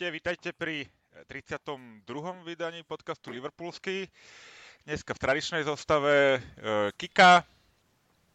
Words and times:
Ahojte, 0.00 0.16
vítajte 0.16 0.50
pri 0.56 0.88
32. 1.28 2.08
vydaní 2.48 2.80
podcastu 2.88 3.28
Liverpoolsky. 3.36 4.08
Dneska 4.88 5.12
v 5.12 5.20
tradičnej 5.20 5.60
zostave 5.60 6.40
uh, 6.40 6.88
Kika. 6.96 7.44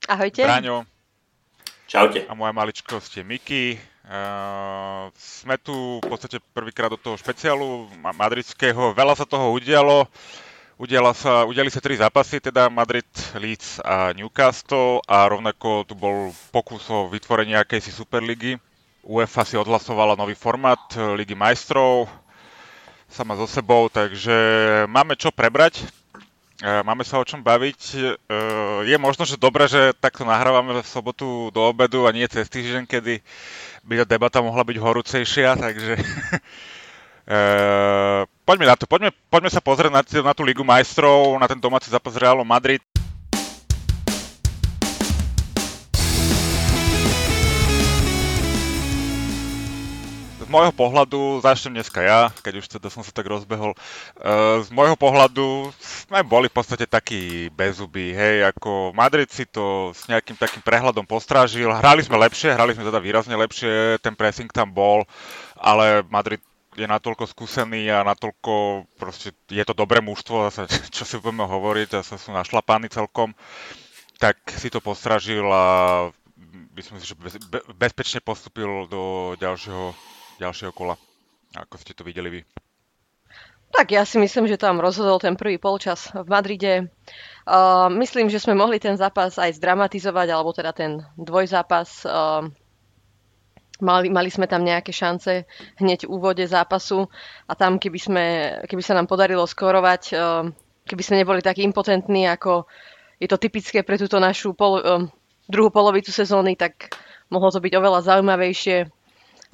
Ahojte. 0.05 0.46
Braňo. 0.46 0.86
Čaute. 1.89 2.29
A 2.29 2.38
moja 2.38 2.54
maličkosť 2.54 3.18
je 3.18 3.24
Miki. 3.25 3.65
Uh, 4.05 5.10
sme 5.18 5.57
tu 5.57 5.74
v 5.74 6.05
podstate 6.05 6.38
prvýkrát 6.54 6.93
do 6.93 7.01
toho 7.01 7.18
špeciálu 7.18 7.89
madridského. 7.97 8.93
Veľa 8.93 9.18
sa 9.18 9.25
toho 9.25 9.50
udialo. 9.50 10.05
Udiala 10.77 11.18
sa, 11.18 11.50
udiali 11.50 11.74
sa 11.74 11.82
tri 11.82 11.97
zápasy, 11.97 12.46
teda 12.46 12.69
Madrid, 12.69 13.10
Leeds 13.41 13.82
a 13.82 14.13
Newcastle 14.13 15.02
a 15.10 15.25
rovnako 15.25 15.82
tu 15.89 15.97
bol 15.97 16.29
pokus 16.54 16.86
o 16.93 17.10
vytvorenie 17.10 17.57
akejsi 17.57 17.89
Superligy. 17.89 18.61
UEFA 19.05 19.45
si 19.45 19.54
odhlasovala 19.54 20.18
nový 20.18 20.33
formát 20.33 20.82
Ligy 21.13 21.37
majstrov, 21.37 22.09
sama 23.05 23.37
so 23.37 23.46
sebou, 23.46 23.86
takže 23.86 24.33
máme 24.89 25.13
čo 25.13 25.29
prebrať, 25.29 25.86
e, 26.59 26.82
máme 26.82 27.05
sa 27.05 27.21
o 27.21 27.27
čom 27.27 27.46
baviť. 27.46 27.82
E, 27.93 27.97
je 28.89 28.97
možno, 28.97 29.29
že 29.29 29.37
dobre, 29.37 29.69
že 29.69 29.93
takto 30.01 30.25
nahrávame 30.25 30.82
v 30.82 30.89
sobotu 30.89 31.54
do 31.54 31.61
obedu 31.69 32.09
a 32.09 32.11
nie 32.11 32.25
cez 32.25 32.49
týždeň, 32.49 32.89
kedy 32.89 33.21
by 33.85 34.02
tá 34.02 34.05
debata 34.17 34.41
mohla 34.41 34.65
byť 34.65 34.77
horúcejšia, 34.81 35.53
takže 35.53 35.93
poďme 38.49 38.65
na 38.65 38.75
to, 38.77 38.89
poďme, 38.89 39.13
poďme 39.30 39.53
sa 39.53 39.61
pozrieť 39.61 39.93
na, 39.93 40.02
na 40.02 40.33
tú 40.33 40.41
Ligu 40.41 40.65
majstrov, 40.65 41.37
na 41.37 41.45
ten 41.45 41.61
domáci 41.61 41.93
zápas 41.93 42.17
Realu 42.17 42.41
Madrid. 42.41 42.81
Môjho 50.56 50.72
pohľadu, 50.72 51.44
začnem 51.44 51.84
dneska 51.84 52.00
ja, 52.00 52.31
keď 52.39 52.64
už 52.64 52.67
teda 52.80 52.88
som 52.88 53.03
sa 53.03 53.11
tak 53.11 53.28
rozbehol, 53.28 53.75
uh, 53.75 54.64
z 54.64 54.72
môjho 54.72 54.95
pohľadu 54.95 55.75
sme 56.08 56.23
boli 56.23 56.48
v 56.48 56.56
podstate 56.56 56.88
takí 56.88 57.52
bezubí, 57.52 58.16
hej, 58.16 58.48
ako 58.56 58.95
Madrid 58.95 59.28
si 59.28 59.44
to 59.44 59.92
s 59.92 60.08
nejakým 60.08 60.39
takým 60.39 60.64
prehľadom 60.64 61.03
postrážil, 61.03 61.67
hrali 61.76 62.08
sme 62.08 62.16
lepšie, 62.23 62.56
hrali 62.56 62.72
sme 62.72 62.88
teda 62.88 63.03
výrazne 63.03 63.36
lepšie, 63.36 64.00
ten 64.00 64.16
pressing 64.16 64.48
tam 64.48 64.72
bol, 64.72 65.03
ale 65.59 66.08
Madrid 66.08 66.39
je 66.76 66.88
natoľko 66.88 67.28
skúsený 67.28 67.88
a 67.92 68.03
natoľko 68.03 68.83
proste 69.00 69.31
je 69.48 69.64
to 69.64 69.76
dobré 69.76 70.03
mužstvo, 70.03 70.52
zase, 70.52 70.67
čo 70.95 71.03
si 71.03 71.20
budeme 71.20 71.44
hovoriť, 71.44 72.00
zase 72.00 72.16
sú 72.16 72.31
našlapaní 72.31 72.88
celkom, 72.88 73.36
tak 74.20 74.39
si 74.56 74.72
to 74.72 74.80
postražil 74.80 75.44
a 75.52 75.66
myslím 76.76 77.00
si, 77.00 77.11
že 77.11 77.16
bez, 77.16 77.36
be, 77.48 77.59
bezpečne 77.76 78.20
postupil 78.20 78.88
do 78.92 79.33
ďalšieho, 79.39 79.95
ďalšieho 80.39 80.72
kola, 80.75 80.95
ako 81.55 81.75
ste 81.80 81.95
to 81.95 82.03
videli 82.03 82.30
vy. 82.30 82.41
Tak 83.75 83.91
ja 83.91 84.08
si 84.08 84.16
myslím, 84.22 84.47
že 84.47 84.61
tam 84.61 84.80
rozhodol 84.80 85.19
ten 85.19 85.36
prvý 85.36 85.59
polčas 85.59 86.08
v 86.16 86.23
Madride. 86.31 86.88
Uh, 87.44 87.92
myslím, 88.00 88.31
že 88.31 88.39
sme 88.39 88.55
mohli 88.55 88.80
ten 88.80 88.95
zápas 88.95 89.36
aj 89.36 89.59
zdramatizovať, 89.59 90.27
alebo 90.31 90.55
teda 90.55 90.72
ten 90.72 91.03
dvojzápas. 91.19 92.08
Uh, 92.08 92.47
Mali, 93.83 94.08
mali 94.08 94.31
sme 94.31 94.47
tam 94.47 94.64
nejaké 94.64 94.95
šance 94.95 95.44
hneď 95.83 96.08
v 96.08 96.14
úvode 96.16 96.47
zápasu 96.47 97.11
a 97.43 97.59
tam, 97.59 97.76
keby, 97.76 97.99
sme, 97.99 98.26
keby 98.71 98.80
sa 98.80 98.95
nám 98.95 99.04
podarilo 99.04 99.43
skorovať, 99.43 100.15
eh, 100.15 100.48
keby 100.88 101.04
sme 101.04 101.20
neboli 101.20 101.43
takí 101.43 101.59
impotentní, 101.67 102.23
ako 102.32 102.71
je 103.20 103.27
to 103.27 103.36
typické 103.36 103.83
pre 103.83 103.99
túto 103.99 104.15
našu 104.15 104.55
pol, 104.55 104.80
eh, 104.80 105.04
druhú 105.52 105.76
polovicu 105.76 106.15
sezóny, 106.15 106.55
tak 106.55 106.95
mohlo 107.27 107.52
to 107.52 107.59
byť 107.59 107.73
oveľa 107.76 107.99
zaujímavejšie. 108.08 108.95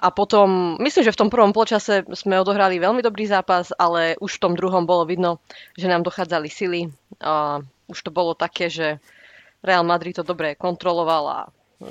A 0.01 0.09
potom, 0.09 0.81
myslím, 0.81 1.05
že 1.05 1.13
v 1.13 1.21
tom 1.21 1.29
prvom 1.29 1.53
počase 1.53 2.01
sme 2.17 2.41
odohrali 2.41 2.81
veľmi 2.81 3.05
dobrý 3.05 3.29
zápas, 3.29 3.69
ale 3.77 4.17
už 4.17 4.41
v 4.41 4.43
tom 4.49 4.53
druhom 4.57 4.89
bolo 4.89 5.05
vidno, 5.05 5.37
že 5.77 5.85
nám 5.85 6.01
dochádzali 6.01 6.49
sily. 6.49 6.89
A 7.21 7.61
už 7.85 8.01
to 8.01 8.09
bolo 8.09 8.33
také, 8.33 8.65
že 8.65 8.97
Real 9.61 9.85
Madrid 9.85 10.17
to 10.17 10.25
dobre 10.25 10.57
kontroloval 10.57 11.23
a 11.29 11.39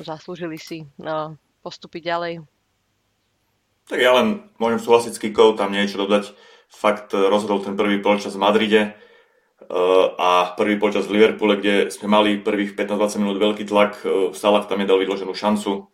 zaslúžili 0.02 0.58
si 0.58 0.82
no, 0.98 1.38
postúpiť 1.62 2.02
ďalej. 2.02 2.34
Tak 3.86 3.98
ja 3.98 4.14
len 4.18 4.50
môžem 4.58 4.82
súhlasiť 4.82 5.12
s 5.14 5.22
Kikou, 5.22 5.54
tam 5.54 5.70
nie 5.70 5.86
je 5.86 5.94
čo 5.94 6.02
dodať. 6.02 6.34
Fakt 6.70 7.14
eh, 7.14 7.30
rozhodol 7.30 7.62
ten 7.62 7.78
prvý 7.78 8.02
polčas 8.02 8.34
v 8.34 8.42
Madride 8.42 8.82
eh, 8.86 10.06
a 10.18 10.54
prvý 10.58 10.78
polčas 10.78 11.06
v 11.06 11.18
Liverpoole, 11.18 11.58
kde 11.58 11.94
sme 11.94 12.10
mali 12.10 12.42
prvých 12.42 12.74
15-20 12.74 13.22
minút 13.22 13.38
veľký 13.38 13.66
tlak. 13.70 14.02
Eh, 14.02 14.34
Salah 14.34 14.66
tam 14.66 14.82
nedal 14.82 14.98
vydloženú 14.98 15.34
šancu. 15.34 15.90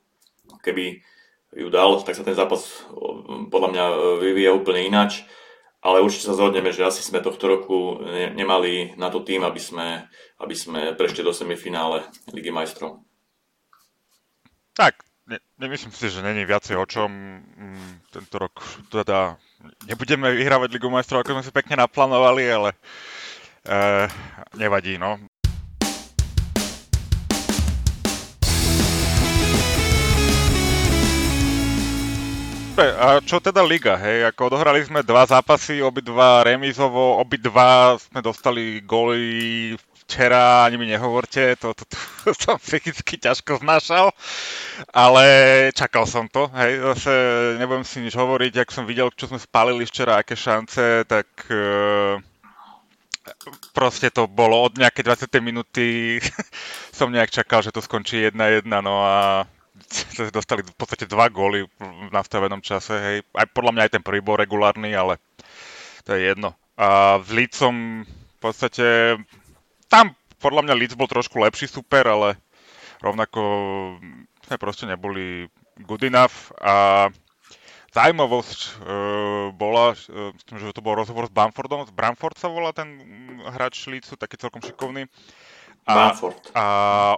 Keby 0.65 1.01
ju 1.53 1.69
dal, 1.71 2.03
tak 2.03 2.19
sa 2.19 2.27
ten 2.27 2.35
zápas 2.35 2.87
podľa 3.53 3.69
mňa 3.71 3.85
vyvíja 4.25 4.51
úplne 4.57 4.87
ináč. 4.87 5.23
Ale 5.85 6.03
určite 6.03 6.33
sa 6.33 6.35
zhodneme, 6.35 6.75
že 6.75 6.83
asi 6.83 6.99
sme 6.99 7.23
tohto 7.23 7.47
roku 7.47 8.03
nemali 8.35 8.99
na 8.99 9.07
to 9.07 9.23
tým, 9.23 9.47
aby 9.47 9.61
sme, 9.63 10.03
aby 10.43 10.55
sme 10.57 10.99
prešli 10.99 11.23
do 11.23 11.31
semifinále 11.31 12.03
Ligy 12.35 12.51
majstrov. 12.51 13.07
Tak, 14.75 15.07
ne, 15.31 15.39
nemyslím 15.63 15.95
si, 15.95 16.11
že 16.11 16.27
není 16.27 16.43
viacej 16.43 16.75
o 16.75 16.87
čom. 16.91 17.09
Mm, 17.09 18.03
tento 18.11 18.35
rok 18.37 18.59
teda 18.91 19.39
nebudeme 19.87 20.35
vyhrávať 20.35 20.75
Ligu 20.75 20.91
majstrov, 20.91 21.23
ako 21.23 21.39
sme 21.39 21.47
si 21.47 21.55
pekne 21.55 21.81
naplánovali, 21.81 22.45
ale 22.51 22.71
e, 23.63 23.79
nevadí, 24.59 24.99
no. 24.99 25.23
A 32.77 33.25
čo 33.25 33.41
teda 33.41 33.65
Liga, 33.65 33.97
hej? 33.97 34.29
Ako 34.29 34.53
odohrali 34.53 34.85
sme 34.85 35.01
dva 35.01 35.25
zápasy, 35.25 35.81
obidva 35.81 36.45
remizovo, 36.45 37.17
obidva 37.17 37.97
sme 37.97 38.21
dostali 38.21 38.85
góly 38.85 39.73
včera, 40.05 40.69
ani 40.69 40.77
mi 40.77 40.87
nehovorte, 40.93 41.57
to, 41.57 41.73
to, 41.73 41.89
to, 41.89 41.97
to 41.97 42.31
som 42.45 42.61
psychicky 42.61 43.17
ťažko 43.17 43.65
znášal, 43.65 44.13
ale 44.93 45.25
čakal 45.73 46.05
som 46.05 46.29
to, 46.29 46.53
hej, 46.53 46.77
zase 46.95 47.13
nebudem 47.57 47.89
si 47.89 48.05
nič 48.05 48.13
hovoriť, 48.13 48.61
ak 48.61 48.69
som 48.69 48.85
videl, 48.85 49.09
čo 49.17 49.27
sme 49.27 49.41
spálili 49.41 49.89
včera, 49.89 50.21
aké 50.21 50.37
šance, 50.37 51.09
tak 51.09 51.27
uh, 51.49 52.21
proste 53.73 54.13
to 54.13 54.29
bolo 54.29 54.69
od 54.69 54.77
nejakej 54.77 55.33
20. 55.33 55.41
minúty, 55.41 56.21
som 56.99 57.09
nejak 57.09 57.33
čakal, 57.33 57.65
že 57.65 57.73
to 57.73 57.81
skončí 57.81 58.21
1-1, 58.29 58.69
no 58.69 59.01
a 59.01 59.49
dostali 60.37 60.63
v 60.67 60.77
podstate 60.77 61.07
dva 61.07 61.31
góly 61.31 61.67
v 61.67 62.11
nastavenom 62.11 62.61
čase, 62.63 62.95
hej, 62.95 63.17
aj 63.35 63.47
podľa 63.55 63.73
mňa 63.73 63.83
aj 63.87 63.93
ten 63.99 64.03
prvý 64.03 64.21
bol 64.21 64.39
regulárny, 64.39 64.93
ale 64.95 65.19
to 66.07 66.15
je 66.15 66.31
jedno. 66.33 66.55
A 66.77 67.19
v 67.19 67.45
Lícom 67.45 68.05
v 68.05 68.39
podstate 68.39 69.17
tam 69.89 70.13
podľa 70.39 70.69
mňa 70.69 70.75
Leeds 70.77 70.99
bol 70.99 71.09
trošku 71.09 71.41
lepší 71.41 71.67
super, 71.67 72.05
ale 72.05 72.37
rovnako 73.01 73.41
sme 74.47 74.57
proste 74.61 74.87
neboli 74.87 75.49
good 75.83 76.05
enough 76.05 76.53
a 76.61 77.09
zaujímavosť 77.97 78.61
uh, 78.61 78.73
bola, 79.57 79.97
uh, 79.97 80.31
myslím, 80.37 80.57
že 80.61 80.77
to 80.77 80.85
bol 80.85 80.93
rozhovor 80.93 81.27
s 81.27 81.33
Bamfordom, 81.33 81.89
z 81.89 81.93
Bramford 81.97 82.37
sa 82.37 82.53
volá 82.53 82.71
ten 82.77 83.01
hráč 83.49 83.89
Leedsu, 83.89 84.21
taký 84.21 84.37
celkom 84.37 84.61
šikovný. 84.61 85.09
A, 85.87 86.11
a 86.51 86.65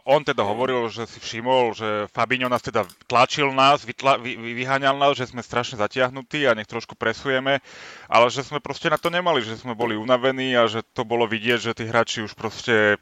on 0.04 0.20
teda 0.20 0.44
hovoril, 0.44 0.92
že 0.92 1.08
si 1.08 1.16
všimol, 1.16 1.72
že 1.72 2.04
Fabinho 2.12 2.52
nás 2.52 2.60
teda 2.60 2.84
tlačil 3.08 3.48
nás, 3.56 3.80
vytla, 3.80 4.20
vy, 4.20 4.36
vyháňal 4.36 4.92
nás, 5.00 5.16
že 5.16 5.24
sme 5.24 5.40
strašne 5.40 5.80
zatiahnutí 5.80 6.44
a 6.44 6.52
nech 6.52 6.68
trošku 6.68 6.92
presujeme, 6.92 7.64
ale 8.12 8.26
že 8.28 8.44
sme 8.44 8.60
proste 8.60 8.92
na 8.92 9.00
to 9.00 9.08
nemali, 9.08 9.40
že 9.40 9.56
sme 9.56 9.72
boli 9.72 9.96
unavení 9.96 10.52
a 10.52 10.68
že 10.68 10.84
to 10.84 11.08
bolo 11.08 11.24
vidieť, 11.24 11.72
že 11.72 11.76
tí 11.80 11.88
hráči 11.88 12.20
už 12.28 12.36
proste 12.36 13.00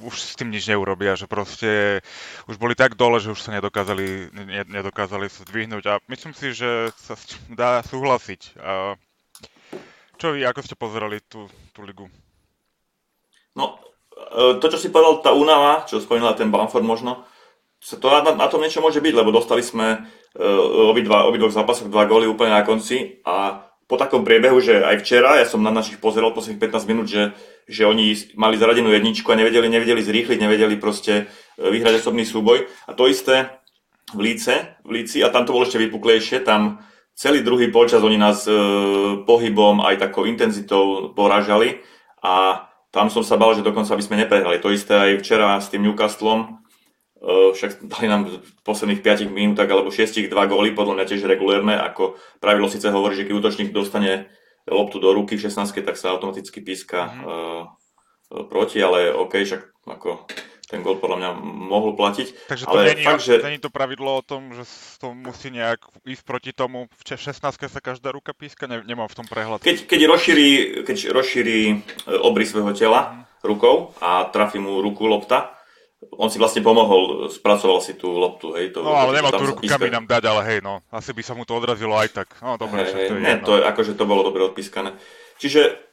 už 0.00 0.16
s 0.16 0.34
tým 0.34 0.50
nič 0.50 0.66
neurobia, 0.66 1.14
že 1.14 1.30
proste 1.30 2.02
už 2.48 2.56
boli 2.56 2.74
tak 2.74 2.96
dole, 2.96 3.20
že 3.20 3.30
už 3.30 3.40
sa 3.40 3.54
nedokázali, 3.54 4.32
ne, 4.32 4.64
nedokázali 4.66 5.28
sa 5.28 5.44
zdvihnúť 5.44 5.84
a 5.86 5.94
myslím 6.08 6.32
si, 6.34 6.56
že 6.56 6.90
sa 6.96 7.14
dá 7.52 7.84
súhlasiť. 7.84 8.58
A 8.58 8.96
čo 10.16 10.34
vy, 10.34 10.42
ako 10.44 10.60
ste 10.64 10.74
pozerali 10.74 11.20
tú, 11.28 11.46
tú 11.76 11.84
ligu? 11.84 12.08
No, 13.54 13.76
to, 14.60 14.66
čo 14.70 14.78
si 14.78 14.92
povedal, 14.92 15.24
tá 15.24 15.30
únava, 15.34 15.88
čo 15.88 15.98
spomínala 15.98 16.38
ten 16.38 16.52
Bamford 16.52 16.86
možno, 16.86 17.26
to 17.80 18.06
na, 18.12 18.36
na 18.36 18.46
tom 18.46 18.60
niečo 18.60 18.84
môže 18.84 19.00
byť, 19.00 19.14
lebo 19.16 19.32
dostali 19.32 19.64
sme 19.64 20.04
uh, 20.04 20.92
obidva, 20.92 21.24
obidvoch 21.24 21.48
zápasoch 21.48 21.88
dva 21.88 22.04
góly 22.04 22.28
úplne 22.28 22.52
na 22.52 22.60
konci 22.60 23.24
a 23.24 23.66
po 23.90 23.98
takom 23.98 24.22
priebehu, 24.22 24.62
že 24.62 24.86
aj 24.86 25.02
včera, 25.02 25.42
ja 25.42 25.46
som 25.50 25.66
na 25.66 25.74
našich 25.74 25.98
pozeral 25.98 26.30
posledných 26.30 26.62
15 26.62 26.86
minút, 26.86 27.10
že, 27.10 27.34
že 27.66 27.82
oni 27.82 28.14
mali 28.38 28.54
zaradenú 28.54 28.94
jedničku 28.94 29.26
a 29.26 29.34
nevedeli, 29.34 29.66
nevedeli 29.66 29.98
zrýchliť, 29.98 30.38
nevedeli 30.38 30.78
proste 30.78 31.26
e, 31.58 31.58
vyhrať 31.58 31.98
osobný 31.98 32.22
súboj. 32.22 32.70
A 32.86 32.94
to 32.94 33.10
isté 33.10 33.50
v 34.14 34.30
Líce, 34.30 34.78
v 34.86 35.02
Líci, 35.02 35.26
a 35.26 35.34
tam 35.34 35.42
to 35.42 35.50
bolo 35.50 35.66
ešte 35.66 35.82
vypuklejšie, 35.82 36.46
tam 36.46 36.86
celý 37.18 37.42
druhý 37.42 37.74
polčas 37.74 37.98
oni 37.98 38.14
nás 38.14 38.46
e, 38.46 38.54
pohybom 39.26 39.82
aj 39.82 40.06
takou 40.06 40.22
intenzitou 40.22 41.10
poražali 41.10 41.82
a 42.22 42.69
tam 42.90 43.06
som 43.06 43.22
sa 43.22 43.38
bal, 43.38 43.54
že 43.54 43.66
dokonca 43.66 43.94
by 43.94 44.02
sme 44.02 44.20
neprehrali. 44.26 44.58
To 44.62 44.74
isté 44.74 44.94
aj 44.98 45.22
včera 45.22 45.58
s 45.62 45.70
tým 45.70 45.86
Newcastlom. 45.86 46.58
Uh, 47.20 47.52
však 47.54 47.84
dali 47.86 48.06
nám 48.08 48.26
v 48.30 48.50
posledných 48.64 49.04
5 49.04 49.28
minútach 49.30 49.68
alebo 49.68 49.92
6 49.92 50.32
dva 50.32 50.48
góly, 50.48 50.72
podľa 50.72 50.96
mňa 50.98 51.08
tiež 51.08 51.28
regulérne, 51.28 51.76
ako 51.76 52.16
pravidlo 52.40 52.66
síce 52.66 52.88
hovorí, 52.88 53.12
že 53.12 53.28
keď 53.28 53.34
útočník 53.36 53.70
dostane 53.76 54.32
loptu 54.64 54.96
do 54.98 55.12
ruky 55.12 55.36
v 55.36 55.44
16, 55.44 55.84
tak 55.84 56.00
sa 56.00 56.16
automaticky 56.16 56.64
píska 56.64 57.12
mm-hmm. 57.12 58.48
proti, 58.48 58.80
ale 58.80 59.12
OK, 59.12 59.36
však 59.36 59.62
ako 59.84 60.24
ten 60.70 60.86
gol 60.86 61.02
podľa 61.02 61.18
mňa 61.18 61.30
mohol 61.42 61.98
platiť. 61.98 62.46
Takže 62.46 62.64
to 62.70 62.78
ale 62.78 62.94
není, 62.94 63.02
fakt, 63.02 63.26
že... 63.26 63.42
není 63.42 63.58
to 63.58 63.74
pravidlo 63.74 64.22
o 64.22 64.22
tom, 64.22 64.54
že 64.54 64.62
to 65.02 65.10
musí 65.10 65.50
nejak 65.50 65.82
ísť 66.06 66.22
proti 66.22 66.54
tomu. 66.54 66.86
V 66.94 67.02
16 67.18 67.42
sa 67.42 67.80
každá 67.82 68.14
ruka 68.14 68.30
píska, 68.30 68.70
ne, 68.70 68.86
nemám 68.86 69.10
v 69.10 69.18
tom 69.18 69.26
prehľad. 69.26 69.58
Keď, 69.58 69.90
keď 69.90 70.00
rozšíri, 70.06 70.48
keď 70.86 71.10
rozšíri 71.10 71.58
obrys 72.22 72.54
svojho 72.54 72.70
tela 72.70 73.00
mm. 73.10 73.42
rukou 73.42 73.90
a 73.98 74.30
trafí 74.30 74.62
mu 74.62 74.78
ruku 74.78 75.10
lopta, 75.10 75.58
on 76.16 76.32
si 76.32 76.40
vlastne 76.40 76.64
pomohol, 76.64 77.28
spracoval 77.28 77.84
si 77.84 77.92
tú 77.92 78.08
loptu, 78.16 78.56
hej. 78.56 78.72
To, 78.72 78.80
no 78.80 78.96
ale 78.96 79.20
nemal 79.20 79.36
tú 79.36 79.52
ruku 79.52 79.68
kam 79.68 79.84
nám 79.84 80.08
dať, 80.08 80.22
ale 80.32 80.40
hej, 80.48 80.58
no, 80.64 80.80
asi 80.88 81.12
by 81.12 81.20
sa 81.20 81.36
mu 81.36 81.44
to 81.44 81.52
odrazilo 81.52 81.92
aj 81.92 82.08
tak. 82.24 82.28
No 82.40 82.56
dobre, 82.56 82.88
hej, 82.88 83.12
to 83.12 83.14
je 83.18 83.20
ne, 83.20 83.32
to 83.44 83.60
je, 83.60 83.62
akože 83.68 83.92
to 84.00 84.08
bolo 84.08 84.24
dobre 84.24 84.40
odpískané. 84.48 84.96
Čiže 85.36 85.89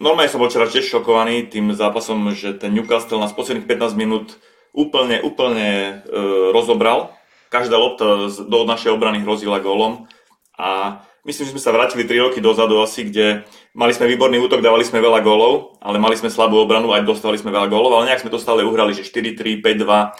normálne 0.00 0.30
som 0.30 0.40
bol 0.42 0.50
včera 0.50 0.70
tiež 0.70 0.86
šokovaný 0.86 1.50
tým 1.50 1.74
zápasom, 1.74 2.32
že 2.34 2.54
ten 2.56 2.74
Newcastle 2.74 3.20
nás 3.20 3.34
posledných 3.34 3.68
15 3.68 3.94
minút 3.98 4.38
úplne, 4.74 5.22
úplne 5.22 6.02
e, 6.06 6.18
rozobral. 6.50 7.14
Každá 7.50 7.78
lopta 7.78 8.30
do 8.30 8.58
našej 8.66 8.94
obrany 8.94 9.22
hrozila 9.22 9.62
gólom 9.62 10.10
a 10.58 11.02
myslím, 11.22 11.46
že 11.46 11.54
sme 11.54 11.62
sa 11.62 11.70
vrátili 11.70 12.02
3 12.02 12.30
roky 12.30 12.38
dozadu 12.42 12.82
asi, 12.82 13.06
kde 13.06 13.46
Mali 13.74 13.90
sme 13.90 14.06
výborný 14.06 14.38
útok, 14.38 14.62
dávali 14.62 14.86
sme 14.86 15.02
veľa 15.02 15.18
gólov, 15.18 15.82
ale 15.82 15.98
mali 15.98 16.14
sme 16.14 16.30
slabú 16.30 16.62
obranu, 16.62 16.94
aj 16.94 17.02
dostali 17.02 17.34
sme 17.34 17.50
veľa 17.50 17.66
gólov, 17.66 17.98
ale 17.98 18.06
nejak 18.06 18.22
sme 18.22 18.30
to 18.30 18.38
stále 18.38 18.62
uhrali, 18.62 18.94
že 18.94 19.02
4-3, 19.02 19.58
5-2. 19.58 20.14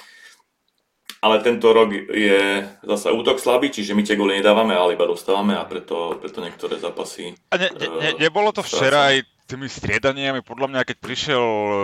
Ale 1.23 1.39
tento 1.39 1.71
rok 1.71 1.95
je 1.95 2.67
zasa 2.83 3.15
útok 3.15 3.39
slabý, 3.39 3.71
čiže 3.71 3.95
my 3.95 4.03
tie 4.03 4.19
góly 4.19 4.43
nedávame, 4.43 4.75
ale 4.75 4.99
iba 4.99 5.07
dostávame 5.07 5.55
a 5.55 5.63
preto, 5.71 6.19
preto 6.19 6.43
niektoré 6.43 6.83
zápasy... 6.83 7.39
A 7.49 7.57
ne, 7.57 7.71
ne, 7.79 7.87
ne, 7.95 8.11
nebolo 8.19 8.51
to 8.51 8.67
včera 8.67 9.15
aj 9.15 9.23
tými 9.45 9.69
striedaniami, 9.69 10.41
podľa 10.41 10.73
mňa, 10.73 10.89
keď 10.89 10.97
prišiel 11.05 11.45
e, 11.45 11.77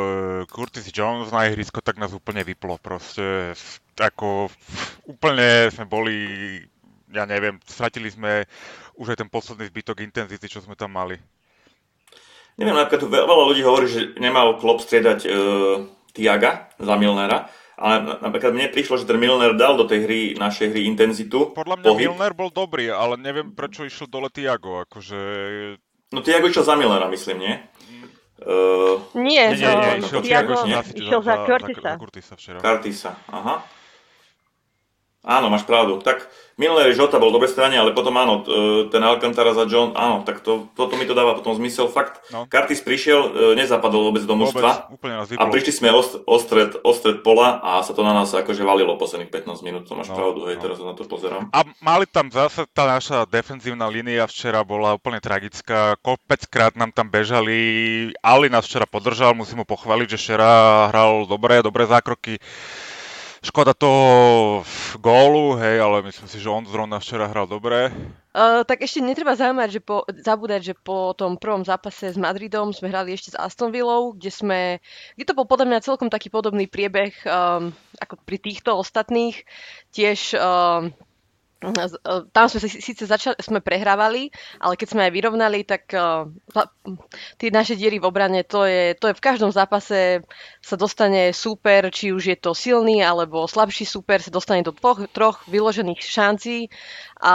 Curtis 0.48 0.88
Jones 0.88 1.28
na 1.28 1.44
ihrisko, 1.44 1.84
tak 1.84 2.00
nás 2.00 2.16
úplne 2.16 2.40
vyplo. 2.40 2.80
Proste 2.80 3.52
ako 4.00 4.48
úplne 5.04 5.68
sme 5.68 5.84
boli, 5.84 6.16
ja 7.12 7.28
neviem, 7.28 7.60
stratili 7.68 8.08
sme 8.08 8.48
už 8.96 9.12
aj 9.12 9.18
ten 9.20 9.28
posledný 9.28 9.68
zbytok 9.68 10.00
intenzity, 10.00 10.46
čo 10.48 10.64
sme 10.64 10.72
tam 10.72 10.96
mali. 10.96 11.20
Neviem, 12.56 12.76
napríklad 12.76 13.00
tu 13.00 13.08
veľa 13.08 13.44
ľudí 13.48 13.62
hovorí, 13.64 13.88
že 13.88 14.00
nemal 14.20 14.60
Klopp 14.60 14.84
striedať 14.84 15.24
uh, 15.24 15.32
Tiaga 16.12 16.68
za 16.76 16.94
Milnera, 17.00 17.48
ale 17.80 18.20
napríklad 18.20 18.52
mne 18.52 18.68
prišlo, 18.68 19.00
že 19.00 19.08
ten 19.08 19.16
Milner 19.16 19.56
dal 19.56 19.80
do 19.80 19.88
tej 19.88 20.04
hry, 20.04 20.20
našej 20.36 20.68
hry 20.68 20.84
intenzitu. 20.84 21.56
Podľa 21.56 21.80
mňa 21.80 21.88
pohyb. 21.88 22.00
Milner 22.04 22.32
bol 22.36 22.52
dobrý, 22.52 22.92
ale 22.92 23.16
neviem, 23.16 23.56
prečo 23.56 23.88
išiel 23.88 24.08
dole 24.08 24.28
Tiago. 24.28 24.84
Akože... 24.84 25.20
No 26.12 26.22
Tiago 26.22 26.48
išiel 26.48 26.64
za 26.64 26.76
Milnera, 26.76 27.08
myslím, 27.08 27.38
nie? 27.38 27.66
Uh, 28.40 29.00
nie, 29.14 29.52
nie, 29.52 29.56
nie, 29.56 29.76
nie, 29.76 29.98
išiel, 29.98 30.22
Tiago, 30.22 30.54
išiel 30.94 31.22
za, 31.22 31.36
za, 31.36 31.46
Curtisa. 31.46 31.80
Za, 31.80 31.90
za 31.90 31.98
Curtisa 31.98 32.36
včera. 32.36 32.60
Curtisa, 32.60 33.14
aha. 33.28 33.62
Áno, 35.20 35.52
máš 35.52 35.68
pravdu. 35.68 36.00
Tak 36.00 36.24
Milner 36.60 36.92
Žota 36.92 37.16
bol 37.16 37.32
dobre 37.32 37.48
strane, 37.48 37.76
ale 37.76 37.96
potom 37.96 38.12
áno, 38.20 38.44
ten 38.92 39.00
Alcantara 39.00 39.56
za 39.56 39.64
John, 39.64 39.96
áno, 39.96 40.24
tak 40.28 40.44
to, 40.44 40.68
toto 40.76 40.92
mi 40.96 41.08
to 41.08 41.16
dáva 41.16 41.32
potom 41.32 41.56
zmysel. 41.56 41.88
Fakt, 41.88 42.20
no. 42.28 42.44
Curtis 42.48 42.84
prišiel, 42.84 43.20
e, 43.20 43.30
nezapadol 43.56 44.12
vôbec 44.12 44.24
do 44.28 44.36
mužstva 44.36 44.92
a 45.40 45.44
prišli 45.48 45.72
sme 45.72 45.88
ost, 45.88 46.20
ostred, 46.28 46.76
ostred 46.84 47.24
pola 47.24 47.64
a 47.64 47.80
sa 47.80 47.96
to 47.96 48.04
na 48.04 48.12
nás 48.12 48.28
akože 48.32 48.60
valilo 48.60 48.96
posledných 49.00 49.32
15 49.32 49.64
minút, 49.64 49.88
to 49.88 49.96
máš 49.96 50.12
no, 50.12 50.20
pravdu, 50.20 50.40
hej, 50.52 50.56
no. 50.56 50.62
teraz 50.68 50.76
na 50.84 50.92
to 50.92 51.08
pozerám. 51.08 51.48
A 51.52 51.64
mali 51.80 52.04
tam 52.04 52.28
zase, 52.28 52.68
tá 52.72 52.84
naša 52.84 53.24
defenzívna 53.24 53.88
línia 53.88 54.28
včera 54.28 54.60
bola 54.60 55.00
úplne 55.00 55.20
tragická, 55.20 55.96
kopeckrát 56.04 56.76
nám 56.76 56.92
tam 56.92 57.08
bežali, 57.08 57.60
Ali 58.20 58.52
nás 58.52 58.68
včera 58.68 58.84
podržal, 58.84 59.32
musím 59.32 59.64
mu 59.64 59.66
pochváliť, 59.68 60.12
že 60.12 60.20
včera 60.20 60.48
hral 60.92 61.24
dobre, 61.24 61.64
dobré 61.64 61.88
zákroky 61.88 62.36
Škoda 63.40 63.72
toho 63.72 64.60
gólu, 65.00 65.56
hej, 65.56 65.80
ale 65.80 66.04
myslím 66.04 66.28
si, 66.28 66.36
že 66.36 66.52
on 66.52 66.68
zrovna 66.68 67.00
včera 67.00 67.24
hral 67.24 67.48
dobre. 67.48 67.88
Uh, 68.36 68.62
tak 68.68 68.84
ešte 68.84 69.00
netreba 69.00 69.32
zaujímať, 69.32 69.68
že 69.72 69.80
po, 69.80 70.04
zabúdať, 70.06 70.60
že 70.60 70.74
po 70.76 71.16
tom 71.16 71.40
prvom 71.40 71.64
zápase 71.64 72.12
s 72.12 72.20
Madridom 72.20 72.70
sme 72.76 72.92
hrali 72.92 73.16
ešte 73.16 73.32
s 73.32 73.40
Aston 73.40 73.72
Villou, 73.72 74.12
kde 74.12 74.28
sme, 74.28 74.60
kde 75.16 75.24
to 75.24 75.32
bol 75.32 75.48
podľa 75.48 75.72
mňa 75.72 75.86
celkom 75.88 76.12
taký 76.12 76.28
podobný 76.28 76.68
priebeh 76.68 77.16
um, 77.24 77.72
ako 77.96 78.20
pri 78.28 78.38
týchto 78.44 78.76
ostatných. 78.76 79.40
Tiež 79.90 80.36
um, 80.36 80.92
tam 82.32 82.44
sme 82.48 82.60
síce 82.64 83.04
začali, 83.04 83.36
sme 83.36 83.60
prehrávali, 83.60 84.32
ale 84.56 84.80
keď 84.80 84.88
sme 84.96 85.04
aj 85.04 85.12
vyrovnali, 85.12 85.60
tak 85.68 85.92
uh, 85.92 86.24
tie 87.36 87.52
naše 87.52 87.76
diery 87.76 88.00
v 88.00 88.08
obrane, 88.08 88.40
to 88.48 88.64
je, 88.64 88.96
to 88.96 89.12
je 89.12 89.18
v 89.20 89.24
každom 89.24 89.52
zápase 89.52 90.24
sa 90.64 90.76
dostane 90.80 91.36
super, 91.36 91.92
či 91.92 92.16
už 92.16 92.32
je 92.32 92.38
to 92.40 92.56
silný 92.56 93.04
alebo 93.04 93.44
slabší 93.44 93.84
super, 93.84 94.24
sa 94.24 94.32
dostane 94.32 94.64
do 94.64 94.72
dvoch, 94.72 95.04
troch 95.12 95.44
vyložených 95.52 96.00
šancí 96.00 96.72
a 97.20 97.34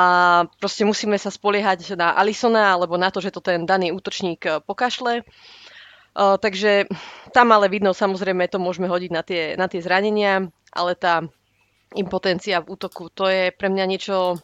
proste 0.58 0.90
musíme 0.90 1.22
sa 1.22 1.30
spoliehať 1.30 1.94
na 1.94 2.18
Alisona 2.18 2.74
alebo 2.74 2.98
na 2.98 3.14
to, 3.14 3.22
že 3.22 3.30
to 3.30 3.46
ten 3.46 3.70
daný 3.70 3.94
útočník 3.94 4.42
e, 4.42 4.52
pokašle. 4.66 5.22
Uh, 6.16 6.42
takže 6.42 6.90
tam 7.30 7.52
ale 7.52 7.70
vidno, 7.70 7.92
samozrejme, 7.94 8.48
to 8.48 8.58
môžeme 8.58 8.88
hodiť 8.90 9.12
na 9.12 9.22
tie, 9.22 9.44
na 9.60 9.68
tie 9.68 9.84
zranenia, 9.84 10.48
ale 10.72 10.96
tá 10.96 11.28
impotencia 11.96 12.62
v 12.62 12.76
útoku. 12.76 13.10
To 13.16 13.28
je 13.28 13.52
pre 13.56 13.68
mňa 13.72 13.86
niečo 13.88 14.40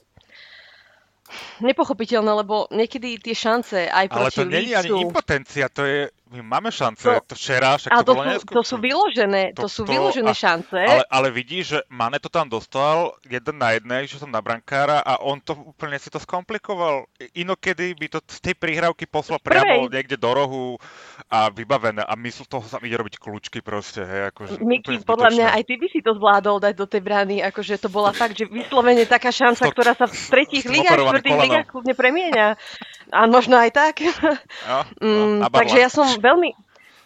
nepochopiteľné, 1.64 2.32
lebo 2.44 2.68
niekedy 2.72 3.20
tie 3.20 3.36
šance 3.36 3.88
aj 3.88 4.06
proti 4.12 4.20
Ale 4.20 4.32
to 4.36 4.44
nie 4.52 4.64
je 4.68 4.76
ani 4.76 4.92
impotencia, 5.08 5.66
to 5.72 5.84
je 5.88 6.00
my 6.32 6.40
máme 6.40 6.72
šance, 6.72 7.04
to, 7.04 7.12
to 7.28 7.36
včera, 7.36 7.76
však 7.76 7.92
to, 7.92 8.04
to 8.08 8.14
bolo 8.16 8.24
sú, 8.40 8.48
to 8.48 8.64
sú 8.64 8.76
vyložené, 8.80 9.44
to, 9.52 9.68
to 9.68 9.68
sú 9.68 9.82
vyložené 9.84 10.32
a, 10.32 10.38
šance. 10.38 10.80
Ale, 10.80 11.04
ale 11.12 11.28
vidíš, 11.28 11.64
že 11.76 11.80
Mane 11.92 12.24
to 12.24 12.32
tam 12.32 12.48
dostal 12.48 13.20
jeden 13.28 13.60
na 13.60 13.76
jednej, 13.76 14.08
že 14.08 14.16
som 14.16 14.32
na 14.32 14.40
brankára 14.40 15.04
a 15.04 15.20
on 15.20 15.44
to 15.44 15.60
úplne 15.60 16.00
si 16.00 16.08
to 16.08 16.24
skomplikoval. 16.24 17.04
Inokedy 17.36 17.92
by 18.00 18.08
to 18.08 18.20
z 18.24 18.40
tej 18.40 18.56
prihrávky 18.56 19.12
poslal 19.12 19.44
priamo 19.44 19.92
niekde 19.92 20.16
do 20.16 20.32
rohu 20.32 20.66
a 21.28 21.52
vybavené 21.52 22.08
a 22.08 22.16
myslel 22.16 22.48
toho 22.48 22.64
sa 22.64 22.80
ide 22.80 22.96
robiť 22.96 23.20
kľúčky 23.20 23.60
proste, 23.60 24.08
hej, 24.08 24.32
akože 24.32 24.64
Miky, 24.64 25.04
podľa 25.04 25.36
mňa 25.36 25.48
aj 25.60 25.64
ty 25.68 25.76
by 25.76 25.88
si 25.92 26.00
to 26.00 26.16
zvládol 26.16 26.64
dať 26.64 26.74
do 26.80 26.88
tej 26.88 27.02
brány, 27.04 27.44
akože 27.44 27.76
to 27.76 27.92
bola 27.92 28.16
fakt, 28.16 28.40
že 28.40 28.48
vyslovene 28.48 29.04
taká 29.04 29.36
šanca, 29.36 29.68
to, 29.68 29.74
ktorá 29.76 29.92
sa 30.00 30.08
v 30.08 30.16
tretích 30.16 30.64
ligách, 30.64 30.96
štvrtých 30.96 31.40
ligách 31.44 31.68
kľudne 31.68 31.94
premieňa. 31.94 32.48
A 33.12 33.28
možno 33.28 33.60
aj 33.60 33.72
tak. 33.76 33.96
No, 34.66 34.80
no, 35.04 35.48
takže 35.60 35.78
ja 35.78 35.92
som 35.92 36.08
veľmi, 36.08 36.56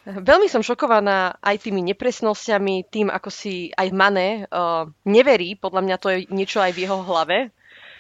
veľmi 0.06 0.48
som 0.48 0.62
šokovaná 0.62 1.38
aj 1.42 1.66
tými 1.66 1.82
nepresnosťami, 1.94 2.86
tým, 2.88 3.08
ako 3.10 3.30
si 3.34 3.74
aj 3.74 3.90
Mane 3.90 4.46
uh, 4.48 4.86
neverí. 5.04 5.58
Podľa 5.58 5.82
mňa 5.82 5.96
to 5.98 6.08
je 6.14 6.18
niečo 6.30 6.62
aj 6.62 6.72
v 6.78 6.82
jeho 6.86 7.02
hlave, 7.02 7.50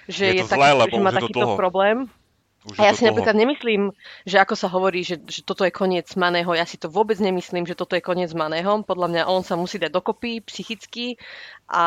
že, 0.06 0.38
je, 0.38 0.42
je 0.42 0.44
zlé, 0.46 0.78
taký, 0.78 0.96
že 0.96 1.02
má 1.02 1.12
takýto 1.12 1.58
problém. 1.58 2.06
Už 2.66 2.82
a 2.82 2.90
ja 2.90 2.98
si 2.98 3.06
napríklad 3.06 3.38
nemyslím, 3.38 3.94
že 4.26 4.42
ako 4.42 4.58
sa 4.58 4.66
hovorí, 4.74 5.06
že, 5.06 5.22
že 5.22 5.46
toto 5.46 5.62
je 5.62 5.70
koniec 5.70 6.10
Maného, 6.18 6.50
ja 6.58 6.66
si 6.66 6.82
to 6.82 6.90
vôbec 6.90 7.14
nemyslím, 7.22 7.70
že 7.70 7.78
toto 7.78 7.94
je 7.94 8.02
koniec 8.02 8.34
Maného. 8.34 8.82
Podľa 8.82 9.08
mňa 9.14 9.22
on 9.30 9.46
sa 9.46 9.54
musí 9.54 9.78
dať 9.78 9.94
dokopy 9.94 10.42
psychicky 10.50 11.22
a 11.70 11.86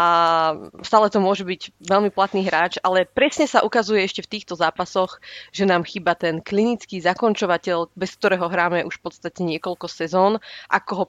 stále 0.87 1.11
to 1.11 1.19
môže 1.19 1.43
byť 1.43 1.83
veľmi 1.83 2.15
platný 2.15 2.47
hráč, 2.47 2.79
ale 2.79 3.11
presne 3.11 3.51
sa 3.51 3.67
ukazuje 3.67 4.07
ešte 4.07 4.23
v 4.23 4.39
týchto 4.39 4.55
zápasoch, 4.55 5.19
že 5.51 5.67
nám 5.67 5.83
chýba 5.83 6.15
ten 6.15 6.39
klinický 6.39 7.03
zakončovateľ, 7.03 7.91
bez 7.99 8.15
ktorého 8.15 8.47
hráme 8.47 8.87
už 8.87 9.03
v 9.03 9.05
podstate 9.11 9.43
niekoľko 9.43 9.91
sezón, 9.91 10.39
ako 10.71 10.93
ho, 10.95 11.05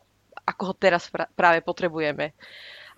ako 0.49 0.63
ho 0.65 0.73
teraz 0.73 1.13
práve 1.37 1.61
potrebujeme. 1.61 2.33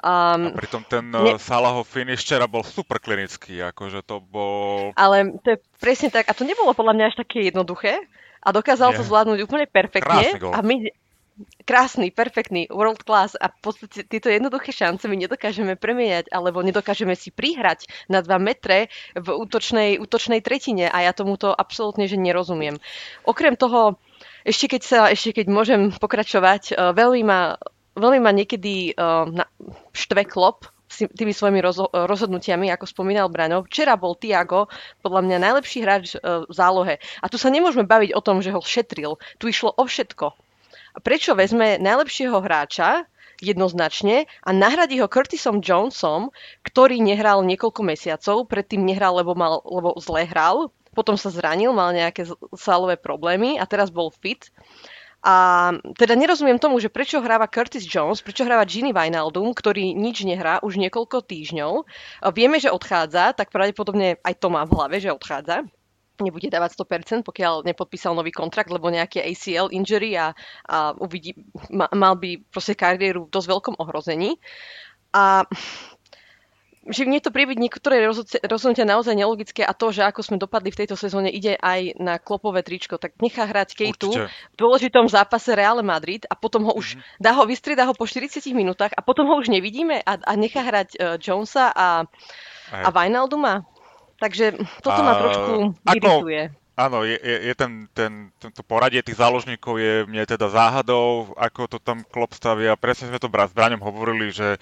Um, 0.01 0.49
a 0.49 0.57
pritom 0.57 0.81
ten 0.89 1.13
ne... 1.13 1.37
Eh, 1.37 1.37
Salahov 1.37 1.85
finish 1.85 2.25
včera 2.25 2.49
bol 2.49 2.65
super 2.65 2.97
klinický, 2.97 3.61
akože 3.69 4.01
to 4.01 4.17
bol... 4.17 4.89
Ale 4.97 5.37
to 5.45 5.53
je 5.53 5.57
presne 5.77 6.09
tak, 6.09 6.25
a 6.25 6.33
to 6.33 6.41
nebolo 6.41 6.73
podľa 6.73 6.97
mňa 6.97 7.05
až 7.13 7.15
také 7.21 7.45
jednoduché 7.53 8.01
a 8.41 8.49
dokázal 8.49 8.91
Nie. 8.91 8.97
to 8.97 9.03
zvládnuť 9.05 9.39
úplne 9.45 9.69
perfektne. 9.69 10.41
A 10.41 10.59
my, 10.65 10.89
krásny, 11.69 12.09
perfektný, 12.09 12.65
world 12.73 13.05
class 13.05 13.37
a 13.37 13.53
v 13.53 13.57
podstate 13.61 14.01
tieto 14.09 14.33
jednoduché 14.33 14.73
šance 14.73 15.05
my 15.05 15.17
nedokážeme 15.21 15.77
premieňať 15.77 16.33
alebo 16.33 16.65
nedokážeme 16.65 17.13
si 17.13 17.29
prihrať 17.29 17.85
na 18.09 18.25
2 18.25 18.41
metre 18.41 18.89
v 19.13 19.27
útočnej, 19.29 20.01
útočnej 20.01 20.41
tretine 20.41 20.89
a 20.89 21.05
ja 21.05 21.13
tomuto 21.13 21.53
absolútne 21.53 22.09
že 22.09 22.17
nerozumiem. 22.17 22.81
Okrem 23.25 23.53
toho, 23.53 24.01
ešte 24.41 24.77
keď 24.77 24.81
sa, 24.81 24.99
ešte 25.13 25.41
keď 25.41 25.45
môžem 25.53 25.81
pokračovať, 25.93 26.73
eh, 26.73 26.89
veľmi 26.89 27.21
ma 27.21 27.61
veľmi 27.95 28.19
ma 28.23 28.31
niekedy 28.31 28.95
uh, 28.95 29.27
na, 29.27 29.45
štve 29.91 30.27
klop 30.27 30.67
tými 30.91 31.31
svojimi 31.31 31.63
rozho- 31.63 31.87
rozhodnutiami, 31.87 32.67
ako 32.67 32.83
spomínal 32.83 33.31
Braňo. 33.31 33.63
Včera 33.63 33.95
bol 33.95 34.19
Tiago 34.19 34.67
podľa 34.99 35.23
mňa 35.23 35.37
najlepší 35.39 35.79
hráč 35.81 36.05
uh, 36.19 36.43
v 36.43 36.51
zálohe. 36.51 36.95
A 37.23 37.25
tu 37.31 37.39
sa 37.39 37.47
nemôžeme 37.47 37.87
baviť 37.87 38.11
o 38.11 38.21
tom, 38.23 38.43
že 38.43 38.51
ho 38.51 38.59
šetril. 38.59 39.15
Tu 39.39 39.55
išlo 39.55 39.71
o 39.71 39.83
všetko. 39.87 40.35
Prečo 40.99 41.31
vezme 41.39 41.79
najlepšieho 41.79 42.35
hráča, 42.43 43.07
jednoznačne 43.41 44.29
a 44.45 44.49
nahradí 44.53 45.01
ho 45.01 45.09
Curtisom 45.09 45.65
Jonesom, 45.65 46.29
ktorý 46.61 47.01
nehral 47.01 47.41
niekoľko 47.41 47.81
mesiacov, 47.81 48.45
predtým 48.45 48.85
nehral, 48.85 49.17
lebo, 49.17 49.33
mal, 49.33 49.65
lebo 49.65 49.97
zle 49.97 50.29
hral, 50.29 50.69
potom 50.93 51.17
sa 51.17 51.33
zranil, 51.33 51.73
mal 51.73 51.89
nejaké 51.91 52.29
sálové 52.53 53.01
problémy 53.01 53.57
a 53.57 53.65
teraz 53.65 53.89
bol 53.89 54.13
fit. 54.13 54.53
A 55.21 55.69
teda 56.01 56.17
nerozumiem 56.17 56.57
tomu, 56.57 56.81
že 56.81 56.89
prečo 56.89 57.21
hráva 57.21 57.45
Curtis 57.45 57.85
Jones, 57.85 58.25
prečo 58.25 58.41
hráva 58.41 58.65
Ginny 58.65 58.89
Wijnaldum, 58.89 59.53
ktorý 59.53 59.93
nič 59.93 60.25
nehrá 60.25 60.57
už 60.65 60.81
niekoľko 60.81 61.21
týždňov. 61.21 61.85
Vieme, 62.33 62.57
že 62.57 62.73
odchádza, 62.73 63.37
tak 63.37 63.53
pravdepodobne 63.53 64.17
aj 64.25 64.33
to 64.41 64.49
má 64.49 64.65
v 64.65 64.73
hlave, 64.73 64.97
že 64.97 65.13
odchádza 65.13 65.69
nebude 66.21 66.53
dávať 66.53 66.77
100%, 66.77 67.25
pokiaľ 67.25 67.65
nepodpísal 67.65 68.13
nový 68.13 68.29
kontrakt, 68.29 68.69
lebo 68.69 68.93
nejaké 68.93 69.25
ACL 69.25 69.73
injury 69.73 70.13
a, 70.13 70.37
a 70.69 70.93
uvidí, 71.01 71.33
ma, 71.73 71.89
mal 71.91 72.13
by 72.13 72.45
proste 72.53 72.77
kariéru 72.77 73.25
v 73.25 73.33
dosť 73.33 73.47
veľkom 73.49 73.75
ohrození. 73.81 74.37
A 75.11 75.43
že 76.89 77.05
mne 77.05 77.21
to 77.21 77.29
príbyť 77.29 77.61
niektoré 77.61 78.01
rozhodnutia 78.41 78.89
naozaj 78.89 79.13
nelogické 79.13 79.61
a 79.61 79.69
to, 79.77 79.93
že 79.93 80.01
ako 80.01 80.25
sme 80.25 80.37
dopadli 80.41 80.73
v 80.73 80.79
tejto 80.81 80.97
sezóne, 80.97 81.29
ide 81.29 81.53
aj 81.61 81.93
na 82.01 82.17
klopové 82.17 82.65
tričko, 82.65 82.97
tak 82.97 83.13
nechá 83.21 83.45
hrať 83.45 83.77
Kejtu 83.77 84.09
v 84.25 84.55
dôležitom 84.57 85.05
zápase 85.05 85.53
Real 85.53 85.77
Madrid 85.85 86.25
a 86.25 86.33
potom 86.33 86.65
ho 86.65 86.73
už 86.73 86.97
mm-hmm. 86.97 87.21
dá 87.21 87.37
ho, 87.37 87.45
vystrieda 87.45 87.85
ho 87.85 87.93
po 87.93 88.09
40 88.09 88.41
minútach 88.57 88.89
a 88.97 89.05
potom 89.05 89.29
ho 89.29 89.37
už 89.37 89.53
nevidíme 89.53 90.01
a, 90.01 90.13
a 90.17 90.33
nechá 90.33 90.65
hrať 90.65 90.89
uh, 90.97 91.21
Jonesa 91.21 91.69
a, 91.69 92.09
a 92.73 92.89
Wijnalduma. 92.89 93.61
Takže 94.17 94.57
toto 94.85 95.01
ma 95.01 95.17
trošku 95.17 95.53
irituje. 95.85 96.60
Áno, 96.71 97.03
je, 97.03 97.19
je, 97.19 97.51
je 97.51 97.53
ten, 97.53 97.71
ten, 97.91 98.31
to 98.39 98.63
poradie 98.63 99.03
tých 99.03 99.19
záložníkov 99.19 99.75
je 99.75 100.07
mne 100.07 100.23
teda 100.23 100.47
záhadou, 100.47 101.35
ako 101.35 101.67
to 101.67 101.77
tam 101.83 102.07
Klopp 102.07 102.31
stavia. 102.31 102.79
Presne 102.79 103.11
sme 103.11 103.19
to 103.19 103.27
s 103.27 103.51
Braňom 103.51 103.83
hovorili, 103.83 104.31
že 104.31 104.55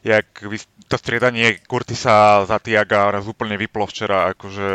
jak 0.00 0.40
to 0.88 0.96
striedanie 0.96 1.60
Kurtisa 1.68 2.48
za 2.48 2.56
Tiaga 2.64 3.12
raz 3.12 3.28
úplne 3.28 3.60
vyplo 3.60 3.84
včera, 3.84 4.32
akože 4.32 4.68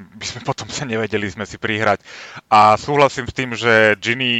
by 0.00 0.24
sme 0.24 0.40
potom 0.40 0.72
sa 0.72 0.88
nevedeli 0.88 1.28
sme 1.28 1.44
si 1.44 1.60
prihrať. 1.60 2.00
A 2.48 2.80
súhlasím 2.80 3.28
s 3.28 3.36
tým, 3.36 3.52
že 3.52 4.00
Ginny 4.00 4.32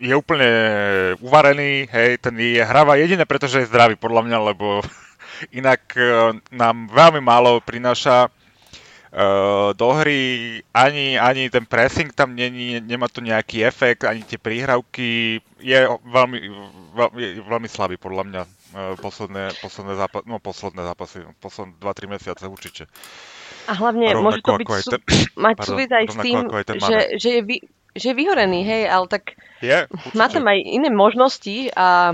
je 0.00 0.14
úplne 0.16 0.48
uvarený, 1.20 1.92
hej, 1.92 2.24
ten 2.24 2.40
je 2.40 2.64
hráva 2.64 2.96
jediné, 2.96 3.28
pretože 3.28 3.60
je 3.62 3.70
zdravý 3.70 4.00
podľa 4.00 4.24
mňa, 4.24 4.38
lebo 4.48 4.80
inak 5.60 5.92
eh, 5.92 6.32
nám 6.56 6.88
veľmi 6.88 7.20
málo 7.20 7.60
prináša 7.60 8.32
do 9.72 9.88
hry, 9.96 10.60
ani, 10.76 11.16
ani 11.16 11.48
ten 11.48 11.64
pressing 11.64 12.12
tam 12.12 12.36
není, 12.36 12.80
nemá 12.80 13.08
to 13.08 13.24
nejaký 13.24 13.64
efekt, 13.64 14.04
ani 14.04 14.20
tie 14.20 14.36
príhravky, 14.36 15.40
je 15.60 15.78
veľmi, 15.88 16.38
veľmi, 16.92 17.22
veľmi 17.48 17.68
slabý 17.68 17.96
podľa 17.96 18.24
mňa. 18.28 18.42
Uh, 18.68 18.92
posledné, 19.00 19.56
posledné, 19.64 19.96
zápas, 19.96 20.28
no, 20.28 20.36
posledné 20.44 20.84
zápasy, 20.84 21.24
posledné 21.40 21.80
2-3 21.80 22.04
mesiace 22.04 22.44
určite. 22.44 22.84
A 23.64 23.72
hlavne 23.72 24.12
a 24.12 24.20
môže 24.20 24.44
to 24.44 24.60
byť 24.60 24.68
sú, 24.68 24.90
ten, 24.92 25.00
mať 25.48 25.56
súvis 25.64 25.88
aj 25.88 26.04
s 26.12 26.16
tým, 26.20 26.36
že, 26.76 26.98
že, 27.16 27.28
je 27.32 27.42
vy, 27.48 27.56
že 27.96 28.12
je 28.12 28.14
vyhorený, 28.14 28.68
hej, 28.68 28.82
ale 28.92 29.08
tak 29.08 29.40
je, 29.64 29.88
má 30.12 30.28
tam 30.28 30.44
aj 30.52 30.58
iné 30.60 30.92
možnosti 30.92 31.72
a 31.72 32.12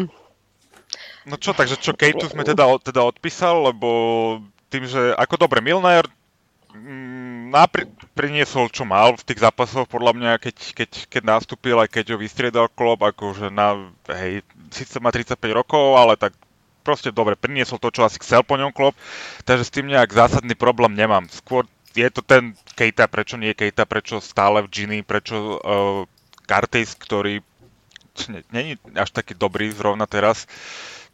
No 1.25 1.41
čo, 1.41 1.57
takže 1.57 1.81
čo, 1.81 1.97
Kejtu 1.97 2.29
sme 2.29 2.45
teda, 2.45 2.69
teda 2.85 3.01
odpísal, 3.01 3.73
lebo 3.73 3.89
tým, 4.69 4.85
že 4.85 5.17
ako 5.17 5.49
dobre, 5.49 5.65
Milner 5.65 6.05
Mm, 6.75 7.55
napri- 7.55 7.87
priniesol, 8.19 8.67
čo 8.67 8.83
mal 8.83 9.15
v 9.15 9.23
tých 9.23 9.47
zápasoch, 9.47 9.87
podľa 9.87 10.13
mňa, 10.19 10.33
keď, 10.43 10.57
keď, 10.75 10.91
keď 11.07 11.23
nastúpil, 11.23 11.79
aj 11.79 11.87
keď 11.87 12.05
ho 12.15 12.19
vystriedal 12.19 12.67
klub, 12.67 12.99
akože 12.99 13.47
na, 13.47 13.95
hej, 14.11 14.43
síce 14.75 14.99
má 14.99 15.15
35 15.15 15.39
rokov, 15.55 15.95
ale 15.95 16.19
tak 16.19 16.35
proste 16.83 17.15
dobre, 17.15 17.39
priniesol 17.39 17.79
to, 17.79 17.95
čo 17.95 18.03
asi 18.03 18.19
chcel 18.19 18.43
po 18.43 18.59
ňom 18.59 18.75
klub, 18.75 18.93
takže 19.47 19.71
s 19.71 19.75
tým 19.75 19.87
nejak 19.87 20.11
zásadný 20.11 20.59
problém 20.59 20.99
nemám. 20.99 21.31
Skôr 21.31 21.65
je 21.95 22.11
to 22.11 22.21
ten 22.27 22.59
Kejta, 22.75 23.07
prečo 23.07 23.39
nie 23.39 23.55
Kejta, 23.55 23.87
prečo 23.87 24.19
stále 24.19 24.67
v 24.67 24.71
Gini, 24.75 24.99
prečo 25.07 25.63
uh, 25.63 26.03
Curtis, 26.45 26.99
ktorý 26.99 27.39
není 28.51 28.77
až 28.99 29.15
taký 29.15 29.39
dobrý 29.39 29.71
zrovna 29.71 30.11
teraz, 30.11 30.51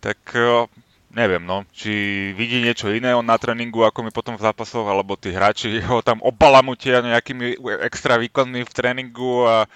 tak 0.00 0.16
uh, 0.32 0.64
neviem, 1.10 1.42
no, 1.42 1.66
či 1.74 1.90
vidí 2.38 2.62
niečo 2.62 2.90
iné 2.94 3.14
on 3.14 3.26
na 3.26 3.34
tréningu, 3.34 3.82
ako 3.82 4.06
mi 4.06 4.10
potom 4.14 4.38
v 4.38 4.46
zápasoch, 4.46 4.86
alebo 4.86 5.18
tí 5.18 5.34
hráči 5.34 5.82
ho 5.90 5.98
tam 6.00 6.22
obalamutia 6.22 7.02
nejakými 7.02 7.58
extra 7.82 8.14
výkonmi 8.18 8.62
v 8.62 8.72
tréningu 8.74 9.46
a 9.46 9.66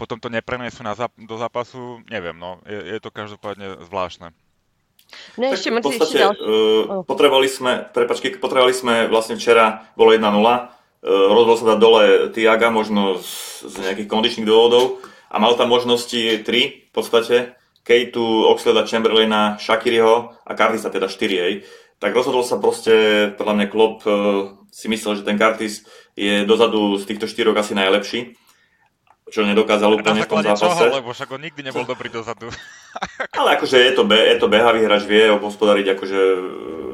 potom 0.00 0.16
to 0.16 0.32
neprenesú 0.32 0.80
na 0.80 0.96
zap- 0.96 1.16
do 1.20 1.36
zápasu, 1.36 2.00
neviem, 2.08 2.32
no, 2.32 2.56
je, 2.64 2.96
je 2.96 2.98
to 3.04 3.12
každopádne 3.12 3.84
zvláštne. 3.84 4.32
Ne, 5.36 5.52
ešte 5.52 5.74
v 5.74 5.82
podstate 5.82 6.22
uh, 6.22 7.02
potrebovali 7.04 7.50
sme, 7.50 7.84
prepačky, 7.90 8.38
potrebovali 8.38 8.72
sme 8.72 8.94
vlastne 9.10 9.36
včera, 9.36 9.90
bolo 9.98 10.14
1-0, 10.14 10.22
uh, 10.22 10.60
rozhodol 11.04 11.56
sa 11.58 11.66
dať 11.74 11.78
dole 11.82 12.02
Tiaga, 12.32 12.72
možno 12.72 13.20
z, 13.20 13.66
z 13.68 13.74
nejakých 13.84 14.08
kondičných 14.08 14.48
dôvodov 14.48 15.02
a 15.28 15.36
mal 15.36 15.58
tam 15.58 15.68
možnosti 15.68 16.46
3 16.46 16.46
v 16.88 16.92
podstate, 16.94 17.59
Kejtu, 17.90 18.46
Oxleda, 18.46 18.86
Chamberlaina, 18.86 19.58
Shakiriho 19.58 20.30
a 20.46 20.50
Curtisa 20.54 20.94
teda 20.94 21.10
4, 21.10 21.42
hej, 21.42 21.66
tak 21.98 22.14
rozhodol 22.14 22.46
sa 22.46 22.62
proste, 22.62 23.28
podľa 23.34 23.54
mňa 23.58 23.66
Klopp 23.66 24.06
uh, 24.06 24.54
si 24.70 24.86
myslel, 24.86 25.18
že 25.18 25.26
ten 25.26 25.34
Curtis 25.34 25.82
je 26.14 26.46
dozadu 26.46 26.94
z 27.02 27.04
týchto 27.10 27.26
štyroch 27.26 27.58
asi 27.58 27.74
najlepší, 27.74 28.38
čo 29.34 29.42
nedokázal 29.42 29.90
úplne 29.98 30.22
v 30.22 30.30
tom 30.30 30.38
zápase. 30.38 30.86
Čoho, 30.86 31.02
lebo 31.02 31.10
však 31.10 31.34
on 31.34 31.42
nikdy 31.42 31.66
nebol 31.66 31.82
dobrý 31.82 32.14
dozadu. 32.14 32.54
Ale 33.38 33.58
akože 33.58 33.82
je 33.82 33.92
to, 33.98 34.06
je 34.06 34.36
to 34.38 34.46
behavý 34.46 34.86
hráč, 34.86 35.10
vie 35.10 35.26
hospodariť 35.30 35.86
akože 35.98 36.20
e, 36.22 36.40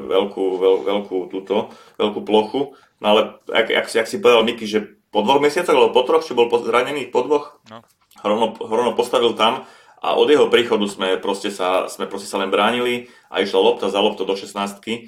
veľkú, 0.09 0.43
veľ, 0.57 0.75
veľkú 0.85 1.17
túto, 1.29 1.73
veľkú 2.01 2.19
plochu. 2.25 2.77
No 3.01 3.05
ale 3.13 3.21
ak, 3.49 3.69
ak, 3.69 3.85
ak 3.89 4.07
si 4.09 4.17
povedal 4.17 4.41
Miky, 4.41 4.65
že 4.65 4.97
po 5.13 5.21
dvoch 5.21 5.37
mesiacoch, 5.37 5.73
alebo 5.73 5.93
po 5.93 6.01
troch, 6.05 6.25
čo 6.25 6.33
bol 6.33 6.49
zranený, 6.49 7.13
po 7.13 7.21
dvoch, 7.21 7.61
no. 7.69 7.85
Hrono, 8.21 8.57
Hrono 8.57 8.97
postavil 8.97 9.37
tam 9.37 9.69
a 9.97 10.13
od 10.13 10.29
jeho 10.29 10.45
príchodu 10.47 10.85
sme 10.85 11.17
proste 11.17 11.49
sa, 11.49 11.89
sme 11.89 12.05
proste 12.05 12.29
sa 12.29 12.37
len 12.37 12.53
bránili 12.53 13.09
a 13.33 13.41
išla 13.41 13.57
lopta 13.57 13.89
za 13.89 13.97
lopto 13.97 14.29
do 14.29 14.37
16 14.37 14.53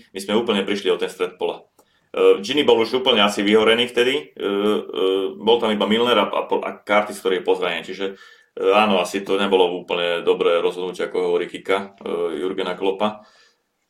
My 0.10 0.19
sme 0.19 0.34
úplne 0.34 0.65
prišli 0.65 0.89
o 0.89 0.98
ten 0.98 1.13
stred 1.13 1.38
pola. 1.38 1.69
Uh, 2.10 2.41
Ginny 2.41 2.65
bol 2.65 2.81
už 2.81 3.05
úplne 3.05 3.22
asi 3.22 3.46
vyhorený 3.46 3.86
vtedy, 3.93 4.34
uh, 4.34 4.81
uh, 4.81 5.25
bol 5.38 5.62
tam 5.62 5.69
iba 5.69 5.86
Milner 5.86 6.17
a, 6.17 6.25
a, 6.25 6.41
a 6.50 6.69
Curtis, 6.81 7.22
ktorý 7.22 7.38
je 7.39 7.46
pozranený, 7.46 7.86
čiže 7.86 8.17
áno, 8.58 8.98
asi 8.98 9.22
to 9.22 9.38
nebolo 9.38 9.86
úplne 9.86 10.25
dobré 10.25 10.58
rozhodnutie, 10.58 11.05
ako 11.05 11.31
hovorí 11.31 11.48
Kika, 11.48 11.96
Jurgena 12.36 12.75
Klopa. 12.75 13.24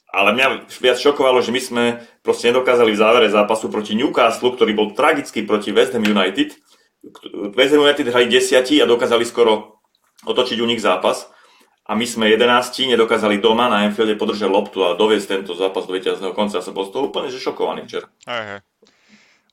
Ale 0.10 0.34
mňa 0.34 0.70
viac 0.70 0.98
šokovalo, 1.02 1.42
že 1.42 1.50
my 1.50 1.62
sme 1.62 1.84
proste 2.22 2.54
nedokázali 2.54 2.94
v 2.94 3.02
závere 3.02 3.28
zápasu 3.34 3.70
proti 3.70 3.98
Newcastle, 3.98 4.54
ktorý 4.54 4.78
bol 4.78 4.94
tragický 4.94 5.46
proti 5.46 5.74
West 5.74 5.98
Ham 5.98 6.06
United. 6.06 6.54
West 7.54 7.74
Ham 7.74 7.82
United 7.82 8.14
hrali 8.14 8.30
desiatí 8.30 8.78
a 8.82 8.90
dokázali 8.90 9.26
skoro 9.26 9.79
otočiť 10.26 10.58
u 10.60 10.68
nich 10.68 10.84
zápas 10.84 11.30
a 11.90 11.98
my 11.98 12.06
sme 12.06 12.30
11 12.30 12.94
nedokázali 12.94 13.42
doma 13.42 13.66
na 13.66 13.90
Enfielde 13.90 14.14
podržať 14.14 14.46
loptu 14.46 14.86
a 14.86 14.94
doviesť 14.94 15.42
tento 15.42 15.58
zápas 15.58 15.90
do 15.90 15.98
víťazného 15.98 16.38
konca. 16.38 16.62
Ja 16.62 16.66
som 16.66 16.78
bol 16.78 16.86
z 16.86 16.94
toho 16.94 17.10
úplne 17.10 17.34
že 17.34 17.42
šokovaný 17.42 17.90
včera. 17.90 18.06
Aj. 18.30 18.62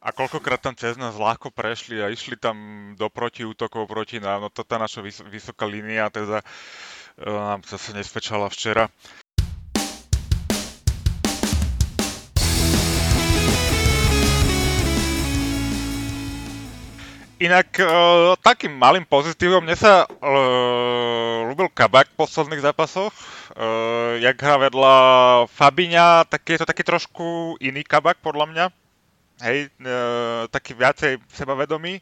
A 0.06 0.08
koľkokrát 0.14 0.62
tam 0.62 0.76
cez 0.76 0.94
nás 1.00 1.16
ľahko 1.16 1.50
prešli 1.50 1.98
a 1.98 2.12
išli 2.12 2.36
tam 2.38 2.92
do 2.94 3.10
protiútokov 3.10 3.88
proti 3.88 4.20
nám. 4.20 4.46
No 4.46 4.48
to 4.52 4.62
tá 4.62 4.76
naša 4.78 5.02
vys- 5.02 5.24
vysoká 5.26 5.66
línia 5.66 6.12
teda 6.12 6.44
e, 7.18 7.26
nám 7.26 7.64
zase 7.66 7.96
nesvedčala 7.96 8.46
včera. 8.52 8.86
Inak 17.36 17.68
uh, 17.84 18.32
takým 18.40 18.72
malým 18.72 19.04
pozitívom, 19.04 19.60
mne 19.60 19.76
sa 19.76 20.08
uh, 20.08 21.44
ľúbil 21.52 21.68
Kabak 21.68 22.08
v 22.08 22.20
posledných 22.24 22.64
zápasoch. 22.64 23.12
Uh, 23.52 24.16
jak 24.24 24.40
hrá 24.40 24.56
vedľa 24.56 24.94
Fabiňa, 25.52 26.24
tak 26.32 26.48
je 26.48 26.56
to 26.56 26.64
taký 26.64 26.80
trošku 26.80 27.60
iný 27.60 27.84
Kabak 27.84 28.24
podľa 28.24 28.48
mňa. 28.48 28.64
Hej, 29.44 29.68
uh, 29.84 30.48
taký 30.48 30.72
viacej 30.80 31.20
sebavedomý. 31.28 32.00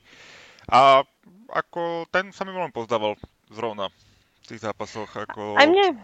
A 0.70 1.02
ako 1.50 2.06
ten 2.14 2.30
sa 2.30 2.46
mi 2.46 2.54
veľmi 2.54 2.70
pozdával 2.70 3.18
zrovna 3.50 3.90
v 3.90 4.54
tých 4.54 4.62
zápasoch. 4.62 5.10
Ako... 5.10 5.58
Aj 5.58 5.66
mne. 5.66 5.98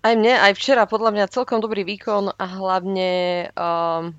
Aj 0.00 0.16
mne, 0.16 0.40
aj 0.40 0.56
včera 0.56 0.88
podľa 0.88 1.12
mňa 1.12 1.32
celkom 1.36 1.60
dobrý 1.60 1.84
výkon 1.84 2.32
a 2.32 2.44
hlavne 2.48 3.10
um, 3.52 4.16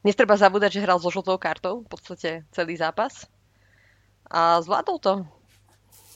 Netreba 0.00 0.36
zabúdať, 0.40 0.80
že 0.80 0.84
hral 0.84 0.96
so 0.96 1.12
žltou 1.12 1.36
kartou 1.36 1.84
v 1.84 1.88
podstate 1.88 2.48
celý 2.56 2.76
zápas. 2.80 3.28
A 4.30 4.62
zvládol 4.64 4.96
to. 5.02 5.12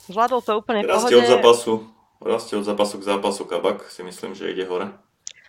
Zvládol 0.09 0.41
to 0.41 0.53
úplne 0.61 0.85
v 0.85 0.89
pohode. 0.89 1.13
Rastie 1.13 1.21
od 1.21 1.29
zápasu, 1.29 1.73
rastie 2.21 2.55
od 2.57 2.65
zápasu 2.65 2.95
k 3.01 3.05
zápasu 3.05 3.43
Kabak, 3.45 3.89
si 3.89 4.01
myslím, 4.05 4.33
že 4.33 4.49
ide 4.49 4.65
hore. 4.65 4.89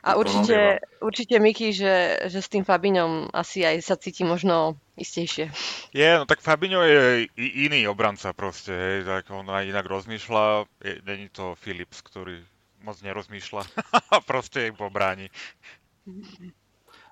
A 0.05 0.21
určite, 0.21 0.85
určite 1.01 1.41
Miky, 1.41 1.73
že, 1.73 2.21
že 2.29 2.37
s 2.37 2.45
tým 2.45 2.61
Fabiňom 2.61 3.33
asi 3.33 3.65
aj 3.65 3.81
sa 3.81 3.97
cíti 3.97 4.21
možno 4.21 4.77
istejšie. 5.01 5.49
Je, 5.97 6.09
no 6.13 6.29
tak 6.29 6.45
Fabinho 6.45 6.85
je 6.85 7.25
iný 7.41 7.89
obranca 7.89 8.29
proste, 8.37 8.69
hej, 8.69 8.97
tak 9.01 9.33
on 9.33 9.49
aj 9.49 9.65
inak 9.65 9.89
rozmýšľa, 9.89 10.69
je, 10.85 10.93
není 11.09 11.33
to 11.33 11.57
Philips, 11.57 12.05
ktorý 12.05 12.37
moc 12.85 13.01
nerozmýšľa. 13.01 13.65
Proste 14.29 14.69
ich 14.69 14.77
pobráni. 14.77 15.33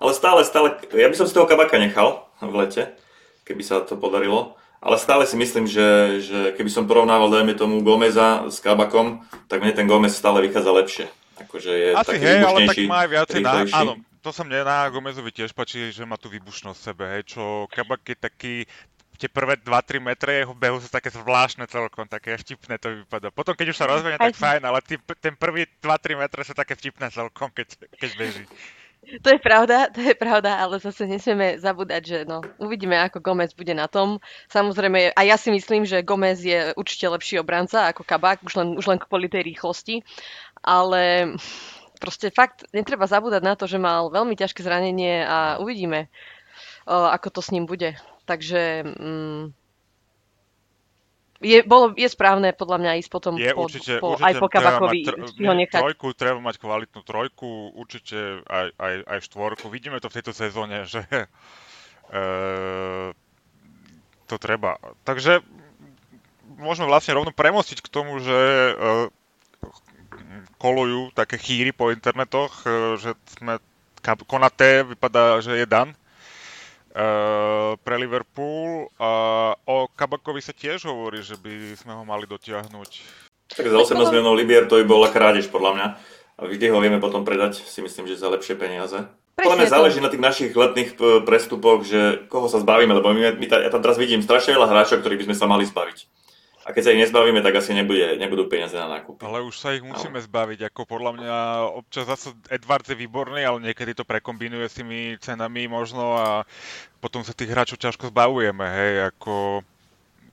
Ale 0.02 0.12
stále, 0.12 0.40
stále, 0.42 0.74
ja 0.92 1.08
by 1.08 1.16
som 1.16 1.26
si 1.26 1.34
toho 1.34 1.48
kabaka 1.48 1.78
nechal 1.78 2.26
v 2.42 2.54
lete, 2.54 2.92
keby 3.46 3.62
sa 3.62 3.82
to 3.82 3.94
podarilo. 3.94 4.58
Ale 4.84 5.00
stále 5.00 5.24
si 5.24 5.32
myslím, 5.40 5.64
že, 5.64 6.20
že 6.20 6.38
keby 6.60 6.68
som 6.68 6.84
porovnával, 6.84 7.32
dajme 7.32 7.56
tomu, 7.56 7.80
Gomeza 7.80 8.44
s 8.52 8.60
kabakom, 8.60 9.24
tak 9.48 9.64
mne 9.64 9.72
ten 9.72 9.88
Gomez 9.88 10.12
stále 10.12 10.44
vychádza 10.44 10.72
lepšie. 10.76 11.06
Akože 11.40 11.70
je 11.72 11.88
Asi 11.96 12.08
taký 12.12 12.24
hej, 12.28 12.38
ale 12.44 12.58
tak 12.68 12.76
má 12.84 12.98
aj 13.00 13.08
viacej 13.08 13.40
na... 13.40 13.52
Áno, 13.72 13.92
to 14.20 14.28
sa 14.28 14.44
mne 14.44 14.60
na 14.60 14.84
Gomezovi 14.92 15.32
tiež 15.32 15.56
páči, 15.56 15.88
že 15.88 16.04
má 16.04 16.20
tú 16.20 16.28
výbušnosť 16.28 16.76
v 16.76 16.84
sebe, 16.84 17.04
hej, 17.16 17.22
čo 17.32 17.64
kabak 17.72 18.04
je 18.04 18.16
taký 18.16 18.54
tie 19.14 19.30
prvé 19.30 19.54
2-3 19.62 20.02
metre 20.02 20.42
jeho 20.42 20.54
behu 20.54 20.78
sú 20.82 20.90
také 20.90 21.08
zvláštne 21.14 21.70
celkom, 21.70 22.06
také 22.10 22.34
vtipné 22.34 22.76
to 22.82 23.06
vypadá. 23.06 23.30
Potom 23.30 23.54
keď 23.54 23.70
už 23.70 23.78
sa 23.78 23.86
rozbehne, 23.86 24.18
tak 24.18 24.34
Aj- 24.34 24.42
fajn, 24.42 24.62
ale 24.66 24.78
tí, 24.82 24.98
ten 25.22 25.38
prvý 25.38 25.70
2-3 25.80 26.18
metre 26.18 26.42
sú 26.42 26.52
také 26.52 26.74
vtipné 26.74 27.08
celkom, 27.14 27.48
keď, 27.54 27.78
keď 27.94 28.10
beží. 28.18 28.44
To 29.04 29.28
je 29.30 29.38
pravda, 29.38 29.92
to 29.92 30.00
je 30.00 30.14
pravda, 30.14 30.56
ale 30.58 30.80
zase 30.80 31.04
nesmieme 31.04 31.60
zabúdať, 31.60 32.02
že 32.04 32.18
no, 32.24 32.40
uvidíme, 32.56 32.96
ako 32.96 33.20
Gomez 33.20 33.52
bude 33.52 33.76
na 33.76 33.88
tom. 33.88 34.18
Samozrejme, 34.48 35.12
a 35.12 35.20
ja 35.22 35.36
si 35.36 35.52
myslím, 35.52 35.84
že 35.84 36.04
Gomez 36.04 36.40
je 36.40 36.72
určite 36.74 37.08
lepší 37.08 37.40
obranca 37.40 37.88
ako 37.92 38.02
Kabak, 38.04 38.40
už 38.42 38.54
len, 38.56 38.68
už 38.76 38.86
len 38.88 38.98
kvôli 38.98 39.28
tej 39.28 39.44
rýchlosti, 39.44 40.00
ale 40.64 41.34
proste 42.00 42.32
fakt 42.32 42.68
netreba 42.72 43.08
zabúdať 43.08 43.42
na 43.44 43.54
to, 43.56 43.64
že 43.64 43.80
mal 43.80 44.12
veľmi 44.12 44.36
ťažké 44.36 44.60
zranenie 44.64 45.24
a 45.24 45.56
uvidíme, 45.60 46.08
ako 46.88 47.28
to 47.28 47.40
s 47.40 47.52
ním 47.52 47.64
bude. 47.64 47.96
Takže 48.24 48.84
mm, 48.84 49.63
je, 51.44 51.58
bolo, 51.62 51.92
je 51.92 52.08
správne 52.08 52.56
podľa 52.56 52.78
mňa 52.80 52.92
ísť 53.04 53.10
potom 53.12 53.36
Je 53.36 53.52
po, 53.52 53.68
určite, 53.68 54.00
po, 54.00 54.16
určite 54.16 54.24
aj 54.24 54.34
po 54.40 54.48
Kabakovi, 54.48 55.00
mať 55.04 55.08
tr- 55.12 55.44
ho 55.44 55.54
nechať. 55.54 55.80
trojku, 55.84 56.06
treba 56.16 56.40
mať 56.40 56.56
kvalitnú 56.56 57.00
trojku, 57.04 57.76
určite 57.76 58.40
aj, 58.48 58.66
aj, 58.80 58.94
aj 59.04 59.18
štvorku. 59.28 59.68
Vidíme 59.68 60.00
to 60.00 60.08
v 60.08 60.16
tejto 60.16 60.32
sezóne, 60.32 60.88
že 60.88 61.04
e, 61.12 61.24
to 64.24 64.36
treba. 64.40 64.80
Takže 65.04 65.44
môžeme 66.56 66.88
vlastne 66.88 67.12
rovno 67.14 67.30
premostiť 67.30 67.84
k 67.84 67.92
tomu, 67.92 68.16
že 68.24 68.32
e, 68.34 68.72
kolujú 70.56 71.12
také 71.12 71.36
chýry 71.36 71.76
po 71.76 71.92
internetoch, 71.92 72.64
e, 72.64 72.96
že 72.96 73.12
sme 73.36 73.60
Konaté 74.04 74.84
vypadá, 74.84 75.40
že 75.40 75.60
je 75.60 75.66
dan 75.68 75.96
e, 76.94 77.06
pre 77.82 77.96
Liverpool 77.98 78.88
a 78.96 79.10
o 79.66 79.90
Kabakovi 79.90 80.38
sa 80.38 80.54
tiež 80.54 80.86
hovorí, 80.86 81.20
že 81.20 81.34
by 81.36 81.74
sme 81.74 81.92
ho 81.98 82.06
mali 82.06 82.24
dotiahnuť 82.30 82.90
Tak 83.52 83.66
za 83.66 83.76
18 83.76 84.14
miliónov 84.14 84.38
libier 84.38 84.64
to 84.70 84.78
by 84.80 84.86
bola 84.86 85.10
krádež 85.10 85.52
podľa 85.52 85.70
mňa. 85.76 85.88
A 86.34 86.40
vždy 86.50 86.66
ho 86.66 86.78
vieme 86.82 86.98
potom 86.98 87.22
predať, 87.22 87.62
si 87.62 87.78
myslím, 87.78 88.10
že 88.10 88.18
za 88.18 88.26
lepšie 88.26 88.58
peniaze. 88.58 89.06
Podľa 89.38 89.58
mňa 89.58 89.70
záleží 89.70 89.98
na 90.02 90.10
tých 90.10 90.22
našich 90.22 90.50
letných 90.54 90.94
p- 90.94 91.22
prestupoch, 91.26 91.86
že 91.86 92.26
koho 92.30 92.46
sa 92.46 92.62
zbavíme, 92.62 92.90
lebo 92.90 93.10
my, 93.10 93.38
my 93.38 93.46
ja 93.46 93.70
tam 93.70 93.82
teraz 93.82 93.98
vidím 93.98 94.22
strašne 94.22 94.54
veľa 94.54 94.70
hráčov, 94.70 95.02
ktorých 95.02 95.20
by 95.22 95.26
sme 95.30 95.36
sa 95.38 95.46
mali 95.46 95.66
zbaviť. 95.66 95.98
A 96.64 96.72
keď 96.72 96.80
sa 96.80 96.92
ich 96.96 97.02
nezbavíme, 97.04 97.44
tak 97.44 97.60
asi 97.60 97.76
nebude, 97.76 98.16
nebudú 98.16 98.48
peniaze 98.48 98.72
na 98.72 98.88
nákup. 98.88 99.20
Ale 99.20 99.44
už 99.44 99.52
sa 99.60 99.76
ich 99.76 99.84
musíme 99.84 100.16
zbaviť, 100.16 100.72
ako 100.72 100.88
podľa 100.88 101.12
mňa 101.20 101.36
občas 101.76 102.08
zase 102.08 102.32
Edwards 102.48 102.88
je 102.88 102.96
výborný, 102.96 103.44
ale 103.44 103.60
niekedy 103.60 103.92
to 103.92 104.08
prekombinuje 104.08 104.64
s 104.64 104.80
tými 104.80 105.20
cenami 105.20 105.68
možno 105.68 106.16
a 106.16 106.48
potom 107.04 107.20
sa 107.20 107.36
tých 107.36 107.52
hráčov 107.52 107.76
ťažko 107.76 108.08
zbavujeme, 108.08 108.64
hej, 108.64 108.92
ako 109.12 109.60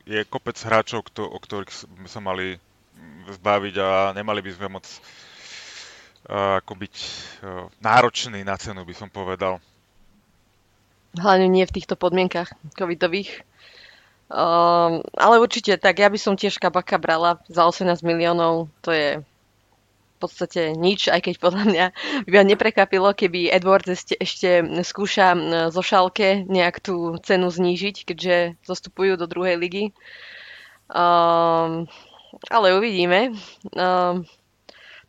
je 0.08 0.24
kopec 0.24 0.56
hráčov, 0.56 1.04
kto, 1.12 1.28
o 1.28 1.36
ktorých 1.36 1.72
s- 1.72 1.84
by 1.84 2.08
sa 2.08 2.24
mali 2.24 2.56
zbaviť 3.28 3.76
a 3.84 3.90
nemali 4.16 4.40
by 4.40 4.52
sme 4.56 4.68
moc 4.80 4.88
uh, 4.88 6.64
ako 6.64 6.74
byť 6.80 6.96
uh, 6.96 7.68
náročný 7.84 8.40
na 8.48 8.56
cenu, 8.56 8.88
by 8.88 8.96
som 8.96 9.12
povedal. 9.12 9.60
Hlavne 11.20 11.52
nie 11.52 11.68
v 11.68 11.76
týchto 11.76 12.00
podmienkach 12.00 12.56
covidových. 12.72 13.44
Um, 14.32 15.04
ale 15.20 15.44
určite, 15.44 15.76
tak 15.76 16.00
ja 16.00 16.08
by 16.08 16.16
som 16.16 16.40
tiež 16.40 16.56
Kabaka 16.56 16.96
brala 16.96 17.44
za 17.52 17.68
18 17.68 18.00
miliónov, 18.00 18.72
to 18.80 18.96
je 18.96 19.20
v 19.20 20.18
podstate 20.24 20.72
nič, 20.72 21.12
aj 21.12 21.28
keď 21.28 21.36
podľa 21.36 21.64
mňa 21.68 21.86
by 22.24 22.32
ma 22.40 22.44
neprekvapilo, 22.48 23.12
keby 23.12 23.52
Edwards 23.52 23.92
ešte, 23.92 24.16
ešte 24.16 24.50
skúša 24.88 25.36
zo 25.68 25.84
šálke 25.84 26.48
nejak 26.48 26.80
tú 26.80 27.20
cenu 27.28 27.52
znížiť, 27.52 28.08
keďže 28.08 28.36
zostupujú 28.64 29.20
do 29.20 29.28
druhej 29.28 29.60
ligy. 29.60 29.92
Um, 30.88 31.92
ale 32.48 32.72
uvidíme. 32.80 33.36
Um, 33.76 34.24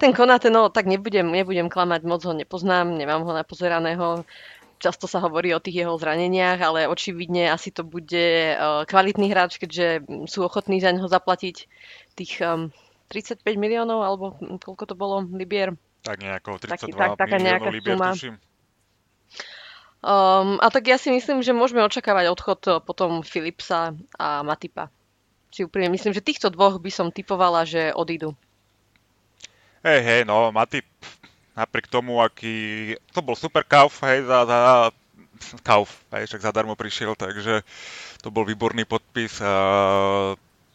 ten 0.02 0.10
Konate, 0.10 0.50
no 0.50 0.66
tak 0.66 0.90
nebudem, 0.90 1.30
nebudem 1.30 1.70
klamať, 1.70 2.02
moc 2.02 2.26
ho 2.26 2.34
nepoznám, 2.34 2.90
nemám 2.98 3.22
ho 3.22 3.30
napozeraného. 3.30 4.26
Často 4.82 5.06
sa 5.06 5.22
hovorí 5.22 5.54
o 5.54 5.62
tých 5.62 5.86
jeho 5.86 5.94
zraneniach, 5.94 6.58
ale 6.58 6.90
očividne 6.90 7.46
asi 7.54 7.70
to 7.70 7.86
bude 7.86 8.58
uh, 8.58 8.82
kvalitný 8.82 9.30
hráč, 9.30 9.62
keďže 9.62 10.02
sú 10.26 10.42
ochotní 10.42 10.82
za 10.82 10.90
neho 10.90 11.06
zaplatiť 11.06 11.56
tých 12.18 12.42
um, 12.42 12.74
35 13.14 13.46
miliónov, 13.54 14.02
alebo 14.02 14.34
koľko 14.58 14.84
to 14.90 14.94
bolo, 14.98 15.22
Libier. 15.22 15.78
Tak 16.02 16.18
nejako 16.18 16.58
32 16.58 16.98
tak- 16.98 17.14
taká 17.14 17.38
nejaká 17.38 17.70
libier, 17.70 17.94
suma. 17.94 18.10
tuším. 18.10 18.34
Um, 20.02 20.58
a 20.58 20.66
tak 20.74 20.90
ja 20.90 20.98
si 20.98 21.14
myslím, 21.14 21.46
že 21.46 21.54
môžeme 21.54 21.78
očakávať 21.86 22.34
odchod 22.34 22.60
uh, 22.66 22.72
potom 22.82 23.22
Philipsa 23.22 23.94
a 24.18 24.42
Matipa. 24.42 24.90
Si 25.54 25.62
úprimne 25.62 25.94
myslím, 25.94 26.10
že 26.10 26.24
týchto 26.24 26.50
dvoch 26.50 26.82
by 26.82 26.90
som 26.90 27.14
typovala, 27.14 27.62
že 27.62 27.94
odídu. 27.94 28.34
Hej, 29.86 30.00
hej, 30.02 30.20
no, 30.26 30.50
Matip, 30.50 30.90
napriek 31.52 31.88
tomu, 31.88 32.20
aký... 32.24 32.94
To 33.12 33.20
bol 33.20 33.36
super 33.36 33.64
kauf, 33.64 34.00
hej, 34.04 34.24
za, 34.24 34.44
za 34.48 34.58
kauf, 35.66 35.90
hej, 36.14 36.30
však 36.30 36.46
zadarmo 36.46 36.78
prišiel, 36.78 37.18
takže 37.18 37.66
to 38.22 38.28
bol 38.30 38.46
výborný 38.46 38.86
podpis 38.86 39.42
a 39.42 39.54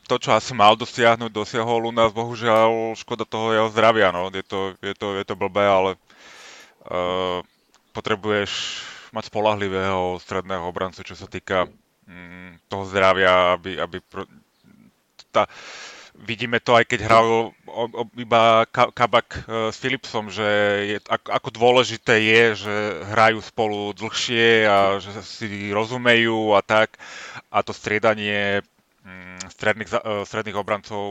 to, 0.07 0.15
čo 0.15 0.31
asi 0.31 0.55
mal 0.55 0.79
dosiahnuť, 0.79 1.31
dosiahol 1.31 1.87
u 1.87 1.91
nás, 1.91 2.15
bohužiaľ, 2.15 2.95
škoda 2.95 3.27
toho 3.27 3.51
jeho 3.51 3.67
zdravia, 3.71 4.15
no, 4.15 4.31
je 4.31 4.43
to, 4.43 4.75
je 4.79 4.95
to, 4.95 5.19
je 5.19 5.23
to 5.27 5.35
blbé, 5.35 5.67
ale 5.67 5.91
uh, 6.87 7.43
potrebuješ 7.91 8.51
mať 9.11 9.23
spolahlivého 9.27 10.15
stredného 10.23 10.63
obrancu, 10.63 11.03
čo 11.03 11.15
sa 11.15 11.27
týka 11.27 11.67
mm, 12.07 12.71
toho 12.71 12.83
zdravia, 12.87 13.59
aby, 13.59 13.79
aby 13.79 13.97
pro, 13.99 14.23
tá, 15.31 15.47
vidíme 16.23 16.57
to 16.57 16.73
aj 16.73 16.85
keď 16.89 16.99
hral 17.05 17.53
iba 18.17 18.65
Ka- 18.73 18.89
Kabak 18.89 19.29
e, 19.37 19.39
s 19.69 19.77
Philipsom, 19.77 20.33
že 20.33 20.49
je, 20.95 20.97
ako, 21.09 21.53
dôležité 21.53 22.17
je, 22.17 22.43
že 22.67 22.75
hrajú 23.13 23.39
spolu 23.43 23.93
dlhšie 23.93 24.65
a 24.65 24.97
že 24.97 25.13
si 25.21 25.69
rozumejú 25.69 26.57
a 26.57 26.61
tak. 26.65 26.97
A 27.53 27.61
to 27.61 27.71
striedanie 27.75 28.65
mm, 29.05 29.51
stredných, 29.53 29.89
e, 29.93 30.25
stredných 30.25 30.57
obrancov 30.57 31.01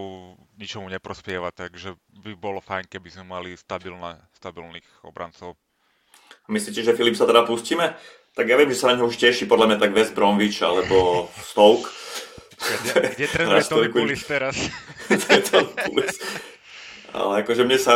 ničomu 0.58 0.90
neprospieva, 0.90 1.54
takže 1.54 1.94
by 2.24 2.32
bolo 2.34 2.58
fajn, 2.58 2.90
keby 2.90 3.08
sme 3.12 3.24
mali 3.28 3.54
stabilné, 3.54 4.18
stabilných 4.34 5.06
obrancov. 5.06 5.54
Myslíte, 6.50 6.82
že 6.82 6.96
Filip 6.96 7.14
sa 7.14 7.26
teda 7.26 7.46
pustíme? 7.46 7.94
Tak 8.36 8.44
ja 8.44 8.58
viem, 8.58 8.68
že 8.68 8.78
sa 8.78 8.92
na 8.92 9.00
ňo 9.00 9.08
už 9.08 9.16
teší 9.16 9.48
podľa 9.48 9.72
mňa 9.72 9.78
tak 9.80 9.96
West 9.96 10.12
Bromwich 10.12 10.60
alebo 10.60 11.26
Stoke. 11.40 11.88
Kde, 12.56 12.92
kde 13.16 13.26
trénuje 13.28 13.62
Tony. 13.70 13.88
Pulis 13.92 14.22
teraz? 14.24 14.56
Ale 17.16 17.32
akože 17.40 17.62
mne 17.64 17.78
sa 17.80 17.94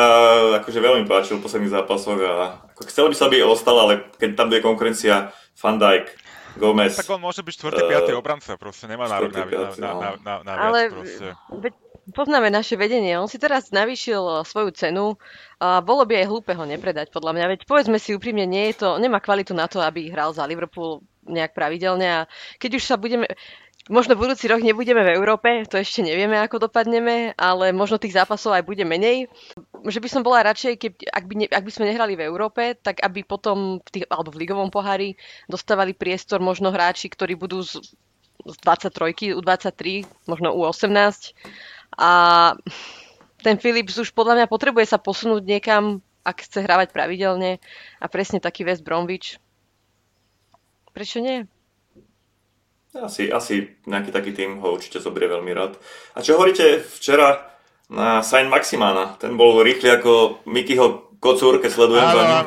akože 0.64 0.80
veľmi 0.80 1.04
páčil 1.04 1.40
v 1.40 1.44
posledných 1.44 1.74
zápasoch 1.76 2.20
a 2.24 2.64
ako 2.72 2.82
chcel 2.88 3.06
by 3.12 3.14
sa, 3.16 3.28
aby 3.28 3.44
ostal, 3.44 3.76
ale 3.76 4.08
keď 4.16 4.30
tam 4.32 4.48
bude 4.48 4.64
konkurencia 4.64 5.34
Van 5.60 5.76
Dijk, 5.76 6.08
Gomez, 6.56 6.98
Tak 6.98 7.06
on 7.14 7.22
môže 7.22 7.44
byť 7.46 7.54
4. 7.54 8.10
5. 8.10 8.16
obranca, 8.16 8.58
proste 8.58 8.90
nemá 8.90 9.06
nárok 9.06 9.30
na, 9.30 9.46
štvrtý, 9.46 9.78
na, 9.78 9.86
na, 9.86 9.90
no. 9.94 10.00
na, 10.00 10.10
na, 10.18 10.34
na 10.42 10.52
viac 10.56 10.66
Ale 10.66 10.80
proste. 10.90 11.26
veď 11.62 11.74
poznáme 12.10 12.48
naše 12.50 12.74
vedenie. 12.74 13.14
On 13.20 13.30
si 13.30 13.38
teraz 13.38 13.70
navýšil 13.70 14.18
eh, 14.18 14.34
svoju 14.42 14.70
cenu 14.74 15.14
a 15.62 15.78
bolo 15.84 16.02
by 16.08 16.24
aj 16.24 16.26
hlúpe 16.26 16.52
ho 16.56 16.64
nepredať, 16.66 17.14
podľa 17.14 17.32
mňa. 17.36 17.44
Veď 17.56 17.60
povedzme 17.68 17.96
si 18.02 18.16
úprimne, 18.16 18.44
nie 18.48 18.72
je 18.74 18.82
to, 18.82 18.98
nemá 18.98 19.22
kvalitu 19.22 19.54
na 19.54 19.70
to, 19.70 19.78
aby 19.78 20.10
hral 20.10 20.34
za 20.34 20.42
Liverpool 20.48 21.04
nejak 21.28 21.54
pravidelne 21.54 22.06
a 22.08 22.20
keď 22.58 22.80
už 22.80 22.84
sa 22.84 22.96
budeme, 22.98 23.28
možno 23.88 24.18
budúci 24.18 24.44
rok 24.50 24.60
nebudeme 24.60 25.00
v 25.00 25.14
Európe, 25.16 25.64
to 25.64 25.80
ešte 25.80 26.04
nevieme, 26.04 26.36
ako 26.36 26.68
dopadneme, 26.68 27.32
ale 27.40 27.72
možno 27.72 27.96
tých 27.96 28.12
zápasov 28.12 28.52
aj 28.52 28.68
bude 28.68 28.84
menej. 28.84 29.32
Že 29.80 29.98
by 30.04 30.08
som 30.10 30.22
bola 30.26 30.44
radšej, 30.44 30.72
keď, 30.76 30.92
ak, 31.08 31.24
by 31.24 31.34
ne, 31.40 31.46
ak 31.48 31.64
by 31.64 31.72
sme 31.72 31.88
nehrali 31.88 32.18
v 32.18 32.28
Európe, 32.28 32.76
tak 32.76 33.00
aby 33.00 33.24
potom 33.24 33.80
v 33.80 33.88
tých, 33.88 34.04
alebo 34.12 34.28
v 34.28 34.40
ligovom 34.44 34.68
pohári 34.68 35.16
dostávali 35.48 35.96
priestor 35.96 36.44
možno 36.44 36.68
hráči, 36.68 37.08
ktorí 37.08 37.40
budú 37.40 37.64
z, 37.64 37.80
z 38.44 38.54
23, 38.60 39.40
U23, 39.40 40.04
možno 40.28 40.52
U18. 40.52 41.32
A 41.96 42.10
ten 43.40 43.56
Philips 43.56 43.96
už 43.96 44.12
podľa 44.12 44.44
mňa 44.44 44.46
potrebuje 44.52 44.92
sa 44.92 45.00
posunúť 45.00 45.40
niekam, 45.48 46.04
ak 46.20 46.44
chce 46.44 46.60
hrávať 46.60 46.92
pravidelne. 46.92 47.56
A 47.96 48.06
presne 48.12 48.44
taký 48.44 48.68
West 48.68 48.84
Bromwich. 48.84 49.40
Prečo 50.92 51.24
nie? 51.24 51.48
Asi, 52.96 53.30
asi 53.30 53.54
nejaký 53.86 54.10
taký 54.10 54.34
tým 54.34 54.58
ho 54.58 54.74
určite 54.74 54.98
zobrie 54.98 55.30
veľmi 55.30 55.52
rád. 55.54 55.78
A 56.14 56.22
čo 56.22 56.34
hovoríte 56.34 56.82
včera 56.82 57.46
Na 57.90 58.22
Saint 58.22 58.46
Maximana. 58.46 59.18
Ten 59.18 59.34
bol 59.34 59.62
rýchly 59.62 59.90
ako 59.90 60.42
Mikyho 60.46 61.10
kocúr, 61.18 61.60
keď 61.60 61.70
sledujem 61.70 62.06
Áno, 62.06 62.14
za 62.14 62.22
ním. 62.22 62.46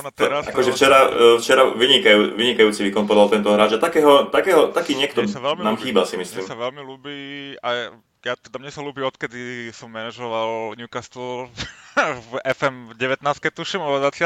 áno, 0.00 0.10
teraz. 0.10 0.42
Akože 0.48 0.74
včera, 0.74 0.98
e, 1.06 1.38
včera 1.38 1.62
vynikajú, 1.70 2.34
vynikajúci 2.34 2.82
výkon 2.90 3.06
podal 3.06 3.30
tento 3.30 3.52
hráč 3.52 3.76
a 3.76 3.80
takého, 3.80 4.26
takého, 4.26 4.74
taký 4.74 4.98
niekto 4.98 5.22
Mne 5.22 5.38
nám 5.62 5.76
ľúbi. 5.78 5.82
chýba 5.86 6.02
si 6.02 6.18
Mne 6.18 6.24
myslím. 6.26 6.44
sa 6.48 6.58
veľmi 6.58 6.82
ľúbi 6.82 7.16
a 7.62 7.94
ja, 8.22 8.34
teda 8.38 8.56
mne 8.58 8.70
sa 8.70 8.82
ľúbi 8.82 9.02
odkedy 9.02 9.70
som 9.74 9.90
manažoval 9.90 10.74
Newcastle 10.74 11.46
v 12.26 12.32
FM 12.42 12.96
19 12.98 13.22
tuším, 13.54 13.82
alebo 13.82 14.02
20 14.02 14.24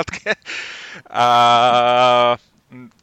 A 1.13 1.27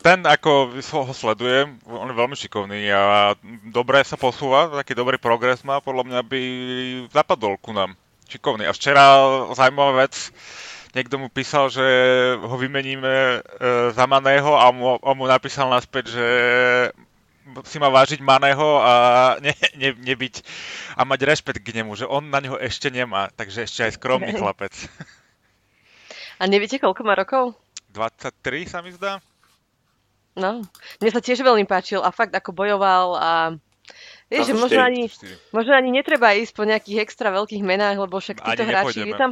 ten 0.02 0.20
ako 0.24 0.76
ho 0.78 1.14
sledujem, 1.14 1.80
on 1.88 2.10
je 2.12 2.16
veľmi 2.16 2.36
šikovný 2.38 2.90
a 2.92 3.34
dobre 3.70 4.02
sa 4.04 4.20
posúva, 4.20 4.72
taký 4.72 4.96
dobrý 4.98 5.20
progres 5.20 5.62
má, 5.62 5.80
podľa 5.84 6.04
mňa 6.10 6.20
by 6.26 6.42
zapadol 7.12 7.60
ku 7.60 7.72
nám. 7.72 7.96
Šikovný. 8.28 8.66
A 8.66 8.74
včera 8.74 9.20
zaujímavá 9.54 10.08
vec, 10.08 10.34
niekto 10.96 11.20
mu 11.20 11.28
písal, 11.28 11.70
že 11.70 11.86
ho 12.40 12.56
vymeníme 12.56 13.14
e, 13.14 13.40
za 13.92 14.06
Maného 14.10 14.58
a 14.58 14.72
mu, 14.74 14.98
on 15.02 15.16
mu 15.20 15.26
napísal 15.28 15.70
naspäť, 15.70 16.18
že 16.18 16.28
si 17.68 17.78
má 17.78 17.92
vážiť 17.92 18.24
Maného 18.24 18.80
a 18.80 18.94
ne, 19.46 19.54
ne, 19.76 19.90
nebyť 19.92 20.44
a 20.96 21.04
mať 21.04 21.20
rešpekt 21.28 21.62
k 21.62 21.84
nemu, 21.84 21.94
že 22.00 22.08
on 22.08 22.32
na 22.32 22.40
neho 22.40 22.56
ešte 22.58 22.88
nemá, 22.88 23.30
takže 23.36 23.68
ešte 23.68 23.82
aj 23.86 23.92
skromný 24.00 24.34
chlapec. 24.40 24.74
A 26.40 26.50
neviete, 26.50 26.82
koľko 26.82 27.02
má 27.06 27.14
rokov? 27.14 27.54
23 27.94 28.66
sa 28.66 28.82
mi 28.82 28.90
zdá? 28.90 29.22
No, 30.34 30.66
mne 30.98 31.10
sa 31.14 31.22
tiež 31.22 31.40
veľmi 31.40 31.66
páčil 31.66 32.02
a 32.02 32.10
fakt 32.10 32.34
ako 32.34 32.52
bojoval 32.52 33.08
a 33.16 33.32
vieš, 34.26 34.50
že 34.50 34.54
možno 34.58 34.82
24. 34.82 34.90
ani, 34.90 35.02
4. 35.06 35.54
možno 35.54 35.72
ani 35.78 35.90
netreba 35.94 36.34
ísť 36.34 36.54
po 36.58 36.66
nejakých 36.66 36.98
extra 37.06 37.30
veľkých 37.30 37.62
menách, 37.62 38.02
lebo 38.02 38.18
však 38.18 38.42
títo 38.42 38.64
Ani 38.66 38.72
hráči, 38.74 39.00
je 39.06 39.14
tam, 39.14 39.32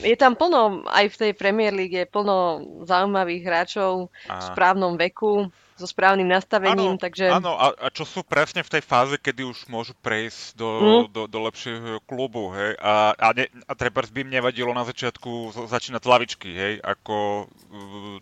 je 0.00 0.16
tam 0.16 0.32
plno, 0.32 0.88
aj 0.88 1.04
v 1.12 1.16
tej 1.20 1.32
Premier 1.36 1.72
League 1.76 1.92
je 1.92 2.08
plno 2.08 2.64
zaujímavých 2.88 3.42
hráčov 3.44 4.08
v 4.08 4.32
A- 4.32 4.40
správnom 4.40 4.96
veku, 4.96 5.52
so 5.78 5.86
správnym 5.86 6.26
nastavením, 6.26 6.98
takže 6.98 7.30
Áno, 7.30 7.54
a, 7.54 7.70
a 7.70 7.86
čo 7.94 8.02
sú 8.02 8.26
presne 8.26 8.66
v 8.66 8.72
tej 8.74 8.82
fáze, 8.82 9.14
kedy 9.14 9.46
už 9.46 9.70
môžu 9.70 9.94
prejsť 9.94 10.58
do, 10.58 10.70
Mm. 10.74 11.02
do, 11.14 11.22
do 11.30 11.38
lepšieho 11.46 12.02
klubu, 12.02 12.50
hej, 12.50 12.74
a, 12.82 13.14
a, 13.14 13.28
ne, 13.30 13.46
a 13.46 13.72
trebárs 13.78 14.10
by 14.10 14.26
im 14.26 14.34
nevadilo 14.34 14.74
na 14.74 14.82
začiatku 14.82 15.54
začínať 15.70 16.02
z 16.02 16.10
lavičky, 16.10 16.50
hej, 16.50 16.74
ako 16.82 17.46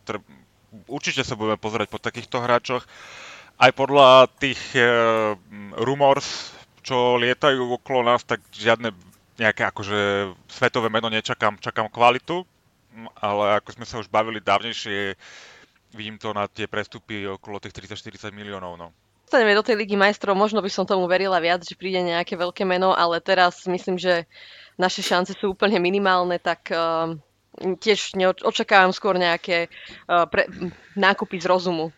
tre, 0.04 0.20
určite 0.84 1.24
sa 1.24 1.38
budeme 1.38 1.56
pozerať 1.56 1.88
po 1.88 2.02
takýchto 2.02 2.44
hráčoch, 2.44 2.84
aj 3.56 3.70
podľa 3.72 4.28
tých 4.36 4.60
uh, 4.76 5.32
rumors, 5.80 6.52
čo 6.84 7.16
lietajú 7.16 7.80
okolo 7.80 8.04
nás, 8.04 8.22
tak 8.22 8.44
žiadne 8.52 8.92
nejaké 9.40 9.64
akože 9.68 10.32
svetové 10.48 10.92
meno 10.92 11.08
nečakám, 11.08 11.60
čakám 11.60 11.88
kvalitu, 11.88 12.44
Mm, 12.96 13.12
ale 13.20 13.60
ako 13.60 13.76
sme 13.76 13.84
sa 13.84 14.00
už 14.00 14.08
bavili 14.08 14.40
dávnejšie, 14.40 15.20
vidím 15.92 16.16
to 16.16 16.32
na 16.32 16.48
tie 16.48 16.64
prestupy 16.64 17.28
okolo 17.28 17.60
tých 17.60 17.76
30-40 17.76 18.32
miliónov, 18.32 18.80
no. 18.80 18.88
dostaneme 19.28 19.52
do 19.52 19.60
tej 19.60 19.76
ligy 19.76 20.00
majstrov, 20.00 20.32
možno 20.32 20.64
by 20.64 20.72
som 20.72 20.88
tomu 20.88 21.04
verila 21.04 21.36
viac, 21.36 21.60
že 21.60 21.76
príde 21.76 22.00
nejaké 22.00 22.40
veľké 22.40 22.64
meno, 22.64 22.96
ale 22.96 23.20
teraz 23.20 23.68
myslím, 23.68 24.00
že 24.00 24.24
naše 24.80 25.04
šance 25.04 25.36
sú 25.36 25.52
úplne 25.52 25.76
minimálne, 25.76 26.40
tak 26.40 26.72
uh, 26.72 27.12
tiež 27.56 28.14
neočakávam 28.14 28.92
skôr 28.92 29.16
nejaké 29.16 29.72
uh, 30.06 30.28
pre, 30.28 30.46
nákupy 30.94 31.40
z 31.40 31.46
rozumu. 31.48 31.92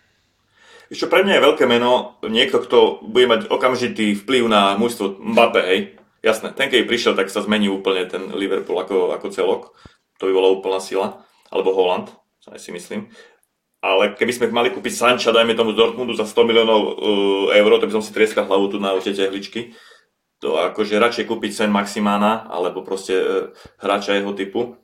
Čo, 0.89 1.13
pre 1.13 1.21
mňa 1.21 1.37
je 1.37 1.47
veľké 1.53 1.65
meno 1.69 2.17
niekto, 2.25 2.65
kto 2.65 3.05
bude 3.05 3.29
mať 3.29 3.41
okamžitý 3.53 4.17
vplyv 4.25 4.49
na 4.49 4.73
mužstvo 4.81 5.21
Mbappé, 5.21 5.63
hej. 5.69 5.81
Jasné, 6.25 6.57
ten 6.57 6.73
keď 6.73 6.89
prišiel, 6.89 7.13
tak 7.15 7.29
sa 7.29 7.45
zmení 7.45 7.69
úplne 7.71 8.09
ten 8.09 8.33
Liverpool 8.33 8.81
ako, 8.81 9.15
ako 9.15 9.27
celok. 9.31 9.63
To 10.19 10.27
by 10.27 10.33
bola 10.35 10.49
úplná 10.51 10.81
sila. 10.83 11.23
Alebo 11.53 11.77
Holland, 11.77 12.11
aj 12.49 12.59
si 12.59 12.73
myslím. 12.73 13.13
Ale 13.79 14.19
keby 14.19 14.33
sme 14.35 14.47
mali 14.51 14.75
kúpiť 14.75 14.91
Sancha, 14.91 15.31
dajme 15.31 15.55
tomu 15.55 15.71
z 15.71 15.79
Dortmundu 15.79 16.17
za 16.17 16.27
100 16.27 16.49
miliónov 16.51 16.81
uh, 16.83 16.93
eur, 17.55 17.71
to 17.79 17.87
by 17.87 17.95
som 17.95 18.03
si 18.03 18.11
trieskal 18.11 18.49
hlavu 18.49 18.73
tu 18.73 18.83
na 18.83 18.97
tie 18.99 19.15
tehličky. 19.15 19.77
To 20.43 20.59
akože 20.59 20.99
radšej 20.99 21.31
kúpiť 21.31 21.53
sen 21.55 21.71
Maximána, 21.71 22.51
alebo 22.51 22.83
proste 22.83 23.15
uh, 23.15 23.55
hráča 23.79 24.19
jeho 24.19 24.35
typu 24.35 24.75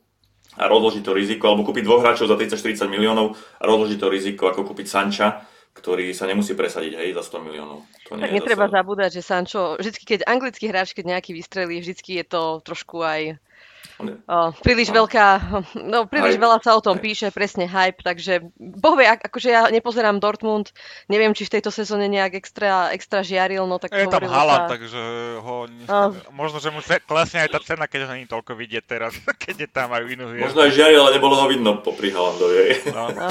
a 0.55 0.63
rozložiť 0.65 1.03
to 1.03 1.11
riziko, 1.11 1.51
alebo 1.51 1.67
kúpiť 1.67 1.83
dvoch 1.83 2.01
hráčov 2.03 2.31
za 2.31 2.39
30-40 2.39 2.87
miliónov 2.87 3.35
a 3.59 3.63
rozložiť 3.67 3.99
to 3.99 4.07
riziko, 4.07 4.47
ako 4.47 4.63
kúpiť 4.63 4.87
Sancha, 4.87 5.43
ktorý 5.75 6.15
sa 6.15 6.23
nemusí 6.23 6.55
presadiť 6.55 6.95
hej, 6.95 7.09
za 7.11 7.23
100 7.35 7.45
miliónov. 7.51 7.83
To 8.07 8.15
Tak 8.15 8.31
nie 8.31 8.31
je 8.31 8.35
netreba 8.39 8.71
zase- 8.71 8.75
zabúdať, 8.79 9.09
že 9.19 9.21
Sancho, 9.21 9.75
vždycky 9.75 10.03
keď 10.07 10.19
anglický 10.23 10.65
hráč, 10.71 10.95
keď 10.95 11.19
nejaký 11.19 11.35
vystrelí, 11.35 11.83
vždycky 11.83 12.23
je 12.23 12.25
to 12.25 12.63
trošku 12.63 13.03
aj 13.03 13.35
o, 13.97 14.35
príliš 14.57 14.89
No. 14.89 15.01
veľká, 15.01 15.27
no 15.77 16.03
príliš 16.05 16.35
Hype. 16.35 16.43
veľa 16.43 16.57
sa 16.59 16.71
o 16.71 16.81
tom 16.81 16.95
Hype. 16.95 17.05
píše, 17.05 17.27
presne 17.29 17.63
hype, 17.63 17.99
takže 17.99 18.43
boh 18.57 18.93
vie, 18.93 19.05
ak- 19.05 19.25
akože 19.25 19.47
ja 19.47 19.67
nepozerám 19.67 20.17
Dortmund, 20.17 20.75
neviem, 21.05 21.31
či 21.31 21.43
v 21.43 21.53
tejto 21.55 21.69
sezóne 21.69 22.05
nejak 22.05 22.35
extra, 22.35 22.91
extra 22.91 23.19
žiaril, 23.19 23.63
no 23.63 23.77
tak 23.77 23.91
Je 23.91 24.05
tam 24.05 24.21
Haaland, 24.21 24.67
sa... 24.67 24.73
takže 24.73 25.01
ho... 25.39 25.55
No. 25.85 26.11
Možno, 26.31 26.59
že 26.59 26.69
mu 26.69 26.79
klesne 26.81 27.43
aj 27.43 27.49
tá 27.49 27.59
cena, 27.59 27.85
keď 27.85 27.99
ho 28.03 28.13
není 28.13 28.25
toľko 28.25 28.51
vidieť 28.53 28.83
teraz, 28.83 29.15
keď 29.43 29.55
je 29.63 29.69
tam 29.69 29.89
majú 29.89 30.05
inú 30.05 30.27
hviezdu. 30.27 30.51
Možno 30.51 30.61
aj 30.61 30.71
žiari, 30.71 30.95
ale 30.95 31.15
nebolo 31.15 31.35
ho 31.35 31.45
vidno 31.47 31.79
popri 31.79 32.09
Haalandovi. 32.09 32.55
hej. 32.57 32.73
No. 32.91 33.07
No, 33.07 33.29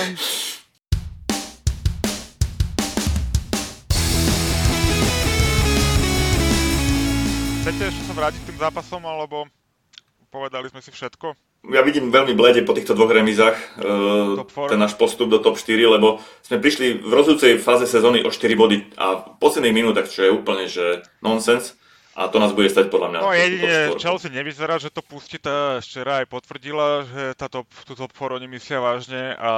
Chcete 7.61 7.83
ešte 7.88 8.03
sa 8.05 8.12
vrátiť 8.14 8.40
k 8.44 8.48
tým 8.53 8.59
zápasom, 8.61 9.03
alebo 9.03 9.48
povedali 10.35 10.66
sme 10.66 10.83
si 10.83 10.90
všetko? 10.90 11.38
Ja 11.70 11.87
vidím 11.87 12.11
veľmi 12.11 12.35
blede 12.35 12.66
po 12.66 12.75
týchto 12.75 12.99
dvoch 12.99 13.14
remizách 13.14 13.55
four. 14.51 14.66
ten 14.66 14.77
náš 14.83 14.99
postup 14.99 15.31
do 15.31 15.38
top 15.38 15.55
4, 15.55 15.79
lebo 15.87 16.18
sme 16.42 16.59
prišli 16.59 17.07
v 17.07 17.12
rozhodujúcej 17.14 17.62
fáze 17.62 17.87
sezóny 17.87 18.27
o 18.27 18.35
4 18.35 18.59
body 18.59 18.99
a 18.99 19.23
v 19.23 19.38
posledných 19.38 19.73
minútach, 19.73 20.11
čo 20.11 20.27
je 20.27 20.35
úplne 20.35 20.66
že 20.66 21.07
nonsens 21.23 21.79
a 22.18 22.29
to 22.29 22.42
nás 22.42 22.53
bude 22.53 22.68
stať 22.68 22.90
podľa 22.90 23.09
mňa. 23.14 23.20
No 23.23 23.33
jedine. 23.33 23.75
Chelsea 23.97 24.29
nevyzerá, 24.29 24.77
že 24.77 24.90
to 24.90 25.01
pustí, 25.01 25.38
tá 25.38 25.79
včera 25.79 26.23
aj 26.23 26.27
potvrdila, 26.31 27.07
že 27.07 27.23
tá 27.38 27.47
top, 27.49 27.70
tú 27.87 27.94
top 27.94 28.11
4 28.12 28.42
oni 28.42 28.47
myslia 28.59 28.85
vážne 28.85 29.33
a 29.38 29.53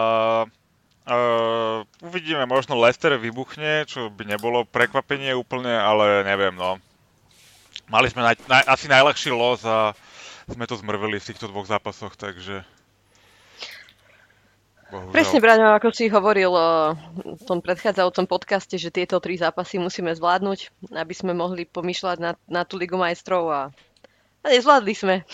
uh, 1.10 2.06
uvidíme, 2.06 2.46
možno 2.46 2.78
Leicester 2.78 3.18
vybuchne, 3.18 3.82
čo 3.88 4.14
by 4.14 4.30
nebolo 4.30 4.62
prekvapenie 4.62 5.34
úplne, 5.34 5.74
ale 5.74 6.22
neviem, 6.22 6.54
no. 6.54 6.78
Mali 7.90 8.10
sme 8.10 8.22
naj, 8.22 8.36
naj, 8.46 8.64
asi 8.66 8.86
najľahší 8.90 9.30
los 9.34 9.62
a 9.62 9.94
sme 10.46 10.64
to 10.66 10.78
zmrvili 10.78 11.18
v 11.18 11.28
týchto 11.32 11.50
dvoch 11.50 11.66
zápasoch, 11.66 12.14
takže... 12.14 12.62
Bohužiaľ. 14.86 15.10
Presne, 15.10 15.42
Braňo, 15.42 15.74
ako 15.74 15.90
si 15.90 16.06
hovoril 16.06 16.54
o 16.54 16.94
tom 17.42 17.58
predchádzajúcom 17.58 18.26
podcaste, 18.30 18.78
že 18.78 18.94
tieto 18.94 19.18
tri 19.18 19.34
zápasy 19.34 19.82
musíme 19.82 20.14
zvládnuť, 20.14 20.94
aby 20.94 21.10
sme 21.10 21.34
mohli 21.34 21.66
pomýšľať 21.66 22.16
na, 22.22 22.38
na 22.46 22.62
tú 22.62 22.78
Ligu 22.78 22.94
majstrov 22.94 23.50
a, 23.50 23.62
a 24.42 24.46
nezvládli 24.46 24.94
sme. 24.94 25.26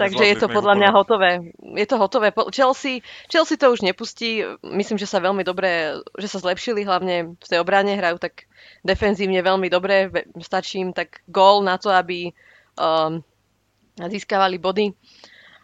Takže 0.00 0.24
je 0.24 0.36
to 0.40 0.48
podľa 0.48 0.80
mňa 0.80 0.90
hotové. 0.96 1.52
Je 1.76 1.84
to 1.84 2.00
hotové. 2.00 2.32
Chelsea, 2.56 3.04
Chelsea 3.28 3.60
to 3.60 3.68
už 3.68 3.84
nepustí. 3.84 4.40
Myslím, 4.64 4.96
že 4.96 5.04
sa 5.04 5.20
veľmi 5.20 5.44
dobre, 5.44 6.00
že 6.16 6.28
sa 6.32 6.40
zlepšili, 6.40 6.88
hlavne 6.88 7.36
v 7.36 7.46
tej 7.46 7.60
obrane 7.60 7.92
hrajú 8.00 8.16
tak 8.16 8.48
defenzívne 8.80 9.44
veľmi 9.44 9.68
dobre. 9.68 10.08
Stačí 10.40 10.80
im 10.80 10.96
tak 10.96 11.20
gól 11.28 11.60
na 11.60 11.76
to, 11.76 11.92
aby 11.92 12.32
um, 12.80 13.20
získavali 13.96 14.56
body 14.56 14.92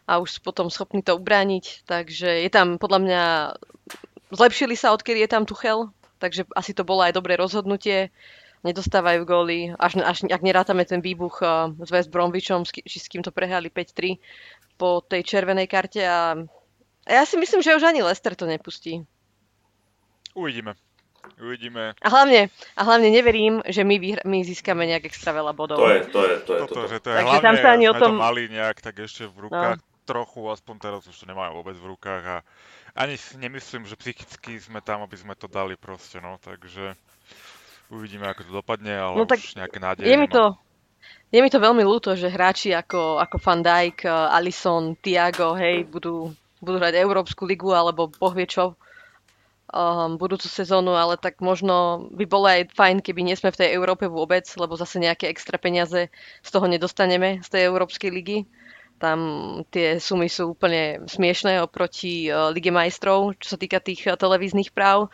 a 0.09 0.19
už 0.19 0.41
potom 0.41 0.73
schopní 0.73 1.05
to 1.05 1.17
ubrániť. 1.17 1.85
Takže 1.85 2.49
je 2.49 2.51
tam 2.51 2.81
podľa 2.81 2.99
mňa... 3.01 3.23
Zlepšili 4.29 4.77
sa, 4.77 4.93
odkedy 4.93 5.25
je 5.25 5.31
tam 5.33 5.49
Tuchel, 5.49 5.89
takže 6.21 6.45
asi 6.53 6.77
to 6.77 6.85
bolo 6.85 7.01
aj 7.01 7.17
dobré 7.17 7.37
rozhodnutie. 7.41 8.13
Nedostávajú 8.61 9.25
góly, 9.25 9.73
až, 9.79 10.03
až 10.03 10.29
ak 10.29 10.43
nerátame 10.43 10.85
ten 10.85 11.01
výbuch 11.01 11.41
uh, 11.41 11.73
s 11.79 11.89
West 11.89 12.11
Bromwichom, 12.11 12.67
s, 12.67 12.75
či 12.75 12.99
s 12.99 13.07
kým 13.07 13.23
to 13.23 13.31
prehrali 13.31 13.71
5-3 13.71 14.19
po 14.75 14.99
tej 15.01 15.23
červenej 15.23 15.71
karte 15.71 16.03
a, 16.03 16.35
a 17.07 17.11
ja 17.11 17.23
si 17.23 17.39
myslím, 17.39 17.63
že 17.63 17.79
už 17.79 17.87
ani 17.87 18.03
Leicester 18.03 18.35
to 18.35 18.51
nepustí. 18.51 19.07
Uvidíme. 20.35 20.75
Uvidíme. 21.37 21.93
A 22.01 22.09
hlavne, 22.09 22.49
a 22.75 22.83
hlavne 22.83 23.13
neverím, 23.13 23.61
že 23.69 23.85
my, 23.85 23.97
vyhra- 24.01 24.25
my 24.25 24.41
získame 24.41 24.89
nejak 24.89 25.07
extra 25.07 25.37
veľa 25.37 25.53
bodov. 25.53 25.79
To 25.79 25.89
je, 25.93 26.01
to 26.09 26.21
je, 26.25 26.35
to 26.43 26.53
je 26.57 26.61
Toto, 26.65 26.75
toto. 26.75 26.89
že 26.89 26.99
to 26.99 27.09
je 27.13 27.17
Takže 27.21 27.29
hlavne, 27.29 27.45
tam 27.45 27.57
sa 27.61 27.69
ani 27.77 27.87
o 27.87 27.95
tom- 27.95 28.19
to 28.19 28.25
mali 28.25 28.43
nejak 28.49 28.77
tak 28.81 28.97
ešte 28.99 29.29
v 29.29 29.51
rukách 29.51 29.79
trochu, 30.09 30.41
aspoň 30.49 30.75
teraz 30.81 31.01
už 31.05 31.13
to 31.13 31.29
nemajú 31.29 31.61
vôbec 31.61 31.77
v 31.77 31.93
rukách 31.93 32.25
a 32.25 32.37
ani 32.97 33.21
si 33.21 33.37
nemyslím, 33.37 33.85
že 33.85 33.95
psychicky 33.95 34.57
sme 34.57 34.81
tam, 34.81 35.05
aby 35.05 35.15
sme 35.21 35.37
to 35.37 35.47
dali 35.47 35.77
proste, 35.77 36.17
no, 36.19 36.41
takže 36.41 36.97
uvidíme, 37.93 38.25
ako 38.25 38.49
to 38.49 38.53
dopadne, 38.57 38.89
ale 38.97 39.21
No 39.21 39.29
tak 39.29 39.39
už 39.39 39.61
nejaké 39.61 39.79
nádeje 39.79 40.09
Je 40.09 40.17
mi 40.17 40.27
to, 40.27 40.57
je 41.29 41.41
mi 41.45 41.53
to 41.53 41.61
veľmi 41.61 41.85
ľúto, 41.85 42.17
že 42.17 42.33
hráči 42.33 42.73
ako, 42.73 43.21
ako 43.21 43.37
Van 43.37 43.61
Dijk, 43.61 44.09
Alisson, 44.09 44.97
Thiago, 44.97 45.53
hej, 45.61 45.85
budú, 45.85 46.33
budú 46.65 46.77
hrať 46.81 46.97
Európsku 46.97 47.45
ligu 47.45 47.71
alebo 47.77 48.09
boh 48.09 48.33
vie 48.33 48.49
čo. 48.49 48.75
Um, 49.73 50.17
budúcu 50.17 50.49
sezónu, 50.49 50.97
ale 50.97 51.21
tak 51.21 51.41
možno 51.45 52.09
by 52.13 52.25
bolo 52.25 52.47
aj 52.49 52.73
fajn, 52.73 53.05
keby 53.05 53.21
nie 53.25 53.37
sme 53.37 53.53
v 53.53 53.61
tej 53.65 53.69
Európe 53.77 54.09
vôbec, 54.09 54.45
lebo 54.57 54.75
zase 54.75 55.01
nejaké 55.01 55.29
extra 55.29 55.61
peniaze 55.61 56.09
z 56.43 56.49
toho 56.49 56.67
nedostaneme 56.67 57.45
z 57.45 57.49
tej 57.49 57.63
Európskej 57.69 58.11
ligy. 58.11 58.39
Tam 58.99 59.19
tie 59.71 60.03
sumy 60.03 60.27
sú 60.27 60.59
úplne 60.59 61.07
smiešné 61.07 61.63
oproti 61.63 62.27
uh, 62.27 62.51
Lige 62.51 62.75
majstrov, 62.75 63.39
čo 63.39 63.55
sa 63.55 63.59
týka 63.61 63.79
tých 63.79 64.03
uh, 64.11 64.19
televíznych 64.19 64.75
práv. 64.75 65.07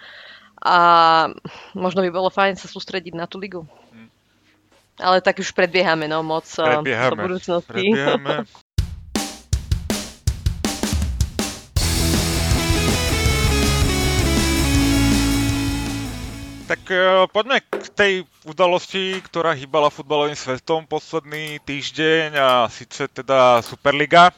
A 0.65 1.29
možno 1.77 2.01
by 2.01 2.09
bolo 2.09 2.33
fajn 2.33 2.57
sa 2.57 2.65
sústrediť 2.65 3.13
na 3.13 3.29
tú 3.29 3.37
ligu. 3.37 3.69
Hm. 3.93 4.09
Ale 5.05 5.21
tak 5.21 5.45
už 5.45 5.53
predbiehame, 5.53 6.09
no, 6.09 6.25
moc 6.25 6.49
uh, 6.57 6.81
predbiehame, 6.81 7.13
do 7.13 7.17
budúcnosti. 7.29 7.93
Predbiehame. 7.93 8.49
Tak 16.65 16.81
uh, 16.89 17.29
poďme 17.29 17.61
k 17.61 17.87
tej 17.93 18.13
udalosti, 18.49 19.21
ktorá 19.21 19.53
hýbala 19.53 19.93
futbalovým 19.93 20.33
svetom 20.33 20.89
posledný 20.89 21.61
týždeň 21.61 22.41
a 22.41 22.49
síce 22.73 23.05
teda 23.05 23.61
Superliga. 23.61 24.33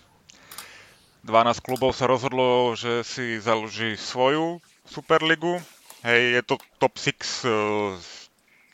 12 1.22 1.62
klubov 1.62 1.94
sa 1.94 2.10
rozhodlo, 2.10 2.74
že 2.74 3.06
si 3.06 3.38
založí 3.38 3.94
svoju 3.94 4.58
Superligu. 4.90 5.62
Hej, 6.02 6.42
je 6.42 6.42
to 6.42 6.54
top 6.82 6.98
6, 6.98 7.46
uh, 7.46 7.94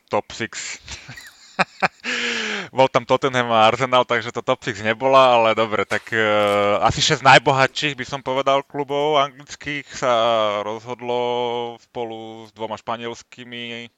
top 0.09 0.25
6 0.33 0.49
Bol 2.71 2.87
tam 2.87 3.03
Tottenham 3.03 3.51
a 3.51 3.67
Arsenal, 3.67 4.05
takže 4.07 4.31
to 4.31 4.45
top 4.45 4.63
6 4.63 4.85
nebola, 4.85 5.35
ale 5.35 5.49
dobre, 5.57 5.83
tak 5.83 6.07
uh, 6.13 6.79
asi 6.85 7.01
6 7.01 7.25
najbohatších 7.25 7.97
by 7.97 8.05
som 8.07 8.21
povedal 8.21 8.63
klubov 8.63 9.19
anglických 9.19 9.89
sa 9.91 10.13
rozhodlo 10.61 11.75
spolu 11.81 12.47
s 12.47 12.55
dvoma 12.55 12.77
španielskými 12.79 13.91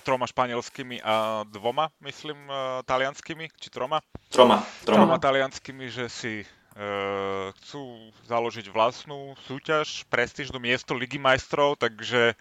troma 0.00 0.24
španielskými 0.24 1.04
a 1.04 1.44
dvoma, 1.44 1.92
myslím, 2.00 2.48
uh, 2.48 2.80
talianskými, 2.88 3.52
či 3.60 3.68
troma? 3.68 4.00
Troma. 4.32 4.64
Troma, 4.88 5.04
troma 5.04 5.16
talianskými, 5.20 5.92
že 5.92 6.08
si 6.08 6.34
uh, 6.42 7.52
chcú 7.60 8.08
založiť 8.24 8.72
vlastnú 8.72 9.36
súťaž, 9.44 10.08
prestížnu 10.08 10.56
miesto 10.56 10.96
Ligy 10.96 11.20
majstrov, 11.20 11.76
takže 11.76 12.32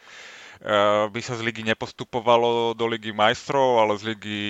by 1.09 1.21
sa 1.25 1.33
z 1.33 1.41
ligy 1.41 1.65
nepostupovalo 1.65 2.77
do 2.77 2.85
ligy 2.85 3.09
majstrov, 3.09 3.81
ale 3.81 3.97
z 3.97 4.13
ligy 4.13 4.41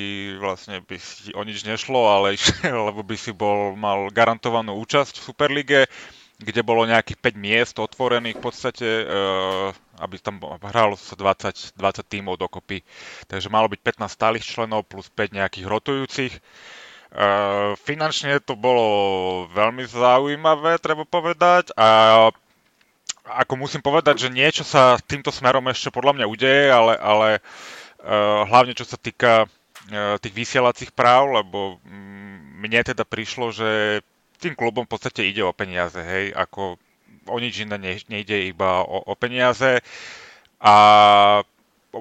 vlastne 0.43 0.84
by 0.84 1.00
si 1.00 1.32
o 1.32 1.41
nič 1.47 1.63
nešlo, 1.63 2.12
ale 2.12 2.36
lebo 2.91 3.00
by 3.00 3.15
si 3.15 3.32
bol, 3.32 3.80
mal 3.80 4.12
garantovanú 4.12 4.76
účasť 4.84 5.24
v 5.24 5.28
Superlige, 5.32 5.80
kde 6.41 6.65
bolo 6.65 6.89
nejakých 6.89 7.21
5 7.21 7.38
miest 7.38 7.76
otvorených 7.78 8.41
v 8.41 8.43
podstate, 8.43 8.88
eh, 9.08 9.67
aby 10.02 10.15
tam 10.19 10.41
hralo 10.41 10.97
sa 10.97 11.15
20, 11.15 11.78
20 11.78 12.04
tímov 12.10 12.36
dokopy. 12.36 12.84
Takže 13.30 13.47
malo 13.54 13.69
byť 13.69 13.80
15 13.80 14.12
stálych 14.12 14.43
členov 14.43 14.89
plus 14.89 15.08
5 15.08 15.38
nejakých 15.38 15.69
rotujúcich. 15.69 16.34
Uh, 17.12 17.76
finančne 17.76 18.39
to 18.39 18.56
bolo 18.56 19.43
veľmi 19.52 19.84
zaujímavé, 19.84 20.80
treba 20.80 21.04
povedať. 21.04 21.76
A 21.76 22.32
ako 23.39 23.54
musím 23.56 23.80
povedať, 23.80 24.28
že 24.28 24.34
niečo 24.34 24.67
sa 24.67 25.00
týmto 25.00 25.32
smerom 25.32 25.67
ešte 25.72 25.94
podľa 25.94 26.20
mňa 26.20 26.26
udeje, 26.28 26.67
ale, 26.67 26.94
ale 27.00 27.30
uh, 28.04 28.44
hlavne 28.48 28.76
čo 28.76 28.84
sa 28.84 29.00
týka 29.00 29.46
uh, 29.46 30.20
tých 30.20 30.36
vysielacích 30.36 30.91
práv, 30.91 31.32
lebo 31.32 31.80
um, 31.80 32.60
mne 32.60 32.82
teda 32.84 33.08
prišlo, 33.08 33.56
že 33.56 34.02
tým 34.41 34.58
klubom 34.58 34.84
v 34.89 34.91
podstate 34.91 35.24
ide 35.24 35.46
o 35.46 35.56
peniaze, 35.56 36.02
hej, 36.02 36.34
ako 36.34 36.82
o 37.30 37.38
nič 37.38 37.62
iné 37.62 37.78
ne, 37.78 37.94
nejde 38.10 38.50
iba 38.50 38.82
o, 38.82 38.98
o 39.06 39.13
peniaze 39.13 39.86
a 40.58 40.76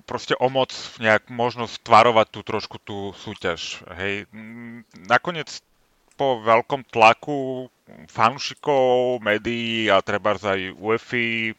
proste 0.07 0.39
o 0.39 0.47
moc 0.49 0.71
nejak 1.03 1.29
možnosť 1.29 1.83
tvarovať 1.83 2.27
tú 2.31 2.41
trošku 2.47 2.77
tú 2.81 3.11
súťaž. 3.19 3.83
Hej. 3.99 4.31
Nakoniec 4.95 5.51
po 6.15 6.39
veľkom 6.45 6.87
tlaku 6.89 7.69
fanúšikov, 8.09 9.21
médií 9.23 9.89
a 9.91 10.03
treba 10.05 10.37
aj 10.37 10.75
UEFI, 10.77 11.51
e, 11.51 11.55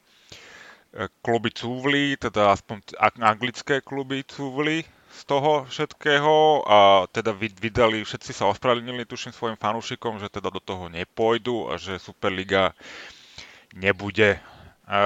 kluby 1.23 1.49
cúvli, 1.53 2.15
teda 2.19 2.55
aspoň 2.55 2.81
anglické 3.21 3.79
kluby 3.79 4.25
cúvli 4.27 4.83
z 5.11 5.21
toho 5.27 5.67
všetkého 5.67 6.63
a 6.65 7.05
teda 7.11 7.35
vydali, 7.35 8.07
všetci 8.07 8.31
sa 8.31 8.47
ospravedlnili 8.47 9.03
tuším 9.03 9.35
svojim 9.35 9.59
fanúšikom, 9.59 10.17
že 10.23 10.31
teda 10.31 10.47
do 10.47 10.63
toho 10.63 10.87
nepôjdu 10.87 11.67
a 11.67 11.75
že 11.75 11.99
Superliga 11.99 12.71
nebude. 13.75 14.39
E, 14.87 14.99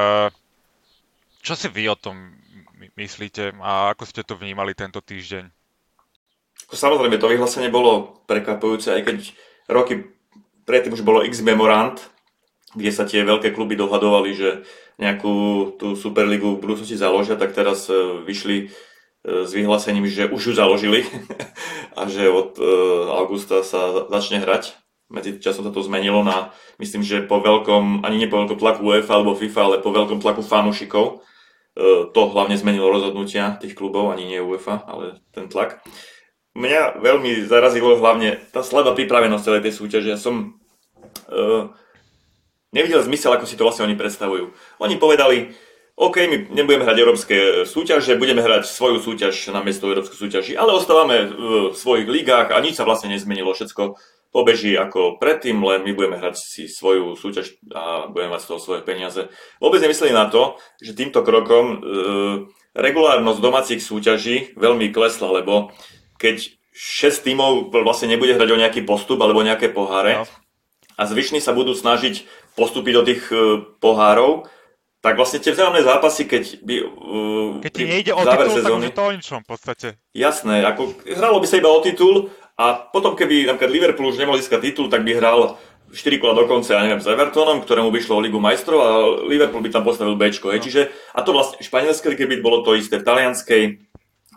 čo 1.42 1.54
si 1.54 1.68
vy 1.70 1.90
o 1.90 1.98
tom 1.98 2.34
myslíte 2.98 3.54
a 3.62 3.94
ako 3.94 4.04
ste 4.06 4.22
to 4.26 4.38
vnímali 4.38 4.78
tento 4.78 5.02
týždeň? 5.02 5.50
Samozrejme, 6.66 7.22
to 7.22 7.30
vyhlásenie 7.30 7.70
bolo 7.70 8.26
prekvapujúce, 8.26 8.90
aj 8.90 9.02
keď 9.06 9.18
roky 9.70 10.15
predtým 10.66 10.94
už 10.98 11.06
bolo 11.06 11.22
x 11.22 11.46
memorand, 11.46 12.02
kde 12.76 12.92
sa 12.92 13.08
tie 13.08 13.24
veľké 13.24 13.56
kluby 13.56 13.80
dohadovali, 13.80 14.36
že 14.36 14.50
nejakú 15.00 15.34
tú 15.80 15.96
Superligu 15.96 16.56
v 16.56 16.62
budúcnosti 16.62 17.00
založia, 17.00 17.40
tak 17.40 17.56
teraz 17.56 17.88
e, 17.88 17.96
vyšli 18.24 18.58
e, 18.60 18.68
s 19.48 19.52
vyhlásením, 19.52 20.08
že 20.08 20.28
už 20.28 20.52
ju 20.52 20.54
založili 20.56 21.08
a 22.00 22.08
že 22.12 22.28
od 22.28 22.60
e, 22.60 22.64
augusta 23.16 23.64
sa 23.64 24.08
začne 24.12 24.44
hrať. 24.44 24.76
Medzi 25.08 25.38
časom 25.38 25.64
sa 25.64 25.72
to 25.72 25.86
zmenilo 25.86 26.26
na, 26.26 26.52
myslím, 26.82 27.06
že 27.06 27.24
po 27.24 27.38
veľkom, 27.38 28.04
ani 28.04 28.18
nie 28.20 28.32
po 28.32 28.42
veľkom 28.42 28.58
tlaku 28.58 28.82
UEFA 28.82 29.22
alebo 29.22 29.38
FIFA, 29.38 29.62
ale 29.62 29.78
po 29.84 29.94
veľkom 29.94 30.18
tlaku 30.18 30.42
fanúšikov. 30.42 31.22
To 32.16 32.22
hlavne 32.32 32.56
zmenilo 32.56 32.88
rozhodnutia 32.88 33.60
tých 33.60 33.76
klubov, 33.76 34.10
ani 34.10 34.26
nie 34.26 34.40
UEFA, 34.42 34.82
ale 34.88 35.20
ten 35.36 35.46
tlak 35.52 35.84
mňa 36.56 37.04
veľmi 37.04 37.46
zarazilo 37.46 38.00
hlavne 38.00 38.40
tá 38.56 38.64
slabá 38.64 38.96
pripravenosť 38.96 39.44
celej 39.44 39.62
tej 39.68 39.74
súťaže. 39.76 40.10
Ja 40.16 40.20
som 40.20 40.56
uh, 41.30 41.70
nevidel 42.72 43.04
zmysel, 43.04 43.36
ako 43.36 43.46
si 43.46 43.60
to 43.60 43.68
vlastne 43.68 43.86
oni 43.86 44.00
predstavujú. 44.00 44.56
Oni 44.80 44.96
povedali, 44.96 45.54
OK, 45.96 46.28
my 46.28 46.38
nebudeme 46.52 46.84
hrať 46.84 46.98
európske 47.00 47.38
súťaže, 47.64 48.20
budeme 48.20 48.44
hrať 48.44 48.68
svoju 48.68 49.00
súťaž 49.00 49.36
na 49.56 49.64
miesto 49.64 49.88
európskej 49.88 50.20
súťaži, 50.20 50.54
ale 50.60 50.76
ostávame 50.76 51.32
v 51.32 51.72
svojich 51.72 52.08
ligách 52.12 52.52
a 52.52 52.60
nič 52.60 52.76
sa 52.76 52.84
vlastne 52.84 53.16
nezmenilo. 53.16 53.56
Všetko 53.56 53.96
pobeží 54.36 54.76
ako 54.76 55.16
predtým, 55.16 55.64
len 55.64 55.88
my 55.88 55.96
budeme 55.96 56.20
hrať 56.20 56.36
si 56.36 56.68
svoju 56.68 57.16
súťaž 57.16 57.56
a 57.72 58.12
budeme 58.12 58.36
mať 58.36 58.44
z 58.44 58.48
toho 58.52 58.60
svoje 58.60 58.82
peniaze. 58.84 59.32
Vôbec 59.64 59.80
nemysleli 59.80 60.12
na 60.12 60.28
to, 60.28 60.60
že 60.84 61.00
týmto 61.00 61.24
krokom 61.24 61.66
e, 61.72 61.78
regulárnosť 62.76 63.40
domácich 63.40 63.80
súťaží 63.80 64.52
veľmi 64.60 64.92
klesla, 64.92 65.40
lebo 65.40 65.72
keď 66.18 66.56
6 66.76 67.24
tímov 67.24 67.72
vlastne 67.72 68.12
nebude 68.12 68.36
hrať 68.36 68.50
o 68.52 68.60
nejaký 68.60 68.82
postup 68.84 69.24
alebo 69.24 69.40
nejaké 69.40 69.72
poháre 69.72 70.20
no. 70.20 70.28
a 71.00 71.02
zvyšní 71.08 71.40
sa 71.40 71.56
budú 71.56 71.72
snažiť 71.72 72.28
postúpiť 72.60 72.94
do 72.96 73.04
tých 73.08 73.24
uh, 73.32 73.64
pohárov, 73.80 74.48
tak 75.00 75.16
vlastne 75.16 75.40
tie 75.40 75.54
vzájomné 75.54 75.86
zápasy, 75.86 76.28
keď 76.28 76.44
by... 76.66 76.76
Uh, 76.84 77.64
keď 77.64 77.72
ti 77.72 77.86
nejde 77.86 78.12
o 78.12 78.26
titul, 78.26 78.52
sezóny, 78.52 78.90
tak 78.92 78.98
to 78.98 79.04
o 79.06 79.12
ničom 79.16 79.40
v 79.46 79.48
podstate. 79.48 79.88
Jasné, 80.12 80.66
ako 80.68 80.98
hralo 81.16 81.38
by 81.40 81.48
sa 81.48 81.60
iba 81.62 81.70
o 81.72 81.80
titul 81.80 82.34
a 82.60 82.76
potom 82.76 83.16
keby 83.16 83.48
napríklad 83.48 83.72
Liverpool 83.72 84.12
už 84.12 84.20
nemohol 84.20 84.42
získať 84.42 84.72
titul, 84.72 84.92
tak 84.92 85.08
by 85.08 85.16
hral 85.16 85.56
4 85.96 86.20
kola 86.20 86.34
do 86.36 86.44
konca, 86.50 86.76
ja 86.76 86.84
neviem, 86.84 87.00
s 87.00 87.08
Evertonom, 87.08 87.64
ktorému 87.64 87.94
by 87.94 88.00
šlo 88.04 88.20
o 88.20 88.24
Ligu 88.24 88.42
majstrov 88.42 88.80
a 88.82 88.90
Liverpool 89.30 89.64
by 89.64 89.72
tam 89.72 89.86
postavil 89.88 90.20
Bčko. 90.20 90.52
No. 90.52 90.60
Čiže, 90.60 90.92
a 91.16 91.24
to 91.24 91.32
vlastne 91.32 91.62
v 91.62 91.68
španielskej 91.68 92.20
keby 92.20 92.44
bolo 92.44 92.66
to 92.66 92.76
isté, 92.76 93.00
v 93.00 93.06
talianskej, 93.06 93.64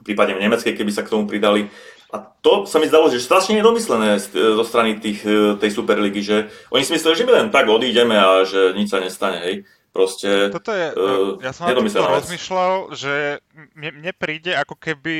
prípadne 0.08 0.40
v 0.40 0.48
nemeckej, 0.48 0.72
keby 0.72 0.88
sa 0.88 1.04
k 1.04 1.12
tomu 1.12 1.28
pridali. 1.28 1.68
A 2.08 2.24
to 2.24 2.64
sa 2.64 2.80
mi 2.80 2.88
zdalo, 2.88 3.12
že 3.12 3.20
strašne 3.20 3.60
nedomyslené 3.60 4.16
zo 4.32 4.64
strany 4.64 4.96
tých, 4.96 5.20
e, 5.28 5.60
tej 5.60 5.76
Superligy, 5.76 6.24
že 6.24 6.48
oni 6.72 6.80
si 6.80 6.96
mysleli, 6.96 7.20
že 7.20 7.26
my 7.28 7.32
len 7.36 7.48
tak 7.52 7.68
odídeme 7.68 8.16
a 8.16 8.48
že 8.48 8.72
nič 8.72 8.88
sa 8.88 9.04
nestane, 9.04 9.44
hej. 9.44 9.56
Proste 9.92 10.52
Toto 10.52 10.72
je, 10.72 10.88
uh, 10.94 11.40
ja 11.40 11.52
som 11.52 11.68
na 11.68 11.74
rozmýšľal, 11.74 12.92
že 12.92 13.40
mne, 13.76 13.98
mne 13.98 14.12
príde 14.14 14.52
ako 14.52 14.76
keby 14.76 15.16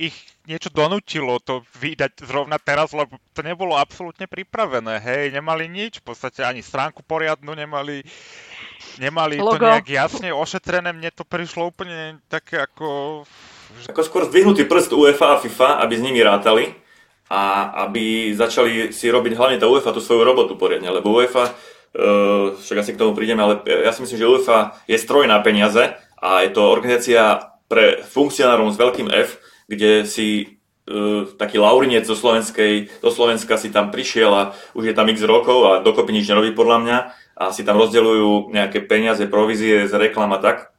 ich 0.00 0.16
niečo 0.48 0.72
donútilo 0.72 1.36
to 1.44 1.60
vydať 1.76 2.24
zrovna 2.24 2.56
teraz, 2.56 2.96
lebo 2.96 3.20
to 3.36 3.44
nebolo 3.44 3.76
absolútne 3.76 4.24
pripravené, 4.24 4.96
hej, 4.96 5.28
nemali 5.28 5.68
nič, 5.68 6.00
v 6.00 6.08
podstate 6.08 6.40
ani 6.40 6.64
stránku 6.64 7.04
poriadnu 7.04 7.52
nemali, 7.52 8.00
nemali 8.96 9.36
Logo. 9.36 9.60
to 9.60 9.68
nejak 9.68 9.92
jasne 9.92 10.32
ošetrené, 10.32 10.96
mne 10.96 11.12
to 11.12 11.28
prišlo 11.28 11.68
úplne 11.68 12.16
také 12.32 12.64
ako 12.64 13.22
ako 13.88 14.00
skôr 14.06 14.22
zdvihnutý 14.26 14.64
prst 14.70 14.94
UEFA 14.94 15.36
a 15.36 15.40
FIFA, 15.40 15.82
aby 15.82 15.94
s 15.98 16.04
nimi 16.04 16.20
rátali 16.22 16.74
a 17.30 17.74
aby 17.86 18.34
začali 18.34 18.90
si 18.90 19.06
robiť 19.10 19.38
hlavne 19.38 19.58
tá 19.58 19.66
UEFA 19.70 19.94
tú 19.94 20.02
svoju 20.02 20.22
robotu 20.26 20.58
poriadne, 20.58 20.90
lebo 20.90 21.14
UEFA, 21.14 21.50
uh, 21.50 22.54
však 22.58 22.82
asi 22.82 22.92
k 22.94 23.00
tomu 23.00 23.14
prídeme, 23.14 23.42
ale 23.42 23.62
ja 23.66 23.94
si 23.94 24.02
myslím, 24.02 24.18
že 24.18 24.30
UEFA 24.30 24.58
je 24.90 24.98
stroj 24.98 25.30
na 25.30 25.38
peniaze 25.42 25.94
a 26.18 26.42
je 26.42 26.50
to 26.50 26.66
organizácia 26.66 27.50
pre 27.70 28.02
funkcionárov 28.02 28.74
s 28.74 28.80
veľkým 28.82 29.08
F, 29.14 29.38
kde 29.70 30.02
si 30.02 30.60
taký 31.38 31.62
Laurinec 31.62 32.02
zo, 32.02 32.18
Slovenskej, 32.18 32.90
zo 32.98 33.10
Slovenska 33.14 33.54
si 33.54 33.70
tam 33.70 33.94
prišiel 33.94 34.30
a 34.34 34.42
už 34.74 34.90
je 34.90 34.94
tam 34.96 35.06
x 35.06 35.22
rokov 35.22 35.58
a 35.66 35.72
dokopy 35.84 36.10
nič 36.10 36.26
nerobí 36.26 36.50
podľa 36.50 36.78
mňa 36.82 36.98
a 37.40 37.44
si 37.54 37.62
tam 37.62 37.78
rozdeľujú 37.78 38.50
nejaké 38.50 38.82
peniaze, 38.84 39.22
provízie 39.30 39.86
z 39.86 39.94
reklam 39.94 40.34
a 40.34 40.42
tak. 40.42 40.74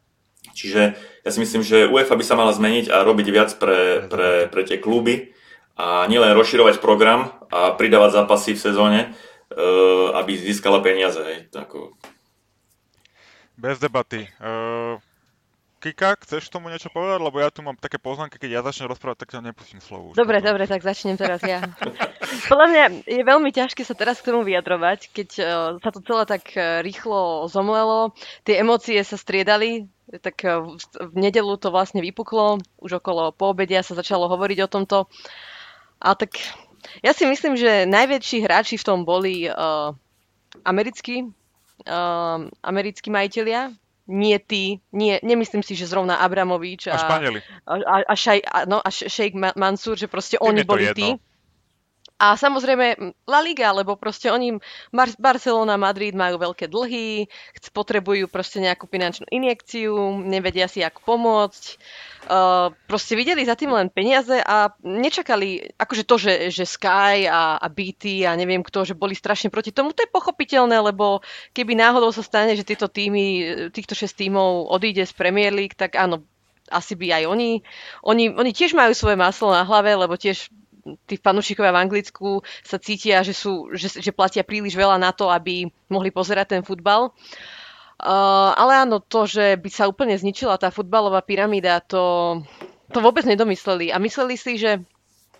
Čiže 0.51 0.99
ja 1.21 1.29
si 1.29 1.39
myslím, 1.41 1.61
že 1.61 1.89
UEFA 1.89 2.17
by 2.17 2.25
sa 2.25 2.35
mala 2.37 2.53
zmeniť 2.53 2.89
a 2.89 3.05
robiť 3.05 3.27
viac 3.29 3.49
pre, 3.61 4.09
pre, 4.09 4.49
pre 4.49 4.61
tie 4.65 4.81
kluby 4.81 5.37
a 5.77 6.05
nielen 6.09 6.33
rozširovať 6.33 6.81
program 6.81 7.33
a 7.53 7.73
pridávať 7.77 8.21
zápasy 8.21 8.57
v 8.57 8.63
sezóne, 8.63 8.99
uh, 9.09 10.17
aby 10.17 10.37
získala 10.37 10.81
peniaze. 10.81 11.21
Hej. 11.21 11.53
Tako. 11.53 11.93
Bez 13.53 13.77
debaty. 13.77 14.25
Uh, 14.41 14.97
Kika, 15.81 16.13
chceš 16.21 16.53
tomu 16.53 16.69
niečo 16.69 16.93
povedať? 16.93 17.17
Lebo 17.25 17.41
ja 17.41 17.49
tu 17.49 17.65
mám 17.65 17.73
také 17.73 17.97
poznámky, 17.97 18.37
keď 18.37 18.49
ja 18.53 18.61
začnem 18.61 18.93
rozprávať, 18.93 19.25
tak 19.25 19.33
ťa 19.33 19.49
nepustím 19.49 19.81
slovo. 19.81 20.13
Dobre, 20.13 20.37
potom. 20.37 20.53
dobre, 20.53 20.63
tak 20.69 20.85
začnem 20.85 21.17
teraz 21.17 21.41
ja. 21.41 21.65
Podľa 22.53 22.67
mňa 22.69 22.83
je 23.09 23.21
veľmi 23.25 23.49
ťažké 23.49 23.81
sa 23.81 23.97
teraz 23.97 24.21
k 24.21 24.29
tomu 24.29 24.45
vyjadrovať, 24.45 25.09
keď 25.09 25.29
uh, 25.41 25.47
sa 25.81 25.89
to 25.89 26.05
celé 26.05 26.29
tak 26.29 26.53
uh, 26.53 26.85
rýchlo 26.85 27.49
zomlelo, 27.49 28.13
tie 28.45 28.61
emócie 28.61 29.01
sa 29.01 29.17
striedali, 29.17 29.89
tak 30.21 30.45
uh, 30.45 30.69
v 31.01 31.15
nedelu 31.17 31.57
to 31.57 31.73
vlastne 31.73 32.05
vypuklo, 32.05 32.61
už 32.77 33.01
okolo 33.01 33.33
poobedia 33.33 33.81
sa 33.81 33.97
začalo 33.97 34.29
hovoriť 34.29 34.59
o 34.61 34.69
tomto. 34.69 34.97
A 35.97 36.13
tak 36.13 36.37
ja 37.01 37.17
si 37.17 37.25
myslím, 37.25 37.57
že 37.57 37.89
najväčší 37.89 38.45
hráči 38.45 38.77
v 38.77 38.85
tom 38.85 39.01
boli 39.01 39.49
uh, 39.49 39.97
americkí, 40.61 41.25
uh, 41.89 42.37
americkí 42.61 43.09
majiteľia, 43.09 43.80
nie 44.07 44.39
ty, 44.39 44.81
nie, 44.91 45.19
nemyslím 45.23 45.63
si, 45.63 45.75
že 45.77 45.87
zrovna 45.87 46.17
Abramovič 46.19 46.87
a, 46.89 46.97
a. 46.97 47.21
A, 47.67 47.95
a, 48.07 48.13
šaj, 48.15 48.39
a, 48.45 48.57
no, 48.65 48.81
a 48.81 48.89
Sheikh 48.89 49.35
Mansur, 49.35 49.97
že 49.97 50.09
proste 50.09 50.41
Tým 50.41 50.47
oni 50.47 50.61
boli 50.65 50.89
tí. 50.93 51.15
A 52.21 52.37
samozrejme 52.37 53.17
La 53.25 53.41
Liga, 53.41 53.73
lebo 53.73 53.97
proste 53.97 54.29
oni, 54.29 54.53
Mar- 54.93 55.17
Barcelona, 55.17 55.73
Madrid 55.73 56.13
majú 56.13 56.37
veľké 56.37 56.69
dlhy, 56.69 57.25
potrebujú 57.73 58.29
proste 58.29 58.61
nejakú 58.61 58.85
finančnú 58.85 59.25
injekciu, 59.33 60.21
nevedia 60.21 60.69
si, 60.69 60.85
ako 60.85 61.01
pomôcť. 61.01 61.63
Uh, 62.21 62.69
proste 62.85 63.17
videli 63.17 63.41
za 63.41 63.57
tým 63.57 63.73
len 63.73 63.89
peniaze 63.89 64.37
a 64.37 64.69
nečakali, 64.85 65.73
akože 65.81 66.03
to, 66.05 66.15
že, 66.21 66.33
že 66.53 66.69
Sky 66.69 67.25
a, 67.25 67.57
a 67.57 67.65
BT 67.65 68.29
a 68.29 68.37
neviem 68.37 68.61
kto, 68.61 68.85
že 68.85 68.93
boli 68.93 69.17
strašne 69.17 69.49
proti 69.49 69.73
tomu, 69.73 69.89
to 69.89 70.05
je 70.05 70.13
pochopiteľné, 70.13 70.77
lebo 70.77 71.25
keby 71.57 71.73
náhodou 71.73 72.13
sa 72.13 72.21
stane, 72.21 72.53
že 72.53 72.61
tieto 72.61 72.85
týmy, 72.85 73.25
týchto 73.73 73.97
šest 73.97 74.13
tímov 74.21 74.69
odíde 74.69 75.01
z 75.09 75.13
Premier 75.17 75.49
League, 75.49 75.73
tak 75.73 75.97
áno, 75.97 76.21
asi 76.69 76.93
by 76.93 77.17
aj 77.17 77.23
oni. 77.25 77.51
Oni, 78.05 78.29
oni 78.29 78.51
tiež 78.53 78.77
majú 78.77 78.93
svoje 78.93 79.17
maslo 79.17 79.49
na 79.49 79.65
hlave, 79.65 79.97
lebo 79.97 80.13
tiež 80.13 80.53
tí 81.05 81.15
fanúšikovia 81.17 81.73
v 81.73 81.81
Anglicku 81.81 82.29
sa 82.65 82.77
cítia, 82.81 83.21
že, 83.21 83.33
sú, 83.33 83.69
že, 83.73 84.01
že 84.01 84.11
platia 84.13 84.41
príliš 84.41 84.73
veľa 84.73 84.97
na 84.97 85.13
to, 85.13 85.29
aby 85.29 85.69
mohli 85.87 86.09
pozerať 86.09 86.57
ten 86.57 86.63
futbal. 86.65 87.13
Uh, 88.01 88.49
ale 88.57 88.81
áno, 88.81 88.97
to, 88.97 89.29
že 89.29 89.61
by 89.61 89.69
sa 89.69 89.85
úplne 89.85 90.17
zničila 90.17 90.57
tá 90.57 90.73
futbalová 90.73 91.21
pyramída, 91.21 91.85
to, 91.85 92.41
to 92.89 92.97
vôbec 92.97 93.21
nedomysleli. 93.29 93.93
A 93.93 94.01
mysleli 94.01 94.35
si, 94.37 94.57
že 94.57 94.81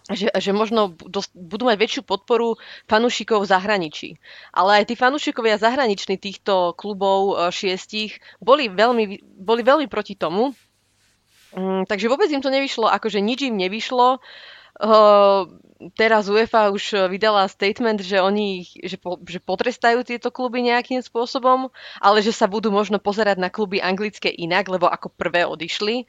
že, 0.10 0.34
že 0.34 0.52
možno 0.52 0.98
budú 1.38 1.70
mať 1.70 1.78
väčšiu 1.78 2.02
podporu 2.04 2.58
fanúšikov 2.90 3.46
v 3.46 3.52
zahraničí. 3.54 4.10
Ale 4.50 4.82
aj 4.82 4.90
tí 4.90 4.96
fanúšikovia 4.98 5.62
zahraniční 5.62 6.18
týchto 6.18 6.74
klubov 6.74 7.20
uh, 7.32 7.54
šiestich 7.54 8.18
boli 8.42 8.66
veľmi, 8.68 9.22
boli 9.22 9.62
veľmi 9.62 9.86
proti 9.88 10.18
tomu. 10.18 10.58
Um, 11.54 11.86
takže 11.86 12.10
vôbec 12.10 12.28
im 12.34 12.42
to 12.42 12.50
nevyšlo, 12.50 12.90
akože 12.90 13.22
nič 13.22 13.46
im 13.46 13.56
nevyšlo. 13.62 14.18
Uh, 14.18 14.20
teraz 15.98 16.30
UEFA 16.30 16.70
už 16.74 17.10
vydala 17.10 17.50
statement, 17.50 18.02
že 18.02 18.22
oni 18.22 18.66
že, 18.86 18.98
po, 19.02 19.18
že 19.26 19.42
potrestajú 19.42 20.06
tieto 20.06 20.30
kluby 20.30 20.62
nejakým 20.62 21.02
spôsobom, 21.02 21.74
ale 21.98 22.22
že 22.22 22.34
sa 22.34 22.46
budú 22.46 22.70
možno 22.70 23.02
pozerať 23.02 23.42
na 23.42 23.50
kluby 23.50 23.82
anglické 23.82 24.30
inak, 24.30 24.70
lebo 24.70 24.86
ako 24.86 25.10
prvé 25.14 25.46
odišli. 25.46 26.06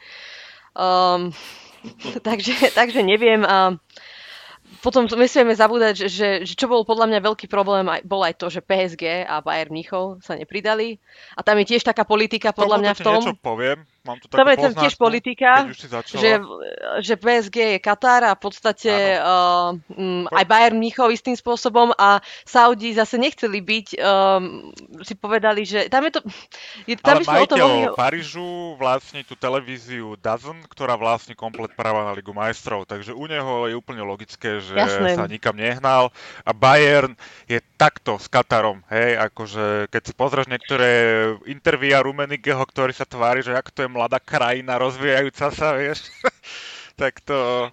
Um, 0.76 1.32
takže, 2.28 2.72
takže 2.72 3.00
neviem. 3.00 3.44
Uh, 3.44 3.76
potom 4.80 5.04
nesmieme 5.04 5.52
zabúdať, 5.52 6.06
že, 6.06 6.08
že, 6.08 6.28
že 6.48 6.54
čo 6.56 6.64
bol 6.64 6.88
podľa 6.88 7.12
mňa 7.12 7.20
veľký 7.20 7.46
problém, 7.46 7.84
aj, 7.92 8.00
bol 8.08 8.24
aj 8.24 8.40
to, 8.40 8.48
že 8.48 8.64
PSG 8.64 9.28
a 9.28 9.44
Bayern 9.44 9.68
Mnichov 9.68 10.24
sa 10.24 10.32
nepridali. 10.32 10.96
A 11.36 11.44
tam 11.44 11.60
je 11.60 11.68
tiež 11.68 11.84
taká 11.84 12.08
politika 12.08 12.56
podľa 12.56 12.80
mňa 12.80 12.92
v 12.96 13.00
tom... 13.04 13.20
niečo 13.20 13.36
poviem, 13.44 13.84
mám 14.06 14.18
tu 14.22 14.30
takú 14.30 14.44
tam 14.44 14.74
tiež 14.76 14.94
politika, 14.94 15.66
že, 16.06 16.38
že 17.02 17.14
PSG 17.18 17.56
je 17.76 17.78
Katar 17.82 18.22
a 18.28 18.32
v 18.36 18.40
podstate 18.42 19.18
uh, 19.18 19.74
um, 19.96 20.28
aj 20.30 20.44
Bayern 20.46 20.78
Mnichov 20.78 21.10
istým 21.10 21.34
spôsobom 21.34 21.90
a 21.96 22.22
Saudi 22.46 22.94
zase 22.94 23.18
nechceli 23.18 23.58
byť, 23.58 23.86
um, 23.98 24.70
si 25.02 25.14
povedali, 25.18 25.66
že 25.66 25.90
tam 25.90 26.06
je 26.06 26.12
to... 26.14 26.20
Je, 26.86 26.94
tam 27.00 27.22
Ale 27.22 27.26
majiteľ 27.26 27.42
o 27.42 27.50
tom 27.50 27.58
mohli... 27.58 27.96
Parížu 27.98 28.48
vlastní 28.76 29.26
tú 29.26 29.34
televíziu 29.34 30.14
DAZN, 30.20 30.68
ktorá 30.70 30.94
vlastní 30.94 31.34
komplet 31.34 31.74
práva 31.74 32.06
na 32.06 32.12
Ligu 32.14 32.30
majstrov, 32.30 32.86
takže 32.86 33.16
u 33.16 33.24
neho 33.26 33.66
je 33.66 33.74
úplne 33.74 34.04
logické, 34.04 34.62
že 34.62 34.74
že 34.92 35.16
sa 35.16 35.26
nikam 35.28 35.56
nehnal. 35.56 36.10
A 36.42 36.50
Bayern 36.50 37.14
je 37.46 37.58
takto 37.82 38.14
s 38.14 38.30
Katarom, 38.30 38.78
hej, 38.94 39.18
akože 39.18 39.90
keď 39.90 40.02
si 40.06 40.12
pozrieš 40.14 40.46
niektoré 40.46 40.90
intervíja 41.50 41.98
Rumenigeho, 42.06 42.62
ktorý 42.62 42.94
sa 42.94 43.02
tvári, 43.02 43.42
že 43.42 43.58
ako 43.58 43.70
to 43.74 43.82
je 43.82 43.90
mladá 43.90 44.22
krajina 44.22 44.78
rozvíjajúca 44.78 45.50
sa, 45.50 45.74
vieš, 45.74 46.06
tak 47.00 47.18
to, 47.26 47.66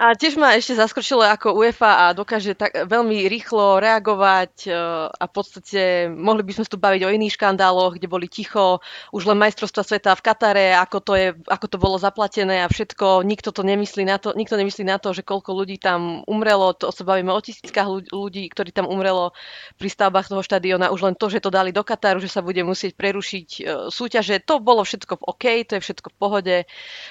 a 0.00 0.16
tiež 0.16 0.40
ma 0.40 0.56
ešte 0.56 0.80
zaskočilo, 0.80 1.20
ako 1.20 1.60
UEFA 1.60 2.08
a 2.08 2.16
dokáže 2.16 2.56
tak 2.56 2.72
veľmi 2.88 3.28
rýchlo 3.28 3.84
reagovať 3.84 4.64
e, 4.64 4.72
a 5.12 5.24
v 5.28 5.32
podstate 5.36 6.08
mohli 6.08 6.40
by 6.40 6.56
sme 6.56 6.64
tu 6.64 6.80
baviť 6.80 7.04
o 7.04 7.12
iných 7.12 7.36
škandáloch, 7.36 8.00
kde 8.00 8.08
boli 8.08 8.24
ticho, 8.24 8.80
už 9.12 9.28
len 9.28 9.36
majstrovstva 9.36 9.84
sveta 9.84 10.16
v 10.16 10.24
Katare, 10.24 10.66
ako 10.72 10.98
to, 11.04 11.12
je, 11.20 11.28
ako 11.44 11.66
to 11.68 11.76
bolo 11.76 12.00
zaplatené 12.00 12.64
a 12.64 12.72
všetko, 12.72 13.28
nikto 13.28 13.52
to 13.52 13.60
nemyslí 13.60 14.08
na 14.08 14.16
to, 14.16 14.32
nikto 14.32 14.56
nemyslí 14.56 14.88
na 14.88 14.96
to, 14.96 15.12
že 15.12 15.20
koľko 15.20 15.52
ľudí 15.52 15.76
tam 15.76 16.24
umrelo, 16.24 16.72
to 16.72 16.88
sa 16.88 17.04
bavíme 17.04 17.28
o 17.28 17.44
tisíckach 17.44 17.84
ľudí, 18.08 18.48
ktorí 18.48 18.72
tam 18.72 18.88
umrelo 18.88 19.36
pri 19.76 19.92
stavbách 19.92 20.32
toho 20.32 20.40
štadiona, 20.40 20.96
už 20.96 21.12
len 21.12 21.14
to, 21.20 21.28
že 21.28 21.44
to 21.44 21.52
dali 21.52 21.76
do 21.76 21.84
Kataru, 21.84 22.24
že 22.24 22.32
sa 22.32 22.40
bude 22.40 22.64
musieť 22.64 22.96
prerušiť 22.96 23.48
e, 23.52 23.62
súťaže, 23.92 24.40
to 24.48 24.64
bolo 24.64 24.80
všetko 24.80 25.20
v 25.20 25.22
OK, 25.28 25.44
to 25.68 25.76
je 25.76 25.84
všetko 25.84 26.08
v 26.08 26.16
pohode. 26.16 26.56
E, 26.64 26.66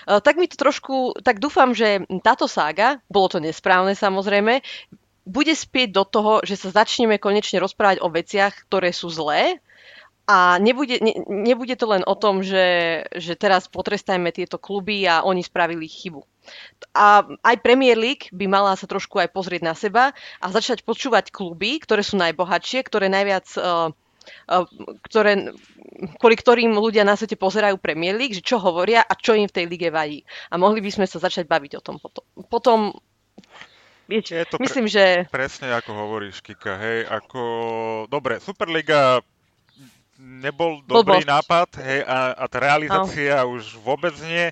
tak 0.10 0.42
mi 0.42 0.50
to 0.50 0.58
trošku, 0.58 1.22
tak 1.22 1.38
dúfam, 1.38 1.78
že 1.78 2.02
táto 2.26 2.50
sága 2.50 2.79
saga, 2.80 3.04
bolo 3.12 3.28
to 3.28 3.44
nesprávne 3.44 3.92
samozrejme, 3.92 4.64
bude 5.28 5.52
spieť 5.52 5.92
do 5.92 6.08
toho, 6.08 6.34
že 6.48 6.56
sa 6.56 6.72
začneme 6.72 7.20
konečne 7.20 7.60
rozprávať 7.60 8.00
o 8.00 8.08
veciach, 8.08 8.66
ktoré 8.72 8.96
sú 8.96 9.12
zlé. 9.12 9.60
A 10.30 10.62
nebude, 10.62 11.02
ne, 11.02 11.26
nebude 11.26 11.74
to 11.74 11.90
len 11.90 12.06
o 12.06 12.14
tom, 12.14 12.46
že, 12.46 13.02
že 13.18 13.34
teraz 13.34 13.66
potrestajme 13.66 14.30
tieto 14.30 14.62
kluby 14.62 15.10
a 15.10 15.26
oni 15.26 15.42
spravili 15.42 15.90
chybu. 15.90 16.22
A 16.94 17.26
aj 17.42 17.66
Premier 17.66 17.98
League 17.98 18.30
by 18.30 18.46
mala 18.46 18.78
sa 18.78 18.86
trošku 18.86 19.18
aj 19.18 19.34
pozrieť 19.34 19.62
na 19.66 19.74
seba 19.74 20.14
a 20.38 20.46
začať 20.54 20.86
počúvať 20.86 21.34
kluby, 21.34 21.82
ktoré 21.82 22.06
sú 22.06 22.18
najbohatšie, 22.22 22.86
ktoré 22.86 23.10
najviac 23.10 23.50
uh, 23.58 23.90
ktoré, 25.06 25.54
kvôli 26.20 26.36
ktorým 26.36 26.72
ľudia 26.76 27.08
na 27.08 27.16
svete 27.16 27.40
pozerajú 27.40 27.80
Premier 27.82 28.18
League, 28.18 28.36
že 28.36 28.46
čo 28.46 28.62
hovoria 28.62 29.02
a 29.02 29.14
čo 29.18 29.34
im 29.34 29.50
v 29.50 29.56
tej 29.56 29.66
lige 29.66 29.90
vadí. 29.90 30.22
A 30.50 30.58
mohli 30.58 30.82
by 30.82 30.92
sme 30.92 31.06
sa 31.06 31.22
začať 31.22 31.46
baviť 31.46 31.78
o 31.78 31.82
tom 31.84 31.98
potom. 32.02 32.24
Potom 32.50 32.80
je 34.10 34.46
to 34.50 34.58
myslím, 34.58 34.90
pre, 34.90 34.96
že... 34.98 35.06
Presne 35.30 35.70
ako 35.78 35.94
hovoríš, 35.94 36.42
Kika, 36.42 36.82
hej, 36.82 37.06
ako... 37.06 37.42
Dobre, 38.10 38.42
Superliga 38.42 39.22
nebol 40.18 40.82
dobrý 40.84 41.24
Blbosť. 41.24 41.30
nápad, 41.30 41.70
hej, 41.86 42.02
a, 42.04 42.34
a 42.36 42.44
tá 42.50 42.58
realizácia 42.60 43.46
no. 43.46 43.56
už 43.56 43.78
vôbec 43.80 44.12
nie, 44.26 44.52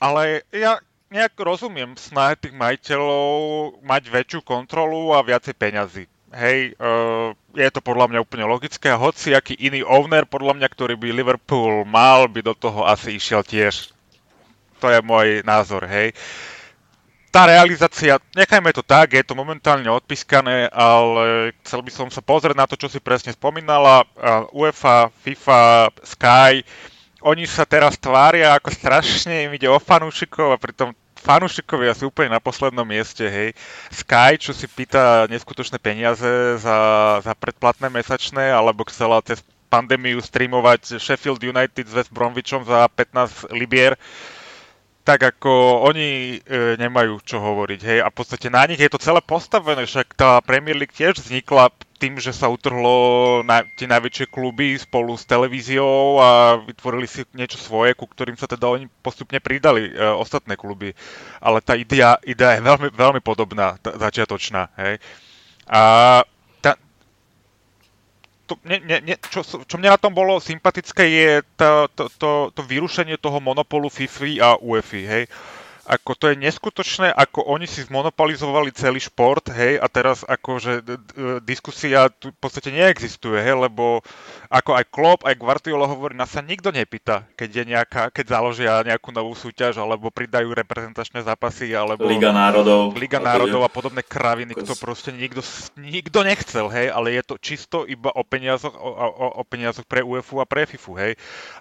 ale 0.00 0.46
ja 0.54 0.80
nejak 1.12 1.36
rozumiem 1.36 1.94
snahe 1.98 2.34
tých 2.38 2.56
majiteľov 2.56 3.82
mať 3.84 4.02
väčšiu 4.08 4.40
kontrolu 4.46 5.12
a 5.12 5.20
viacej 5.20 5.54
peňazí. 5.54 6.04
Hej, 6.34 6.74
uh, 6.82 7.30
je 7.54 7.68
to 7.70 7.78
podľa 7.78 8.10
mňa 8.10 8.18
úplne 8.26 8.42
logické 8.50 8.90
hoci 8.90 9.30
aký 9.30 9.54
iný 9.62 9.86
owner, 9.86 10.26
podľa 10.26 10.58
mňa, 10.58 10.68
ktorý 10.68 10.98
by 10.98 11.14
Liverpool 11.14 11.86
mal, 11.86 12.26
by 12.26 12.42
do 12.42 12.54
toho 12.54 12.82
asi 12.82 13.14
išiel 13.14 13.46
tiež. 13.46 13.94
To 14.82 14.90
je 14.90 14.98
môj 15.06 15.46
názor, 15.46 15.86
hej. 15.86 16.10
Tá 17.30 17.46
realizácia, 17.46 18.16
nechajme 18.32 18.72
to 18.72 18.82
tak, 18.82 19.12
je 19.12 19.22
to 19.22 19.36
momentálne 19.36 19.86
odpískané, 19.86 20.72
ale 20.72 21.52
chcel 21.62 21.84
by 21.84 21.92
som 21.92 22.08
sa 22.08 22.24
pozrieť 22.24 22.56
na 22.56 22.66
to, 22.66 22.80
čo 22.80 22.88
si 22.88 22.96
presne 22.96 23.30
spomínala. 23.30 24.08
UEFA, 24.56 25.12
FIFA, 25.20 25.92
Sky, 26.00 26.64
oni 27.20 27.44
sa 27.44 27.68
teraz 27.68 28.00
tvária, 28.00 28.56
ako 28.56 28.72
strašne 28.72 29.46
im 29.46 29.52
ide 29.52 29.68
o 29.68 29.76
fanúšikov 29.76 30.56
a 30.56 30.60
pritom 30.60 30.96
fanúšikovia 31.26 31.90
sú 31.98 32.14
úplne 32.14 32.38
na 32.38 32.40
poslednom 32.40 32.86
mieste, 32.86 33.26
hej. 33.26 33.50
Sky, 33.90 34.38
čo 34.38 34.54
si 34.54 34.70
pýta 34.70 35.26
neskutočné 35.26 35.82
peniaze 35.82 36.62
za, 36.62 36.78
za 37.18 37.32
predplatné 37.34 37.90
mesačné, 37.90 38.54
alebo 38.54 38.86
chcela 38.86 39.18
cez 39.26 39.42
pandémiu 39.66 40.22
streamovať 40.22 41.02
Sheffield 41.02 41.42
United 41.42 41.90
s 41.90 41.92
West 41.98 42.14
Bromwichom 42.14 42.62
za 42.62 42.86
15 42.86 43.50
libier. 43.50 43.98
tak 45.06 45.22
ako 45.22 45.86
oni 45.86 46.42
e, 46.42 46.74
nemajú 46.82 47.22
čo 47.22 47.38
hovoriť, 47.38 47.80
hej, 47.86 47.98
a 48.02 48.10
v 48.10 48.16
podstate 48.18 48.50
na 48.50 48.66
nich 48.66 48.82
je 48.82 48.90
to 48.90 48.98
celé 48.98 49.22
postavené, 49.22 49.86
však 49.86 50.18
tá 50.18 50.42
Premier 50.42 50.74
League 50.74 50.90
tiež 50.90 51.22
vznikla 51.22 51.70
tým, 51.96 52.20
že 52.20 52.32
sa 52.32 52.52
utrhlo 52.52 53.40
na 53.42 53.64
tie 53.76 53.88
najväčšie 53.88 54.28
kluby 54.28 54.76
spolu 54.76 55.16
s 55.16 55.24
televíziou 55.24 56.20
a 56.20 56.60
vytvorili 56.60 57.08
si 57.08 57.24
niečo 57.32 57.56
svoje, 57.56 57.96
ku 57.96 58.04
ktorým 58.04 58.36
sa 58.36 58.44
teda 58.44 58.68
oni 58.68 58.86
postupne 59.00 59.40
pridali 59.40 59.88
e, 59.88 59.92
ostatné 59.96 60.54
kluby. 60.54 60.92
Ale 61.40 61.64
tá 61.64 61.72
idea, 61.74 62.20
idea 62.22 62.56
je 62.56 62.62
veľmi, 62.62 62.88
veľmi 62.92 63.20
podobná, 63.24 63.80
tá, 63.80 63.96
začiatočná, 63.96 64.70
hej. 64.76 65.00
A 65.66 66.22
to, 68.46 68.54
ne, 68.62 68.78
ne, 68.78 69.02
ne, 69.02 69.14
čo, 69.26 69.42
čo 69.42 69.74
mne 69.76 69.90
na 69.90 69.98
tom 69.98 70.14
bolo 70.14 70.38
sympatické 70.38 71.04
je 71.10 71.30
to, 71.58 71.90
to, 71.98 72.04
to, 72.14 72.30
to 72.54 72.62
vyrušenie 72.62 73.18
toho 73.18 73.42
monopolu 73.42 73.90
FIFA 73.90 74.30
a 74.38 74.48
UEFA, 74.62 75.02
hej. 75.02 75.24
Ako 75.86 76.18
to 76.18 76.34
je 76.34 76.36
neskutočné, 76.36 77.14
ako 77.14 77.46
oni 77.46 77.70
si 77.70 77.86
zmonopolizovali 77.86 78.74
celý 78.74 78.98
šport, 78.98 79.46
hej, 79.54 79.78
a 79.78 79.86
teraz 79.86 80.26
akože 80.26 80.82
d- 80.82 80.98
d- 80.98 81.38
diskusia 81.46 82.10
tu 82.10 82.34
v 82.34 82.38
podstate 82.42 82.74
neexistuje, 82.74 83.38
hej, 83.38 83.54
lebo 83.54 84.02
ako 84.50 84.74
aj 84.74 84.84
Klopp, 84.90 85.20
aj 85.22 85.38
Guardiola 85.38 85.86
hovorí, 85.86 86.18
nás 86.18 86.34
sa 86.34 86.42
nikto 86.42 86.74
nepýta, 86.74 87.22
keď 87.38 87.48
je 87.50 87.64
nejaká, 87.70 88.02
keď 88.10 88.26
založia 88.26 88.82
nejakú 88.82 89.14
novú 89.14 89.38
súťaž, 89.38 89.78
alebo 89.78 90.10
pridajú 90.10 90.50
reprezentačné 90.50 91.22
zápasy, 91.22 91.70
alebo 91.70 92.02
Liga 92.02 92.34
národov. 92.34 92.90
Liga 92.98 93.22
národov 93.22 93.62
a 93.62 93.70
podobné 93.70 94.02
kraviny, 94.02 94.58
to 94.58 94.74
proste 94.74 95.14
nikto, 95.14 95.38
nikto 95.78 96.26
nechcel, 96.26 96.66
hej, 96.66 96.90
ale 96.90 97.14
je 97.14 97.22
to 97.22 97.34
čisto 97.38 97.86
iba 97.86 98.10
o 98.10 98.26
peniazoch, 98.26 98.74
o, 98.74 98.90
o, 98.90 99.26
o 99.38 99.42
peniazoch 99.46 99.86
pre 99.86 100.02
UEFA 100.02 100.42
a 100.42 100.46
pre 100.50 100.66
FIFU, 100.66 100.92
hej. 100.98 101.12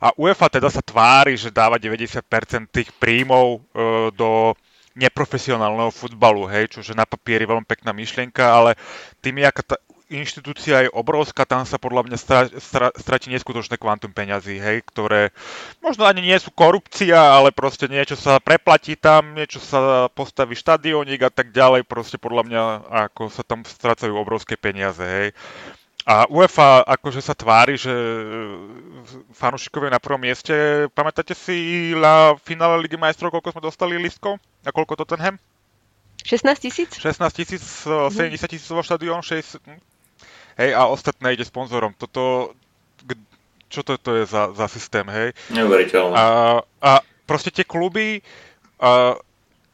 A 0.02 0.10
UEFA 0.18 0.50
teda 0.50 0.74
sa 0.74 0.82
tvári, 0.82 1.38
že 1.38 1.54
dáva 1.54 1.78
90% 1.78 2.26
tých 2.74 2.90
príjmov 2.98 3.62
e, 3.76 4.15
do 4.16 4.56
neprofesionálneho 4.96 5.92
futbalu, 5.92 6.48
hej, 6.48 6.72
čože 6.72 6.96
na 6.96 7.04
papieri 7.04 7.44
veľmi 7.44 7.68
pekná 7.68 7.92
myšlienka, 7.92 8.42
ale 8.42 8.80
tým, 9.20 9.44
aká 9.44 9.76
tá 9.76 9.78
inštitúcia 10.08 10.86
je 10.86 10.94
obrovská, 10.94 11.44
tam 11.50 11.66
sa 11.66 11.82
podľa 11.82 12.06
mňa 12.06 12.18
stra, 12.18 12.42
stra, 12.62 12.88
stratí 12.94 13.34
neskutočné 13.34 13.76
kvantum 13.76 14.14
peňazí, 14.14 14.62
hej, 14.62 14.86
ktoré 14.86 15.34
možno 15.82 16.06
ani 16.06 16.22
nie 16.22 16.38
sú 16.38 16.54
korupcia, 16.54 17.18
ale 17.18 17.50
proste 17.50 17.90
niečo 17.90 18.14
sa 18.14 18.38
preplatí 18.38 18.94
tam, 18.96 19.34
niečo 19.34 19.58
sa 19.58 20.08
postaví 20.14 20.54
štadiónik 20.54 21.26
a 21.26 21.32
tak 21.34 21.50
ďalej, 21.50 21.90
proste 21.90 22.22
podľa 22.22 22.44
mňa 22.46 22.62
ako 23.10 23.34
sa 23.34 23.42
tam 23.42 23.66
strácajú 23.66 24.14
obrovské 24.14 24.56
peniaze, 24.56 25.02
hej. 25.02 25.30
A 26.06 26.30
UEFA 26.30 26.86
akože 26.86 27.18
sa 27.18 27.34
tvári, 27.34 27.82
že 27.82 27.90
e, 27.90 28.18
fanúšikovia 29.34 29.90
na 29.90 29.98
prvom 29.98 30.22
mieste. 30.22 30.86
Pamätáte 30.94 31.34
si 31.34 31.92
na 31.98 32.38
finále 32.46 32.78
Ligy 32.86 32.94
majstrov, 32.94 33.34
koľko 33.34 33.58
sme 33.58 33.66
dostali 33.66 33.98
listkov? 33.98 34.38
A 34.62 34.70
koľko 34.70 35.02
Tottenham? 35.02 35.42
16 36.22 36.62
tisíc? 36.62 36.90
16 37.02 37.26
tisíc, 37.34 37.90
70 37.90 38.38
tisíc 38.46 38.70
vo 38.70 38.86
štadión, 38.86 39.26
6... 39.26 39.58
Hej, 40.62 40.72
a 40.78 40.88
ostatné 40.94 41.34
ide 41.34 41.44
sponzorom. 41.44 41.98
Toto, 41.98 42.54
čo 43.68 43.82
to, 43.82 43.98
to 43.98 44.22
je 44.22 44.24
za, 44.30 44.54
za 44.54 44.70
systém, 44.70 45.04
hej? 45.10 45.34
Neuveriteľné. 45.52 46.14
A, 46.14 46.26
a 46.86 46.92
proste 47.26 47.50
tie 47.50 47.66
kluby, 47.66 48.22
a, 48.78 49.18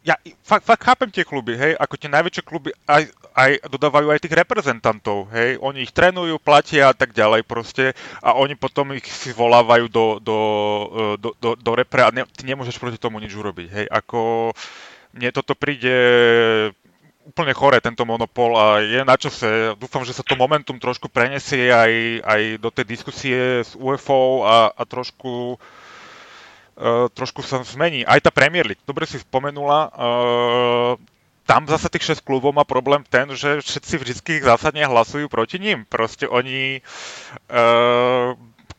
ja 0.01 0.17
fakt, 0.41 0.65
fakt 0.65 0.81
chápem 0.81 1.13
tie 1.13 1.21
kluby, 1.21 1.53
hej, 1.53 1.77
ako 1.77 1.93
tie 1.93 2.09
najväčšie 2.09 2.43
kluby 2.43 2.73
aj, 2.89 3.05
aj 3.37 3.51
dodávajú 3.69 4.09
aj 4.09 4.21
tých 4.25 4.33
reprezentantov, 4.33 5.29
hej, 5.29 5.61
oni 5.61 5.85
ich 5.85 5.93
trénujú, 5.93 6.41
platia 6.41 6.89
a 6.89 6.97
tak 6.97 7.13
ďalej 7.13 7.45
proste 7.45 7.93
a 8.25 8.33
oni 8.33 8.57
potom 8.57 8.97
ich 8.97 9.05
si 9.05 9.29
volávajú 9.29 9.85
do, 9.93 10.05
do, 10.17 10.37
do, 11.21 11.29
do, 11.37 11.49
do 11.53 11.71
repre 11.77 12.01
a 12.01 12.09
ne, 12.09 12.25
ty 12.25 12.49
nemôžeš 12.49 12.81
proti 12.81 12.97
tomu 12.97 13.21
nič 13.21 13.37
urobiť, 13.37 13.67
hej, 13.69 13.85
ako 13.93 14.51
mne 15.13 15.29
toto 15.29 15.53
príde 15.53 15.93
úplne 17.21 17.53
chore, 17.53 17.77
tento 17.77 18.01
monopol 18.01 18.57
a 18.57 18.81
je 18.81 19.05
na 19.05 19.13
čase. 19.13 19.77
Dúfam, 19.77 20.01
že 20.01 20.17
sa 20.17 20.25
to 20.25 20.33
momentum 20.33 20.81
trošku 20.81 21.05
prenesie 21.05 21.69
aj, 21.69 22.25
aj 22.25 22.41
do 22.57 22.73
tej 22.73 22.85
diskusie 22.89 23.61
s 23.61 23.77
UFO 23.77 24.41
a, 24.41 24.73
a 24.73 24.81
trošku 24.89 25.53
uh, 25.53 25.59
trošku 27.13 27.45
sa 27.45 27.61
zmení. 27.61 28.01
Aj 28.05 28.17
tá 28.17 28.33
Premier 28.33 28.65
League, 28.65 28.81
dobre 28.89 29.05
si 29.05 29.21
spomenula, 29.21 29.79
uh, 29.93 30.93
tam 31.45 31.67
zase 31.67 31.91
tých 31.91 32.21
6 32.21 32.23
klubov 32.23 32.55
má 32.55 32.63
problém 32.63 33.03
ten, 33.03 33.27
že 33.35 33.59
všetci 33.59 33.93
vždy 33.99 34.33
zásadne 34.45 34.87
hlasujú 34.87 35.27
proti 35.27 35.59
ním. 35.59 35.83
Proste 35.83 36.29
oni 36.29 36.79
uh, 37.51 38.37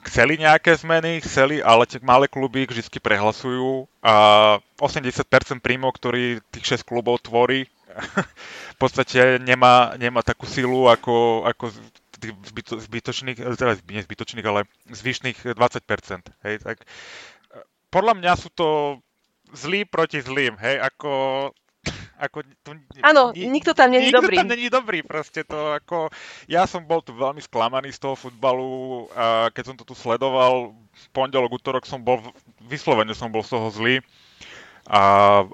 chceli 0.09 0.40
nejaké 0.40 0.74
zmeny, 0.78 1.20
chceli, 1.22 1.61
ale 1.61 1.86
tie 1.86 2.00
malé 2.03 2.26
kluby 2.26 2.66
vždy 2.66 2.98
prehlasujú 2.98 3.86
a 4.03 4.14
80% 4.80 5.62
príjmov, 5.62 5.94
ktorý 5.94 6.40
tých 6.50 6.80
6 6.80 6.88
klubov 6.88 7.22
tvorí, 7.22 7.68
v 8.74 8.78
podstate 8.80 9.36
nemá, 9.38 9.94
nemá 10.00 10.24
takú 10.24 10.48
silu 10.48 10.88
ako, 10.88 11.44
ako 11.44 11.70
zbyto, 12.22 12.80
zbytočných, 12.80 13.38
teda 13.59 13.76
zbytočných, 13.78 14.46
ale 14.46 14.64
zvyšných 14.88 15.55
20%. 15.55 15.61
Hej, 16.46 16.55
tak 16.62 16.76
podľa 17.93 18.16
mňa 18.16 18.32
sú 18.40 18.49
to 18.57 18.99
zlí 19.53 19.84
proti 19.84 20.24
zlým, 20.24 20.57
hej, 20.57 20.80
ako... 20.80 21.12
ako 22.22 22.38
tu, 22.62 22.70
Áno, 23.05 23.34
ni, 23.36 23.51
nikto 23.51 23.76
tam 23.76 23.93
není 23.93 24.09
nikto 24.09 24.22
dobrý. 24.24 24.36
tam 24.40 24.49
není 24.49 24.66
dobrý, 24.72 24.99
proste 25.05 25.45
to 25.45 25.76
ako... 25.76 26.09
Ja 26.49 26.64
som 26.64 26.88
bol 26.88 27.05
tu 27.05 27.12
veľmi 27.12 27.45
sklamaný 27.45 27.93
z 27.93 28.01
toho 28.01 28.16
futbalu 28.16 29.07
a 29.12 29.53
keď 29.53 29.64
som 29.68 29.76
to 29.76 29.84
tu 29.84 29.93
sledoval, 29.93 30.72
pondelok, 31.12 31.53
útorok 31.61 31.84
som 31.84 32.01
bol, 32.01 32.22
vyslovene 32.64 33.12
som 33.12 33.28
bol 33.28 33.45
z 33.45 33.53
toho 33.59 33.68
zlý 33.68 34.01
a 34.83 35.03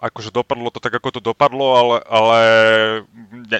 akože 0.00 0.32
dopadlo 0.32 0.72
to 0.72 0.80
tak, 0.80 0.96
ako 0.96 1.20
to 1.20 1.20
dopadlo, 1.20 1.76
ale, 1.76 1.96
ale 2.08 2.38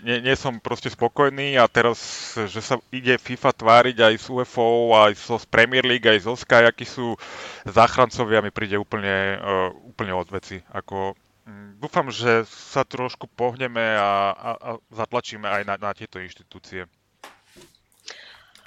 nie, 0.01 0.25
nie 0.25 0.33
som 0.33 0.57
proste 0.65 0.89
spokojný 0.89 1.61
a 1.61 1.69
teraz, 1.69 2.01
že 2.35 2.65
sa 2.65 2.81
ide 2.89 3.21
FIFA 3.21 3.53
tváriť 3.53 3.97
aj 4.01 4.15
s 4.17 4.27
UFO, 4.33 4.97
aj 4.97 5.13
so 5.21 5.37
z 5.37 5.45
Premier 5.45 5.85
League, 5.85 6.09
aj 6.09 6.25
zo 6.25 6.33
Sky, 6.41 6.65
akí 6.65 6.89
sú 6.89 7.21
záchrancovia, 7.69 8.41
mi 8.41 8.49
príde 8.49 8.81
úplne, 8.81 9.37
uh, 9.37 9.69
úplne 9.85 10.17
od 10.17 10.33
veci. 10.33 10.65
Ako, 10.73 11.13
um, 11.45 11.77
dúfam, 11.77 12.09
že 12.09 12.49
sa 12.49 12.89
trošku 12.89 13.29
pohneme 13.29 13.93
a, 13.93 14.33
a, 14.33 14.51
a 14.57 14.71
zatlačíme 14.89 15.45
aj 15.45 15.63
na, 15.69 15.77
na 15.77 15.93
tieto 15.93 16.17
inštitúcie. 16.17 16.89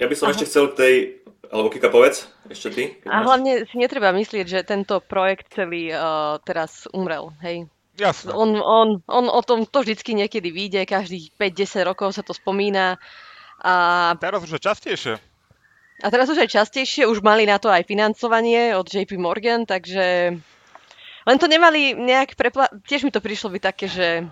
Ja 0.02 0.10
by 0.10 0.18
som 0.18 0.26
Aha. 0.26 0.34
ešte 0.34 0.50
chcel 0.50 0.74
k 0.74 0.74
tej, 0.74 0.94
alebo 1.46 1.70
Kika 1.70 1.86
povedz, 1.86 2.26
ešte 2.50 2.68
ty. 2.74 2.82
A 3.06 3.22
hlavne 3.22 3.62
si 3.70 3.78
netreba 3.78 4.10
myslieť, 4.10 4.46
že 4.50 4.66
tento 4.66 4.98
projekt 4.98 5.54
celý 5.54 5.94
uh, 5.94 6.42
teraz 6.42 6.90
umrel, 6.90 7.30
hej. 7.38 7.70
Jasne. 7.94 8.34
On, 8.34 8.50
on, 8.58 8.98
on 9.06 9.26
o 9.30 9.40
tom 9.46 9.62
to 9.62 9.86
vždycky 9.86 10.18
niekedy 10.18 10.50
vyjde, 10.50 10.90
každých 10.90 11.38
5-10 11.38 11.86
rokov 11.86 12.18
sa 12.18 12.26
to 12.26 12.34
spomína. 12.34 12.98
A... 13.62 13.72
Teraz 14.18 14.42
už 14.42 14.58
je 14.58 14.66
častejšie. 14.66 15.14
A 16.02 16.06
teraz 16.10 16.26
už 16.26 16.42
aj 16.42 16.50
častejšie, 16.50 17.06
už 17.06 17.22
mali 17.22 17.46
na 17.46 17.62
to 17.62 17.70
aj 17.70 17.86
financovanie 17.86 18.74
od 18.74 18.90
JP 18.90 19.22
Morgan, 19.22 19.62
takže 19.70 20.34
len 21.22 21.36
to 21.38 21.46
nemali 21.46 21.94
nejak 21.94 22.34
prepla... 22.34 22.66
Tiež 22.90 23.06
mi 23.06 23.14
to 23.14 23.22
prišlo 23.22 23.54
byť 23.54 23.62
také, 23.62 23.86
že 23.86 24.26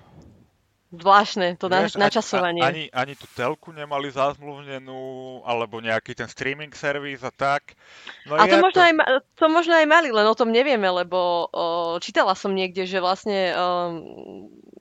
Zvláštne, 0.90 1.54
to 1.54 1.70
Vieš, 1.70 2.02
načasovanie. 2.02 2.66
Ani, 2.66 2.84
ani 2.90 3.14
tú 3.14 3.30
telku 3.38 3.70
nemali 3.70 4.10
zazmluvnenú, 4.10 5.38
alebo 5.46 5.78
nejaký 5.78 6.18
ten 6.18 6.26
streaming 6.26 6.74
servis 6.74 7.22
a 7.22 7.30
tak. 7.30 7.78
No 8.26 8.34
a 8.34 8.42
to 8.50 8.58
možno, 8.58 8.74
to... 8.74 8.82
Aj, 8.82 8.92
to 9.38 9.46
možno 9.46 9.78
aj 9.78 9.86
mali, 9.86 10.10
len 10.10 10.26
o 10.26 10.34
tom 10.34 10.50
nevieme, 10.50 10.90
lebo 10.90 11.46
o, 11.46 11.94
čítala 12.02 12.34
som 12.34 12.50
niekde, 12.50 12.90
že 12.90 12.98
vlastne 12.98 13.54
o, 13.54 13.64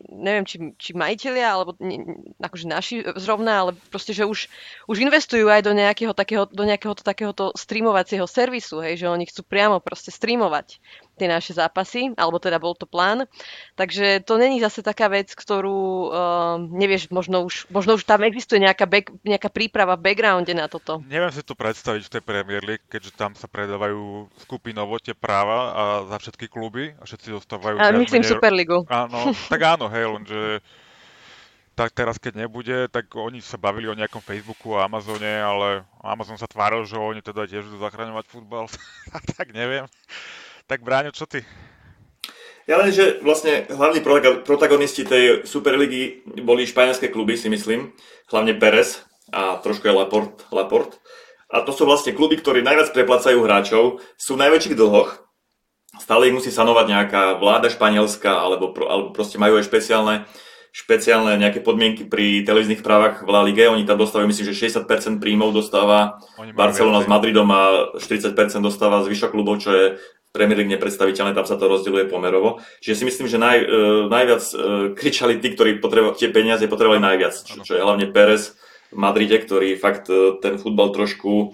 neviem, 0.09 0.49
či, 0.49 0.73
či 0.81 0.97
majiteľia, 0.97 1.45
alebo 1.45 1.77
ne, 1.77 2.01
akože 2.41 2.65
naši 2.65 2.95
zrovna, 3.21 3.69
ale 3.69 3.71
proste, 3.93 4.09
že 4.09 4.25
už, 4.25 4.49
už 4.89 4.97
investujú 4.97 5.45
aj 5.45 5.61
do 5.61 5.77
nejakého, 5.77 6.17
takého, 6.17 6.49
do 6.49 6.65
nejakého 6.65 6.97
takéhoto 6.97 7.53
streamovacieho 7.53 8.25
servisu, 8.25 8.81
hej, 8.81 9.05
že 9.05 9.07
oni 9.13 9.29
chcú 9.29 9.45
priamo 9.45 9.77
proste 9.77 10.09
streamovať 10.09 10.81
tie 11.19 11.27
naše 11.27 11.51
zápasy, 11.51 12.15
alebo 12.15 12.39
teda 12.39 12.55
bol 12.55 12.71
to 12.73 12.87
plán. 12.87 13.27
Takže 13.75 14.23
to 14.23 14.39
není 14.39 14.63
zase 14.63 14.79
taká 14.79 15.11
vec, 15.11 15.35
ktorú 15.35 16.07
uh, 16.07 16.55
nevieš, 16.57 17.11
možno 17.11 17.43
už, 17.43 17.67
možno 17.67 17.99
už 17.99 18.07
tam 18.07 18.23
existuje 18.23 18.63
nejaká, 18.63 18.87
back, 18.87 19.11
nejaká 19.27 19.51
príprava 19.51 19.99
v 19.99 20.07
backgrounde 20.07 20.55
na 20.55 20.71
toto. 20.71 21.03
Neviem 21.03 21.35
si 21.35 21.43
to 21.43 21.59
predstaviť 21.59 22.07
v 22.07 22.13
tej 22.15 22.23
Premier 22.23 22.63
League, 22.63 22.87
keďže 22.87 23.11
tam 23.19 23.35
sa 23.35 23.51
predávajú 23.51 24.31
skupinovo 24.39 24.95
tie 25.03 25.13
práva 25.13 25.59
a 25.75 25.83
za 26.07 26.17
všetky 26.23 26.47
kluby 26.47 26.95
a 26.95 27.03
všetci 27.03 27.35
dostávajú... 27.35 27.75
A 27.75 27.91
myslím 27.91 28.23
menej... 28.23 28.31
Superligu. 28.31 28.77
Áno, 28.87 29.35
tak 29.51 29.59
áno, 29.59 29.91
hej, 29.91 30.07
lenže 30.07 30.63
tak 31.79 31.95
teraz 31.95 32.19
keď 32.19 32.43
nebude, 32.43 32.91
tak 32.91 33.07
oni 33.15 33.39
sa 33.39 33.55
bavili 33.55 33.87
o 33.87 33.95
nejakom 33.95 34.19
Facebooku 34.19 34.75
a 34.75 34.83
Amazone, 34.83 35.39
ale 35.39 35.87
Amazon 36.03 36.35
sa 36.35 36.43
tváril, 36.43 36.83
že 36.83 36.99
oni 36.99 37.23
teda 37.23 37.47
tiež 37.47 37.71
budú 37.71 37.79
zachraňovať 37.79 38.25
futbal, 38.27 38.67
tak 39.39 39.55
neviem. 39.55 39.87
Tak 40.69 40.85
Bráňo, 40.85 41.09
čo 41.09 41.25
ty? 41.25 41.41
Ja 42.69 42.77
len, 42.77 42.93
že 42.93 43.17
vlastne 43.25 43.65
hlavní 43.65 44.05
protagonisti 44.45 45.01
tej 45.01 45.41
Superligy 45.41 46.21
boli 46.45 46.69
španielské 46.69 47.09
kluby, 47.09 47.33
si 47.33 47.49
myslím. 47.49 47.97
Hlavne 48.29 48.53
Perez 48.53 49.01
a 49.33 49.57
trošku 49.57 49.89
aj 49.89 49.97
Laport, 49.97 50.45
Laport. 50.53 51.01
A 51.49 51.65
to 51.65 51.73
sú 51.73 51.89
vlastne 51.89 52.13
kluby, 52.13 52.37
ktorí 52.37 52.61
najviac 52.61 52.93
preplacajú 52.93 53.41
hráčov, 53.41 54.05
sú 54.13 54.37
v 54.37 54.45
najväčších 54.45 54.77
dlhoch. 54.77 55.25
stále 55.97 56.29
ich 56.29 56.37
musí 56.37 56.53
sanovať 56.53 56.85
nejaká 56.85 57.23
vláda 57.41 57.73
španielská, 57.73 58.29
alebo, 58.29 58.69
alebo 58.85 59.09
proste 59.09 59.41
majú 59.41 59.57
aj 59.57 59.65
špeciálne, 59.65 60.29
špeciálne 60.69 61.41
nejaké 61.41 61.65
podmienky 61.65 62.05
pri 62.05 62.45
televíznych 62.45 62.85
právach 62.85 63.25
v 63.25 63.29
La 63.33 63.41
Ligue. 63.41 63.65
Oni 63.65 63.89
tam 63.89 63.97
dostávajú, 63.97 64.29
myslím, 64.29 64.53
že 64.53 64.69
60% 64.69 65.17
príjmov 65.17 65.49
dostáva 65.49 66.21
Barcelona 66.53 67.01
s 67.01 67.09
Madridom 67.09 67.49
a 67.49 67.89
40% 67.97 68.37
dostáva 68.61 69.01
zvyšok 69.01 69.33
klubov, 69.33 69.57
čo 69.57 69.73
je 69.73 69.85
Premier 70.29 70.61
League 70.61 70.69
nepredstaviteľné, 70.69 71.33
tam 71.33 71.49
sa 71.49 71.57
to 71.57 71.65
rozdeľuje 71.65 72.05
pomerovo. 72.09 72.61
Čiže 72.85 73.01
si 73.01 73.07
myslím, 73.09 73.27
že 73.27 73.41
naj, 73.41 73.57
uh, 73.65 73.67
najviac 74.07 74.43
uh, 74.53 74.59
kričali 74.93 75.41
tí, 75.41 75.53
ktorí 75.57 75.81
potrebo, 75.81 76.13
tie 76.13 76.29
peniaze 76.29 76.65
potrebovali 76.69 77.01
najviac, 77.01 77.33
čo, 77.33 77.65
čo 77.65 77.73
je 77.73 77.81
hlavne 77.81 78.13
Perez 78.13 78.53
v 78.93 78.97
Madride, 78.97 79.41
ktorý 79.41 79.73
fakt 79.77 80.05
uh, 80.13 80.37
ten 80.37 80.61
futbal 80.61 80.93
trošku 80.93 81.53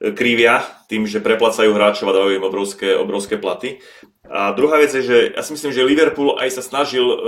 krívia 0.00 0.64
tým, 0.88 1.04
že 1.04 1.20
preplacajú 1.20 1.76
hráčov 1.76 2.08
a 2.08 2.16
dávajú 2.16 2.40
im 2.40 2.48
obrovské, 2.48 2.96
obrovské 2.96 3.36
platy. 3.36 3.84
A 4.24 4.56
druhá 4.56 4.80
vec 4.80 4.96
je, 4.96 5.04
že 5.04 5.16
ja 5.36 5.42
si 5.44 5.52
myslím, 5.52 5.76
že 5.76 5.84
Liverpool 5.84 6.40
aj 6.40 6.56
sa 6.56 6.62
snažil 6.64 7.04
uh, 7.04 7.18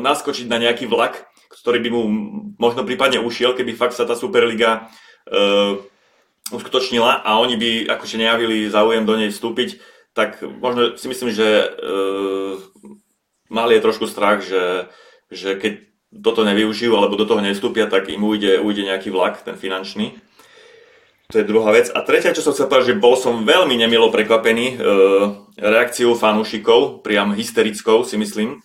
naskočiť 0.00 0.48
na 0.48 0.56
nejaký 0.56 0.88
vlak, 0.88 1.28
ktorý 1.52 1.84
by 1.84 1.90
mu 1.92 2.02
možno 2.56 2.88
prípadne 2.88 3.20
ušiel, 3.20 3.52
keby 3.52 3.76
fakt 3.76 3.92
sa 3.92 4.08
tá 4.08 4.16
Superliga 4.16 4.88
uh, 5.28 5.76
uskutočnila 6.48 7.20
a 7.20 7.36
oni 7.36 7.54
by 7.60 7.70
akože 8.00 8.16
nejavili 8.16 8.72
záujem 8.72 9.04
do 9.04 9.14
nej 9.14 9.28
vstúpiť, 9.28 9.76
tak 10.12 10.44
možno 10.44 10.96
si 11.00 11.08
myslím, 11.08 11.32
že 11.32 11.48
uh, 11.68 12.60
mali 13.52 13.76
je 13.76 13.84
trošku 13.84 14.08
strach, 14.08 14.44
že, 14.44 14.88
že 15.32 15.56
keď 15.56 15.92
toto 16.12 16.44
nevyužijú 16.44 16.92
alebo 16.92 17.16
do 17.16 17.24
toho 17.24 17.40
nevstúpia, 17.40 17.88
tak 17.88 18.12
im 18.12 18.20
ujde, 18.20 18.60
ujde 18.60 18.84
nejaký 18.84 19.08
vlak, 19.08 19.40
ten 19.40 19.56
finančný. 19.56 20.20
To 21.32 21.40
je 21.40 21.48
druhá 21.48 21.72
vec. 21.72 21.88
A 21.88 22.04
tretia, 22.04 22.36
čo 22.36 22.44
som 22.44 22.52
chcel 22.52 22.68
povedať, 22.68 22.92
že 22.92 23.00
bol 23.00 23.16
som 23.16 23.48
veľmi 23.48 23.72
nemilo 23.72 24.12
prekvapený 24.12 24.66
e, 24.68 24.84
reakciou 25.56 26.12
fanúšikov, 26.12 27.00
priam 27.00 27.32
hysterickou 27.32 28.04
si 28.04 28.20
myslím, 28.20 28.60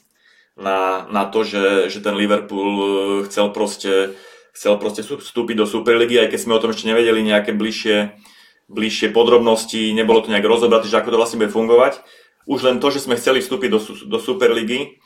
na, 0.59 1.07
na 1.07 1.23
to, 1.31 1.47
že, 1.47 1.87
že 1.87 2.03
ten 2.03 2.19
Liverpool 2.19 2.71
e, 2.75 2.87
chcel 3.31 3.55
proste, 3.55 4.19
chcel 4.51 4.75
proste 4.75 5.07
vstúpiť 5.07 5.55
do 5.55 5.63
Superligy, 5.63 6.19
aj 6.19 6.35
keď 6.35 6.39
sme 6.43 6.59
o 6.59 6.61
tom 6.61 6.75
ešte 6.75 6.91
nevedeli 6.91 7.23
nejaké 7.23 7.55
bližšie, 7.55 8.19
bližšie 8.67 9.15
podrobnosti, 9.15 9.95
nebolo 9.95 10.23
to 10.23 10.31
nejak 10.31 10.43
rozobraté, 10.43 10.91
že 10.91 10.99
ako 10.99 11.15
to 11.15 11.19
vlastne 11.19 11.39
bude 11.39 11.55
fungovať. 11.55 12.03
Už 12.47 12.63
len 12.63 12.79
to, 12.79 12.91
že 12.91 13.03
sme 13.03 13.19
chceli 13.19 13.43
vstúpiť 13.43 13.69
do, 13.71 13.79
do 14.07 14.17
Superligy, 14.19 14.99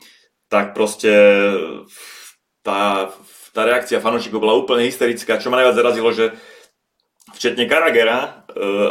tak 0.50 0.74
proste 0.74 1.10
tá, 2.62 3.10
tá 3.54 3.62
reakcia 3.62 4.02
fanúšikov 4.02 4.42
bola 4.42 4.58
úplne 4.58 4.86
hysterická. 4.86 5.38
Čo 5.38 5.50
ma 5.50 5.58
najviac 5.62 5.78
zarazilo, 5.78 6.10
že 6.14 6.34
včetne 7.34 7.66
Karagera, 7.66 8.41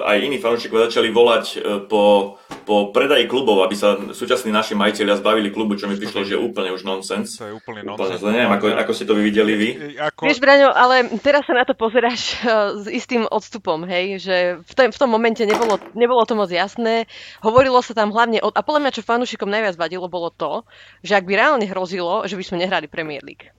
aj 0.05 0.17
iní 0.21 0.37
fanúšikovia 0.41 0.89
začali 0.89 1.09
volať 1.13 1.45
e, 1.53 1.57
po, 1.85 2.35
po 2.65 2.89
predaji 2.89 3.29
klubov, 3.29 3.61
aby 3.63 3.75
sa 3.77 3.95
súčasní 3.97 4.49
naši 4.49 4.73
majiteľia 4.73 5.19
zbavili 5.21 5.53
klubu, 5.53 5.77
čo 5.77 5.85
mi 5.85 5.95
prišlo, 5.95 6.25
že 6.25 6.35
je 6.35 6.41
úplne 6.41 6.73
už 6.73 6.83
nonsens. 6.83 7.37
To 7.37 7.47
je 7.47 7.55
úplne 7.55 7.85
nonsens. 7.85 8.21
Úplne 8.21 8.33
neviem, 8.33 8.51
ako, 8.51 8.65
ako 8.75 8.91
ste 8.91 9.05
to 9.05 9.13
videli 9.17 9.53
vy. 9.55 9.69
Ako... 9.97 10.25
Vieš, 10.25 10.41
Braňo, 10.41 10.69
ale 10.73 11.07
teraz 11.21 11.45
sa 11.45 11.53
na 11.53 11.63
to 11.63 11.77
pozeráš 11.77 12.41
e, 12.41 12.83
s 12.83 12.85
istým 12.89 13.29
odstupom, 13.29 13.85
hej, 13.85 14.19
že 14.19 14.35
v 14.61 14.73
tom, 14.73 14.87
v 14.89 14.97
tom 14.99 15.09
momente 15.09 15.43
nebolo, 15.45 15.77
nebolo 15.93 16.25
to 16.25 16.33
moc 16.33 16.49
jasné. 16.49 17.05
Hovorilo 17.45 17.79
sa 17.85 17.93
tam 17.93 18.09
hlavne, 18.11 18.41
o, 18.41 18.49
a 18.49 18.61
podľa 18.65 18.81
mňa, 18.87 18.95
čo 18.97 19.05
fanúšikom 19.05 19.47
najviac 19.47 19.77
vadilo, 19.77 20.09
bolo 20.11 20.33
to, 20.33 20.65
že 21.05 21.15
ak 21.15 21.27
by 21.29 21.33
reálne 21.37 21.65
hrozilo, 21.69 22.25
že 22.25 22.35
by 22.35 22.43
sme 22.43 22.61
nehrali 22.65 22.89
Premier 22.89 23.21
League 23.21 23.53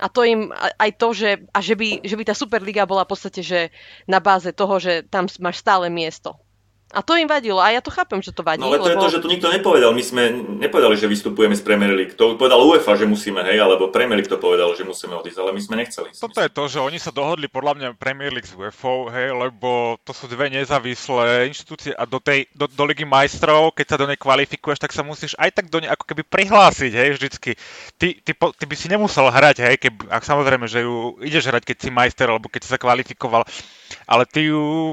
a 0.00 0.06
to 0.08 0.24
im 0.24 0.50
aj 0.56 0.90
to, 0.96 1.08
že, 1.12 1.30
a 1.52 1.58
že, 1.60 1.74
by, 1.76 2.00
že 2.02 2.16
by 2.16 2.24
tá 2.24 2.34
Superliga 2.34 2.88
bola 2.88 3.04
v 3.04 3.12
podstate 3.12 3.44
že 3.44 3.68
na 4.08 4.18
báze 4.18 4.48
toho, 4.56 4.80
že 4.80 5.04
tam 5.06 5.28
máš 5.38 5.60
stále 5.60 5.92
miesto. 5.92 6.41
A 6.92 7.00
to 7.00 7.16
im 7.16 7.24
vadilo. 7.24 7.56
A 7.56 7.72
ja 7.72 7.80
to 7.80 7.88
chápem, 7.88 8.20
že 8.20 8.36
to 8.36 8.44
vadí. 8.44 8.60
No 8.60 8.68
ale 8.68 8.78
to 8.78 8.92
lebo... 8.92 9.00
je 9.00 9.04
to, 9.08 9.12
že 9.16 9.20
to 9.24 9.28
nikto 9.32 9.48
nepovedal. 9.48 9.96
My 9.96 10.04
sme 10.04 10.22
nepovedali, 10.60 10.94
že 11.00 11.08
vystupujeme 11.08 11.56
z 11.56 11.64
Premier 11.64 11.96
League. 11.96 12.14
To 12.20 12.36
povedal 12.36 12.60
UEFA, 12.60 13.00
že 13.00 13.08
musíme, 13.08 13.40
hej, 13.48 13.64
alebo 13.64 13.88
Premier 13.88 14.20
League 14.20 14.28
to 14.28 14.36
povedal, 14.36 14.76
že 14.76 14.84
musíme 14.84 15.16
odísť, 15.16 15.40
ale 15.40 15.56
my 15.56 15.60
sme 15.64 15.74
nechceli. 15.80 16.12
Toto 16.12 16.44
je 16.44 16.52
to, 16.52 16.62
že 16.68 16.78
oni 16.84 17.00
sa 17.00 17.08
dohodli 17.08 17.48
podľa 17.48 17.72
mňa 17.80 17.88
Premier 17.96 18.28
League 18.28 18.44
s 18.44 18.52
UEFA, 18.52 19.08
hej, 19.16 19.32
lebo 19.32 19.96
to 20.04 20.12
sú 20.12 20.28
dve 20.28 20.52
nezávislé 20.52 21.48
inštitúcie 21.48 21.96
a 21.96 22.04
do 22.04 22.20
tej, 22.20 22.44
do, 22.52 22.68
do 22.68 22.84
Ligy 22.84 23.08
majstrov, 23.08 23.72
keď 23.72 23.86
sa 23.88 23.96
do 23.96 24.06
nej 24.06 24.20
kvalifikuješ, 24.20 24.84
tak 24.84 24.92
sa 24.92 25.00
musíš 25.00 25.32
aj 25.40 25.48
tak 25.56 25.66
do 25.72 25.80
nej 25.80 25.88
ako 25.88 26.04
keby 26.04 26.22
prihlásiť, 26.28 26.92
hej, 26.92 27.08
vždycky. 27.16 27.56
Ty, 27.96 28.08
ty, 28.20 28.32
ty, 28.32 28.34
ty 28.36 28.64
by 28.68 28.76
si 28.76 28.86
nemusel 28.92 29.32
hrať, 29.32 29.64
hej, 29.64 29.76
keby, 29.80 30.12
ak 30.12 30.22
samozrejme, 30.28 30.68
že 30.68 30.84
ju 30.84 31.16
ideš 31.24 31.48
hrať, 31.48 31.64
keď 31.64 31.76
si 31.80 31.88
majster, 31.88 32.28
alebo 32.28 32.52
keď 32.52 32.60
si 32.64 32.68
sa 32.68 32.76
kvalifikoval, 32.76 33.48
ale 34.04 34.24
ty 34.28 34.52
ju 34.52 34.92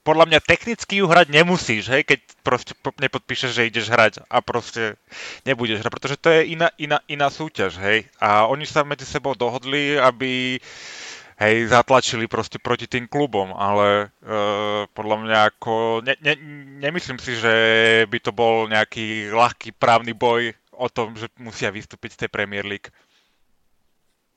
podľa 0.00 0.24
mňa 0.32 0.40
technicky 0.40 1.04
ju 1.04 1.06
hrať 1.06 1.28
nemusíš, 1.28 1.92
hej, 1.92 2.02
keď 2.08 2.20
proste 2.40 2.72
nepodpíšeš, 2.96 3.52
že 3.52 3.68
ideš 3.68 3.92
hrať 3.92 4.24
a 4.32 4.40
proste 4.40 4.96
nebudeš 5.44 5.84
hrať, 5.84 5.92
pretože 5.92 6.16
to 6.16 6.32
je 6.32 6.56
iná, 6.56 6.72
iná, 6.80 7.04
iná 7.04 7.28
súťaž, 7.28 7.76
hej. 7.84 8.08
A 8.16 8.48
oni 8.48 8.64
sa 8.64 8.80
medzi 8.80 9.04
sebou 9.04 9.36
dohodli, 9.36 10.00
aby 10.00 10.56
hej, 11.40 11.56
zatlačili 11.68 12.24
proste 12.32 12.56
proti 12.56 12.88
tým 12.88 13.04
klubom, 13.04 13.52
ale 13.52 14.12
e, 14.24 14.36
podľa 14.88 15.16
mňa 15.20 15.38
ako, 15.52 16.00
ne, 16.04 16.16
ne, 16.24 16.34
nemyslím 16.80 17.20
si, 17.20 17.36
že 17.36 17.54
by 18.08 18.18
to 18.24 18.32
bol 18.32 18.68
nejaký 18.72 19.28
ľahký 19.32 19.76
právny 19.76 20.16
boj 20.16 20.56
o 20.80 20.88
tom, 20.88 21.12
že 21.12 21.28
musia 21.36 21.68
vystúpiť 21.68 22.16
z 22.16 22.20
tej 22.24 22.30
Premier 22.32 22.64
League. 22.64 22.88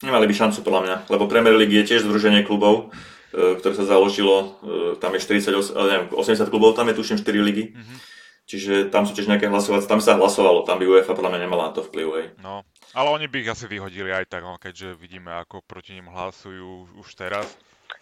Nemali 0.03 0.28
by 0.28 0.36
šancu 0.36 0.59
podľa 0.68 0.82
mňa, 0.84 0.95
lebo 1.07 1.32
Premier 1.32 1.55
League 1.55 1.72
je 1.72 1.88
tiež 1.88 2.03
združenie 2.03 2.43
klubov 2.43 2.91
ktoré 3.34 3.74
sa 3.74 3.86
založilo, 3.90 4.62
e, 4.62 5.02
tam 5.02 5.18
je 5.18 5.26
40, 5.26 5.74
neviem, 5.74 6.06
80 6.14 6.54
klubov, 6.54 6.78
tam 6.78 6.86
je 6.94 6.96
tuším 7.02 7.18
4 7.18 7.42
ligy. 7.42 7.74
Mm-hmm. 7.74 7.98
Čiže 8.44 8.92
tam 8.92 9.08
sú 9.08 9.16
tiež 9.16 9.32
nejaké 9.32 9.48
hlasovacie, 9.48 9.88
tam 9.88 10.04
sa 10.04 10.20
hlasovalo, 10.20 10.68
tam 10.68 10.78
by 10.78 10.86
UEFA 10.86 11.16
podľa 11.16 11.32
mňa 11.32 11.42
nemala 11.48 11.72
na 11.72 11.74
to 11.74 11.82
vplyv, 11.82 12.08
hej. 12.20 12.26
No, 12.44 12.68
ale 12.92 13.08
oni 13.10 13.32
by 13.32 13.40
ich 13.40 13.50
asi 13.50 13.66
vyhodili 13.72 14.12
aj 14.12 14.28
tak, 14.28 14.44
no, 14.44 14.60
keďže 14.60 15.00
vidíme, 15.00 15.32
ako 15.32 15.64
proti 15.64 15.96
nim 15.96 16.12
hlasujú 16.12 16.92
už 17.00 17.08
teraz. 17.16 17.48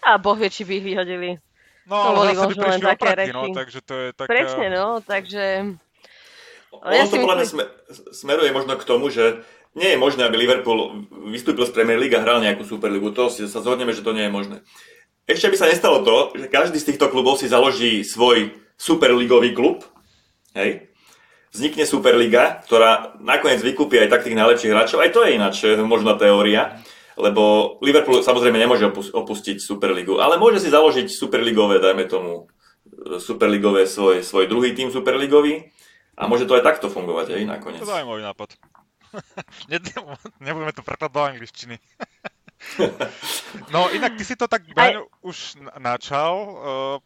A 0.01 0.17
boh 0.17 0.33
vie, 0.33 0.49
či 0.49 0.65
by 0.65 0.81
ich 0.81 0.85
vyhodili. 0.85 1.29
No, 1.85 1.93
to 1.93 2.09
ale 2.09 2.33
zase 2.33 2.41
by 2.41 2.55
prišli 2.57 2.85
opratky, 2.89 3.31
no, 3.31 3.43
takže 3.53 3.79
to 3.85 3.93
je 3.93 4.07
taká... 4.17 4.29
Presne, 4.33 4.65
no, 4.73 4.87
takže... 4.99 5.43
Ale 6.71 6.93
ja 6.97 7.05
to 7.05 7.21
podľa 7.21 7.37
mňa 7.37 7.47
smeruje 8.09 8.49
možno 8.49 8.73
k 8.81 8.87
tomu, 8.87 9.13
že 9.13 9.45
nie 9.71 9.95
je 9.95 10.01
možné, 10.01 10.27
aby 10.27 10.35
Liverpool 10.35 11.07
vystúpil 11.31 11.63
z 11.63 11.75
Premier 11.75 11.95
League 11.95 12.15
a 12.15 12.23
hral 12.23 12.43
nejakú 12.43 12.67
Superligu. 12.67 13.15
To 13.15 13.31
si 13.31 13.47
sa 13.47 13.63
zhodneme, 13.63 13.95
že 13.95 14.03
to 14.03 14.11
nie 14.11 14.27
je 14.27 14.33
možné. 14.33 14.57
Ešte 15.31 15.47
by 15.47 15.57
sa 15.57 15.71
nestalo 15.71 16.03
to, 16.03 16.35
že 16.35 16.51
každý 16.51 16.75
z 16.75 16.91
týchto 16.91 17.07
klubov 17.07 17.39
si 17.39 17.47
založí 17.47 18.03
svoj 18.03 18.51
superligový 18.75 19.55
klub, 19.55 19.87
hej, 20.51 20.91
vznikne 21.55 21.87
Superliga, 21.87 22.59
ktorá 22.67 23.15
nakoniec 23.23 23.63
vykúpi 23.63 23.99
aj 23.99 24.11
tak 24.11 24.27
tých 24.27 24.35
najlepších 24.35 24.71
hráčov. 24.71 24.99
Aj 24.99 25.11
to 25.11 25.23
je 25.23 25.35
ináč 25.35 25.55
eh, 25.67 25.79
možná 25.79 26.19
teória, 26.19 26.79
lebo 27.15 27.75
Liverpool 27.79 28.23
samozrejme 28.23 28.59
nemôže 28.59 28.87
opustiť 28.91 29.59
Superligu, 29.59 30.19
ale 30.19 30.35
môže 30.35 30.63
si 30.63 30.67
založiť 30.71 31.07
Superligové, 31.11 31.79
dajme 31.79 32.07
tomu, 32.07 32.47
eh, 33.07 33.19
Superligové 33.19 33.87
svoj, 33.87 34.23
svoj 34.23 34.51
druhý 34.51 34.75
tým 34.75 34.91
Superligový 34.91 35.71
a 36.15 36.27
môže 36.27 36.43
to 36.43 36.59
aj 36.59 36.63
takto 36.63 36.87
fungovať, 36.91 37.39
aj 37.39 37.43
nakoniec. 37.47 37.79
To 37.83 37.87
môj 38.07 38.23
nápad. 38.23 38.55
Nebudeme 40.43 40.71
to 40.71 40.83
prekladať 40.83 41.11
do 41.15 41.21
angličtiny. 41.23 41.75
No 43.73 43.89
inak 43.91 44.15
ty 44.17 44.23
si 44.23 44.35
to 44.37 44.47
tak 44.47 44.63
Aj... 44.77 44.95
už 45.25 45.57
načal, 45.79 46.33
uh, 46.35 46.97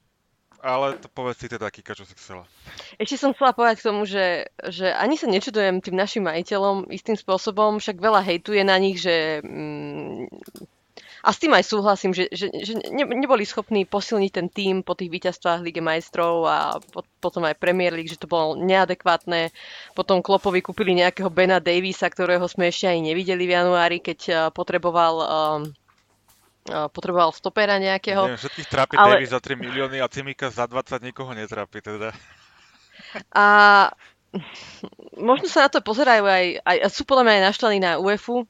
ale 0.65 0.97
to 0.97 1.05
povedz 1.13 1.45
si 1.45 1.47
teda, 1.47 1.69
Kika, 1.69 1.93
čo 1.93 2.09
si 2.09 2.17
chcela. 2.17 2.49
Ešte 2.97 3.21
som 3.21 3.37
chcela 3.37 3.53
povedať 3.53 3.85
k 3.85 3.87
tomu, 3.93 4.01
že, 4.09 4.49
že 4.65 4.89
ani 4.89 5.13
sa 5.13 5.29
nečudujem 5.29 5.77
tým 5.77 5.93
našim 5.93 6.25
majiteľom 6.25 6.89
istým 6.89 7.13
spôsobom, 7.13 7.77
však 7.77 8.01
veľa 8.01 8.25
hejtuje 8.25 8.65
na 8.65 8.73
nich, 8.81 8.97
že 8.97 9.45
mm, 9.45 9.94
a 11.25 11.33
s 11.33 11.41
tým 11.41 11.57
aj 11.57 11.65
súhlasím, 11.65 12.13
že, 12.13 12.29
že, 12.29 12.53
že 12.53 12.77
ne, 12.93 13.01
neboli 13.01 13.41
schopní 13.49 13.89
posilniť 13.89 14.31
ten 14.31 14.47
tým 14.47 14.75
po 14.85 14.93
tých 14.93 15.09
víťazstvách 15.09 15.65
Lige 15.65 15.81
majstrov 15.81 16.45
a 16.45 16.77
po, 16.77 17.01
potom 17.17 17.41
aj 17.49 17.57
Premier 17.57 17.89
League, 17.89 18.13
že 18.13 18.21
to 18.21 18.29
bolo 18.29 18.53
neadekvátne. 18.53 19.49
Potom 19.97 20.21
Klopovi 20.21 20.61
kúpili 20.61 20.93
nejakého 20.93 21.33
Bena 21.33 21.57
Davisa, 21.57 22.05
ktorého 22.05 22.45
sme 22.45 22.69
ešte 22.69 22.93
aj 22.93 23.01
nevideli 23.01 23.49
v 23.49 23.55
januári, 23.57 23.97
keď 24.05 24.19
uh, 24.29 24.37
potreboval 24.53 25.13
um, 25.25 25.61
potreboval 26.93 27.33
stopera 27.33 27.81
nejakého. 27.81 28.29
Neviem, 28.29 28.41
všetkých 28.41 28.69
trápi 28.69 28.93
ale... 28.97 29.17
Davis 29.17 29.33
za 29.33 29.41
3 29.41 29.57
milióny 29.57 29.97
a 30.01 30.07
Cimika 30.09 30.53
za 30.53 30.69
20 30.69 31.09
nikoho 31.09 31.33
netrápi 31.33 31.81
teda. 31.81 32.13
A 33.33 33.45
možno 35.29 35.49
sa 35.49 35.65
na 35.65 35.69
to 35.73 35.81
pozerajú 35.81 36.25
aj, 36.25 36.45
aj 36.61 36.77
sú 36.93 37.05
podľa 37.05 37.23
mňa 37.25 37.33
aj 37.33 37.45
naštvaní 37.49 37.77
na 37.81 37.91
UEFu, 37.97 38.45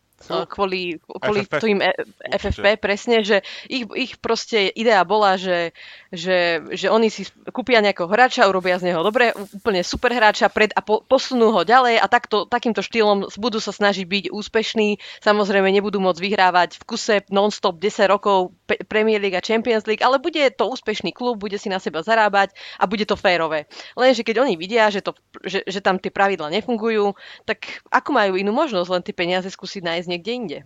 kvôli, 0.49 0.97
kvôli 1.05 1.45
FFP. 1.45 1.61
tým 1.61 1.79
FFP, 2.25 2.65
presne, 2.81 3.21
že 3.21 3.45
ich, 3.69 3.85
ich 3.93 4.17
proste 4.17 4.73
idea 4.73 5.01
bola, 5.05 5.37
že, 5.37 5.71
že, 6.09 6.65
že 6.73 6.87
oni 6.89 7.13
si 7.13 7.29
kúpia 7.53 7.79
nejakého 7.79 8.09
hráča, 8.09 8.49
urobia 8.49 8.81
z 8.81 8.91
neho 8.91 9.01
dobre, 9.05 9.31
úplne 9.53 9.85
super 9.85 10.11
hráča 10.11 10.49
pred 10.49 10.73
a 10.73 10.81
po, 10.81 11.05
posunú 11.05 11.53
ho 11.53 11.61
ďalej 11.61 12.01
a 12.01 12.05
takto, 12.09 12.49
takýmto 12.49 12.81
štýlom 12.81 13.29
budú 13.37 13.61
sa 13.61 13.71
snažiť 13.71 14.05
byť 14.05 14.25
úspešní. 14.33 14.97
Samozrejme 15.21 15.69
nebudú 15.69 16.01
môcť 16.01 16.19
vyhrávať 16.21 16.69
v 16.81 16.83
kuse 16.83 17.15
non-stop 17.29 17.77
10 17.77 18.09
rokov 18.09 18.53
Premier 18.65 19.21
League 19.21 19.37
a 19.37 19.45
Champions 19.45 19.85
League, 19.85 20.01
ale 20.01 20.17
bude 20.17 20.41
to 20.53 20.65
úspešný 20.69 21.13
klub, 21.13 21.37
bude 21.37 21.57
si 21.61 21.69
na 21.69 21.77
seba 21.77 22.01
zarábať 22.01 22.55
a 22.81 22.89
bude 22.89 23.05
to 23.05 23.13
férové. 23.13 23.69
Lenže 23.93 24.25
keď 24.25 24.41
oni 24.41 24.53
vidia, 24.57 24.89
že, 24.89 25.05
to, 25.05 25.13
že, 25.45 25.61
že 25.65 25.79
tam 25.83 26.01
tie 26.01 26.09
pravidla 26.09 26.49
nefungujú, 26.49 27.13
tak 27.45 27.85
ako 27.93 28.09
majú 28.15 28.33
inú 28.39 28.51
možnosť 28.55 28.89
len 28.89 29.03
tie 29.05 29.15
peniaze 29.15 29.47
skúsiť 29.51 29.81
nájsť 29.85 30.07
niekde 30.15 30.31
inde? 30.31 30.59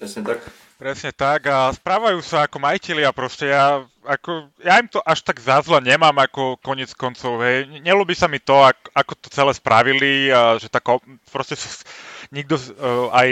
Presne 0.00 0.22
tak. 0.24 0.40
Presne 0.80 1.12
tak 1.12 1.44
a 1.44 1.68
správajú 1.76 2.24
sa 2.24 2.48
ako 2.48 2.56
majiteľia 2.56 3.12
proste. 3.12 3.52
Ja, 3.52 3.84
ako, 4.00 4.48
ja 4.64 4.80
im 4.80 4.88
to 4.88 5.04
až 5.04 5.20
tak 5.20 5.36
za 5.36 5.60
zle 5.60 5.76
nemám 5.84 6.16
ako 6.16 6.56
konec 6.64 6.88
koncov. 6.96 7.44
Hej. 7.44 7.84
Nelúbi 7.84 8.16
sa 8.16 8.24
mi 8.24 8.40
to, 8.40 8.64
ako, 8.64 8.88
ako 8.96 9.12
to 9.20 9.28
celé 9.28 9.52
spravili 9.52 10.32
a 10.32 10.56
že 10.56 10.72
tak 10.72 10.88
proste 11.28 11.52
nikto, 12.32 12.56
e, 12.56 12.64
aj 13.12 13.28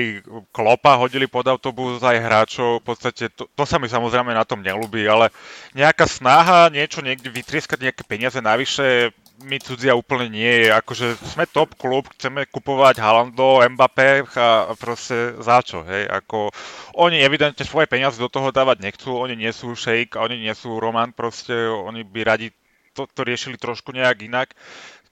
klopa 0.52 1.00
hodili 1.00 1.24
pod 1.24 1.48
autobus, 1.48 2.04
aj 2.04 2.20
hráčov. 2.20 2.84
V 2.84 2.92
podstate 2.92 3.32
to, 3.32 3.48
to 3.48 3.64
sa 3.64 3.80
mi 3.80 3.88
samozrejme 3.88 4.36
na 4.36 4.44
tom 4.44 4.60
nelúbi, 4.60 5.08
ale 5.08 5.32
nejaká 5.72 6.04
snaha 6.04 6.68
niečo 6.68 7.00
niekde 7.00 7.32
vytrieskať 7.32 7.80
nejaké 7.80 8.04
peniaze 8.04 8.44
navyše 8.44 9.16
mi 9.46 9.62
cudzia 9.62 9.94
úplne 9.94 10.26
nie 10.26 10.66
je. 10.66 10.68
Akože 10.74 11.14
sme 11.30 11.46
top 11.46 11.78
klub, 11.78 12.10
chceme 12.18 12.46
kupovať 12.50 12.98
Halando, 12.98 13.62
Mbappé 13.62 14.26
a 14.34 14.74
proste 14.74 15.38
za 15.38 15.62
čo, 15.62 15.86
hej? 15.86 16.10
Ako, 16.10 16.50
oni 16.98 17.22
evidentne 17.22 17.62
svoje 17.62 17.86
peniaze 17.86 18.18
do 18.18 18.26
toho 18.26 18.50
dávať 18.50 18.82
nechcú, 18.82 19.14
oni 19.14 19.38
nie 19.38 19.52
sú 19.54 19.78
Shake, 19.78 20.18
oni 20.18 20.42
nie 20.42 20.54
sú 20.58 20.82
Roman, 20.82 21.14
proste 21.14 21.54
oni 21.70 22.02
by 22.02 22.20
radi 22.26 22.50
to, 22.98 23.06
to 23.06 23.22
riešili 23.22 23.54
trošku 23.54 23.94
nejak 23.94 24.26
inak. 24.26 24.58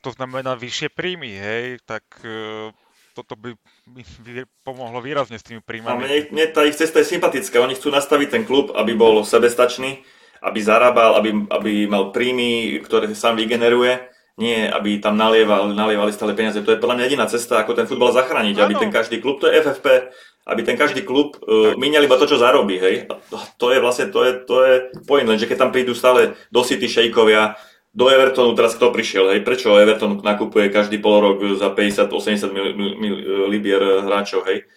To 0.03 0.11
znamená 0.11 0.59
vyššie 0.59 0.91
príjmy, 0.91 1.31
hej? 1.39 1.64
Tak 1.87 2.03
e, 2.27 2.70
toto 3.14 3.39
by 3.39 3.55
vy- 3.95 4.51
pomohlo 4.66 4.99
výrazne 4.99 5.39
s 5.39 5.47
tými 5.47 5.62
príjmami. 5.62 6.03
mne, 6.03 6.18
mne 6.35 6.47
tá 6.51 6.66
ich 6.66 6.74
cesta 6.74 6.99
je 6.99 7.14
sympatická. 7.14 7.62
Oni 7.62 7.79
chcú 7.79 7.95
nastaviť 7.95 8.29
ten 8.29 8.43
klub, 8.43 8.74
aby 8.74 8.99
bol 8.99 9.22
sebestačný, 9.22 10.03
aby 10.43 10.59
zarábal, 10.59 11.14
aby, 11.22 11.31
aby 11.47 11.72
mal 11.87 12.11
príjmy, 12.11 12.83
ktoré 12.83 13.14
sám 13.14 13.39
vygeneruje. 13.39 14.15
Nie, 14.37 14.68
aby 14.68 15.01
tam 15.01 15.16
nalieval, 15.16 15.72
nalievali 15.72 16.12
stále 16.12 16.37
peniaze. 16.37 16.61
To 16.61 16.68
je 16.68 16.76
podľa 16.76 17.01
mňa 17.01 17.05
jediná 17.09 17.24
cesta, 17.24 17.64
ako 17.64 17.72
ten 17.72 17.89
futbal 17.89 18.12
zachrániť. 18.12 18.61
Aby 18.61 18.76
Áno. 18.76 18.82
ten 18.84 18.93
každý 18.93 19.24
klub, 19.24 19.41
to 19.41 19.49
je 19.49 19.64
FFP, 19.64 20.12
aby 20.53 20.61
ten 20.61 20.76
každý 20.76 21.09
klub 21.09 21.41
uh, 21.41 21.72
míňal 21.72 22.05
iba 22.05 22.20
to, 22.20 22.28
čo 22.28 22.37
zarobí. 22.37 22.76
Hej? 22.76 23.09
A 23.09 23.16
to, 23.16 23.41
to 23.57 23.66
je 23.72 23.80
vlastne, 23.80 24.12
to 24.12 24.20
je, 24.28 24.32
to 24.45 24.57
je 24.61 24.74
point, 25.09 25.24
lenže 25.24 25.49
keď 25.49 25.57
tam 25.57 25.70
prídu 25.72 25.97
stále 25.97 26.37
do 26.53 26.61
City 26.61 26.84
šejkovia, 26.84 27.57
do 27.97 28.12
Evertonu 28.12 28.53
teraz 28.53 28.76
kto 28.76 28.93
prišiel, 28.93 29.32
hej? 29.32 29.41
Prečo 29.41 29.72
Everton 29.72 30.20
nakupuje 30.20 30.68
každý 30.68 31.01
pol 31.01 31.16
rok 31.16 31.41
za 31.57 31.72
50-80 31.72 32.53
mil, 32.53 32.76
mil, 32.76 32.93
mil, 33.01 33.16
libier 33.49 34.05
hráčov, 34.05 34.45
hej? 34.53 34.68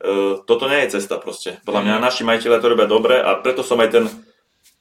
Uh, 0.00 0.40
toto 0.48 0.72
nie 0.72 0.88
je 0.88 0.96
cesta 0.96 1.20
proste. 1.20 1.60
Podľa 1.68 1.84
mňa 1.84 1.94
naši 2.00 2.24
majiteľe 2.24 2.64
to 2.64 2.72
robia 2.72 2.88
dobre 2.88 3.20
a 3.20 3.36
preto 3.44 3.60
som 3.60 3.76
aj 3.76 3.92
ten 3.92 4.04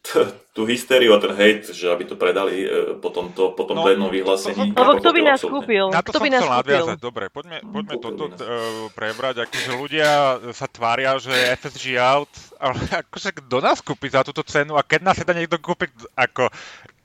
tú 0.52 0.66
hystériu 0.66 1.14
a 1.14 1.20
ten 1.20 1.32
hate, 1.32 1.70
že 1.70 1.88
aby 1.88 2.04
to 2.04 2.16
predali 2.16 2.60
e, 2.60 2.68
po 2.98 3.08
tomto, 3.08 3.54
po 3.54 3.64
tomto 3.64 3.86
No, 3.86 3.88
jednom 3.88 4.10
vyhlásení. 4.10 4.74
to- 4.74 4.76
Lebo 4.76 4.92
kto 4.98 5.10
by 5.10 5.22
nás 5.22 5.40
Absolútne. 5.40 5.56
kúpil? 5.64 5.86
Na 5.88 6.02
to 6.02 6.06
Kto 6.06 6.18
som 6.18 6.22
by 6.22 6.30
nás 6.30 6.42
chcel 6.42 6.52
nadviazať. 6.54 6.98
Dobre, 7.00 7.24
poďme, 7.28 7.58
poďme 7.64 7.94
Kúpil 7.94 8.04
toto 8.04 8.24
nás. 8.28 8.38
uh, 8.38 8.50
prebrať. 8.92 9.36
Akože 9.42 9.72
ľudia 9.74 10.10
sa 10.52 10.68
tvária, 10.68 11.16
že 11.16 11.32
FSG 11.56 11.86
out, 11.96 12.28
ale 12.58 12.76
akože 13.02 13.30
kto 13.38 13.58
nás 13.58 13.80
kúpi 13.80 14.08
za 14.08 14.22
túto 14.22 14.42
cenu 14.42 14.74
a 14.74 14.84
keď 14.84 15.00
nás 15.04 15.16
teda 15.16 15.32
niekto 15.32 15.56
kúpi, 15.56 15.88
ako 16.12 16.52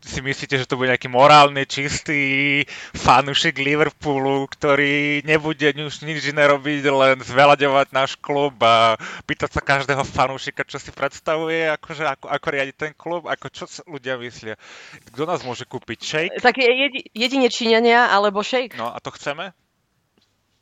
si 0.06 0.22
myslíte, 0.22 0.54
že 0.54 0.70
to 0.70 0.78
bude 0.78 0.88
nejaký 0.88 1.10
morálny, 1.10 1.66
čistý 1.66 2.62
fanúšik 2.94 3.58
Liverpoolu, 3.58 4.46
ktorý 4.46 5.26
nebude 5.26 5.74
už 5.74 6.06
nič 6.06 6.30
iné 6.30 6.46
robiť, 6.46 6.86
len 6.86 7.16
zveľaďovať 7.20 7.90
náš 7.90 8.14
klub 8.22 8.54
a 8.62 8.94
pýtať 9.26 9.58
sa 9.58 9.60
každého 9.60 10.06
fanúšika, 10.06 10.62
čo 10.62 10.78
si 10.78 10.94
predstavuje, 10.94 11.66
akože 11.74 12.06
ako, 12.06 12.26
ako 12.30 12.46
riadiť 12.46 12.76
ten 12.78 12.92
klub, 12.94 13.26
ako 13.26 13.46
čo 13.50 13.66
ľudia 13.90 14.14
myslia. 14.22 14.54
Kto 15.10 15.26
nás 15.26 15.42
môže 15.42 15.66
kúpiť? 15.66 15.98
Shake? 15.98 16.38
Tak 16.38 16.54
je 16.62 16.70
jedi, 16.70 17.00
jedine 17.10 17.50
Číňania 17.50 18.06
alebo 18.14 18.46
Shake? 18.46 18.78
No 18.78 18.94
a 18.94 19.02
to 19.02 19.10
chceme? 19.10 19.50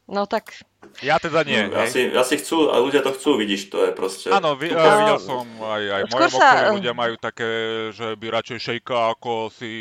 No 0.05 0.29
tak 0.29 0.53
Ja 1.01 1.17
teda 1.17 1.49
nie. 1.49 1.65
No, 1.65 1.81
hej. 1.81 1.89
asi, 1.89 2.01
asi 2.13 2.35
chcú, 2.37 2.69
a 2.69 2.77
ľudia 2.77 3.01
to 3.01 3.17
chcú, 3.17 3.41
vidíš, 3.41 3.73
to 3.73 3.89
je 3.89 3.93
proste... 3.97 4.29
Áno, 4.29 4.53
vi, 4.53 4.69
uh, 4.69 4.77
videl 4.77 5.17
som 5.17 5.49
aj, 5.65 5.83
aj 5.91 6.03
v 6.05 6.09
mojom 6.13 6.31
sa- 6.31 6.37
okolí 6.37 6.77
ľudia 6.77 6.93
majú 6.93 7.15
také, 7.17 7.51
že 7.97 8.13
by 8.21 8.27
radšej 8.29 8.59
šejka 8.61 9.17
ako 9.17 9.49
si 9.49 9.73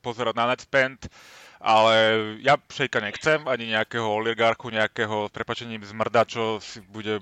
pozerať 0.00 0.32
na 0.32 0.48
netspend, 0.48 1.12
ale 1.60 1.94
ja 2.40 2.56
šejka 2.56 3.04
nechcem, 3.04 3.44
ani 3.44 3.76
nejakého 3.76 4.08
oligarchu, 4.08 4.72
nejakého, 4.72 5.28
s 5.28 5.32
prepačením 5.36 5.84
zmrda, 5.84 6.24
čo 6.24 6.56
si 6.56 6.80
bude 6.80 7.20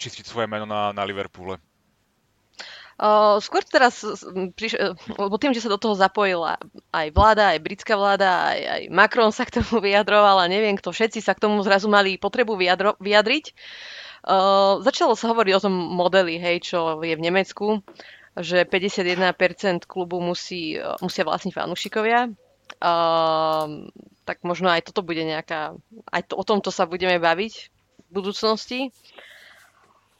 čistiť 0.00 0.24
svoje 0.24 0.48
meno 0.48 0.64
na, 0.64 0.96
na 0.96 1.04
Liverpoole. 1.04 1.60
Uh, 2.96 3.36
skôr 3.44 3.60
teraz, 3.60 4.00
priš- 4.56 4.80
eh, 4.80 4.96
lebo 5.20 5.36
tým, 5.36 5.52
že 5.52 5.60
sa 5.60 5.68
do 5.68 5.76
toho 5.76 5.92
zapojila 5.92 6.56
aj 6.96 7.12
vláda, 7.12 7.52
aj 7.52 7.60
britská 7.60 7.92
vláda, 7.92 8.56
aj, 8.56 8.60
aj 8.64 8.82
Macron 8.88 9.28
sa 9.36 9.44
k 9.44 9.60
tomu 9.60 9.80
vyjadroval 9.84 10.40
a 10.40 10.48
neviem 10.48 10.80
kto, 10.80 10.96
všetci 10.96 11.20
sa 11.20 11.36
k 11.36 11.44
tomu 11.44 11.60
zrazu 11.60 11.92
mali 11.92 12.16
potrebu 12.16 12.56
vyjadro- 12.56 12.96
vyjadriť. 12.96 13.52
Uh, 14.24 14.80
začalo 14.80 15.12
sa 15.12 15.28
hovoriť 15.28 15.52
o 15.60 15.64
tom 15.68 15.76
modeli, 15.76 16.40
hej, 16.40 16.72
čo 16.72 17.04
je 17.04 17.12
v 17.12 17.20
Nemecku, 17.20 17.84
že 18.32 18.64
51% 18.64 19.84
klubu 19.84 20.24
musí, 20.24 20.80
eh, 20.80 20.96
musia 21.04 21.28
vlastniť 21.28 21.52
fanúšikovia. 21.52 22.32
Uh, 22.80 23.92
tak 24.24 24.40
možno 24.40 24.72
aj 24.72 24.88
toto 24.88 25.04
bude 25.04 25.20
nejaká, 25.20 25.76
aj 26.10 26.22
to, 26.26 26.34
o 26.34 26.44
tomto 26.48 26.72
sa 26.72 26.88
budeme 26.88 27.20
baviť 27.20 27.54
v 28.08 28.10
budúcnosti. 28.10 28.88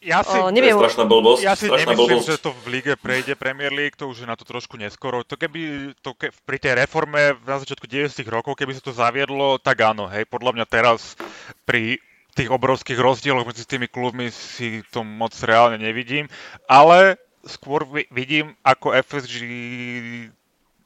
Ja 0.07 0.23
si, 0.23 0.39
O, 0.39 0.47
To 0.47 0.49
je 0.49 0.55
neviem, 0.55 0.79
strašná 0.79 1.03
blbosť, 1.03 1.41
ja 1.43 1.59
si 1.59 1.67
strašná 1.67 1.91
nemyslím, 1.91 2.23
blbosť. 2.23 2.29
že 2.31 2.37
to 2.39 2.51
v 2.55 2.67
lige 2.71 2.95
prejde 2.95 3.35
Premier 3.35 3.75
League, 3.75 3.99
to 3.99 4.07
už 4.07 4.23
je 4.23 4.29
na 4.31 4.39
to 4.39 4.47
trošku 4.47 4.79
neskoro. 4.79 5.27
To 5.27 5.35
keby 5.35 5.91
to 5.99 6.15
ke, 6.15 6.31
pri 6.47 6.63
tej 6.63 6.79
reforme 6.79 7.35
na 7.43 7.59
začiatku 7.59 7.91
90 7.91 8.23
rokov, 8.31 8.55
keby 8.55 8.79
sa 8.79 8.87
to 8.87 8.95
zaviedlo, 8.95 9.59
tak 9.59 9.83
áno, 9.83 10.07
hej, 10.07 10.23
podľa 10.25 10.55
mňa 10.55 10.67
teraz 10.71 11.19
pri 11.67 11.99
tých 12.33 12.47
obrovských 12.47 13.01
rozdieloch 13.01 13.43
medzi 13.43 13.67
tými 13.67 13.91
klubmi 13.91 14.31
si 14.31 14.87
to 14.95 15.03
moc 15.03 15.35
reálne 15.43 15.75
nevidím, 15.75 16.31
ale 16.71 17.19
skôr 17.43 17.83
vi- 17.83 18.07
vidím 18.13 18.55
ako 18.63 18.95
FSG, 18.95 19.35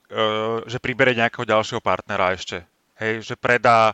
eh, 0.09 0.59
že 0.64 0.79
pribere 0.81 1.12
nejakého 1.12 1.45
ďalšieho 1.45 1.83
partnera 1.83 2.33
ešte. 2.33 2.64
Hej, 2.97 3.25
že 3.25 3.35
predá 3.37 3.93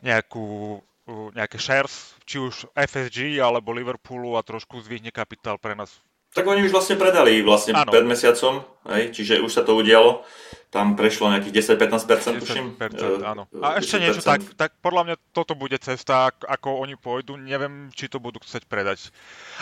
nejakú, 0.00 0.78
nejaké 1.06 1.56
shares, 1.56 1.94
či 2.22 2.36
už 2.36 2.66
FSG 2.72 3.38
alebo 3.38 3.70
Liverpoolu 3.70 4.34
a 4.34 4.42
trošku 4.42 4.78
zvýhne 4.78 5.08
kapitál 5.08 5.56
pre 5.56 5.72
nás. 5.72 5.90
Tak 6.28 6.44
oni 6.44 6.60
už 6.60 6.70
vlastne 6.70 6.96
predali 6.96 7.40
vlastne 7.40 7.72
Áno. 7.72 7.88
pred 7.88 8.04
mesiacom, 8.04 8.60
hej, 8.90 9.08
čiže 9.08 9.40
už 9.40 9.48
sa 9.48 9.62
to 9.62 9.72
udialo. 9.72 10.20
Tam 10.68 10.92
prešlo 10.92 11.32
nejakých 11.32 11.64
10-15%, 11.80 12.36
tuším. 12.36 12.76
10%, 12.76 12.92
Eh, 12.92 13.24
áno. 13.24 13.48
eh, 13.48 13.64
A 13.64 13.80
ešte 13.80 13.96
10%. 13.96 14.02
niečo, 14.02 14.20
tak, 14.20 14.40
tak 14.52 14.70
podľa 14.76 15.02
mňa 15.06 15.16
toto 15.32 15.56
bude 15.56 15.78
cesta, 15.78 16.28
ak- 16.28 16.44
ako 16.44 16.84
oni 16.84 16.92
pôjdu, 16.94 17.40
neviem, 17.40 17.88
či 17.90 18.12
to 18.12 18.20
budú 18.20 18.36
chcieť 18.36 18.68
predať. 18.68 19.08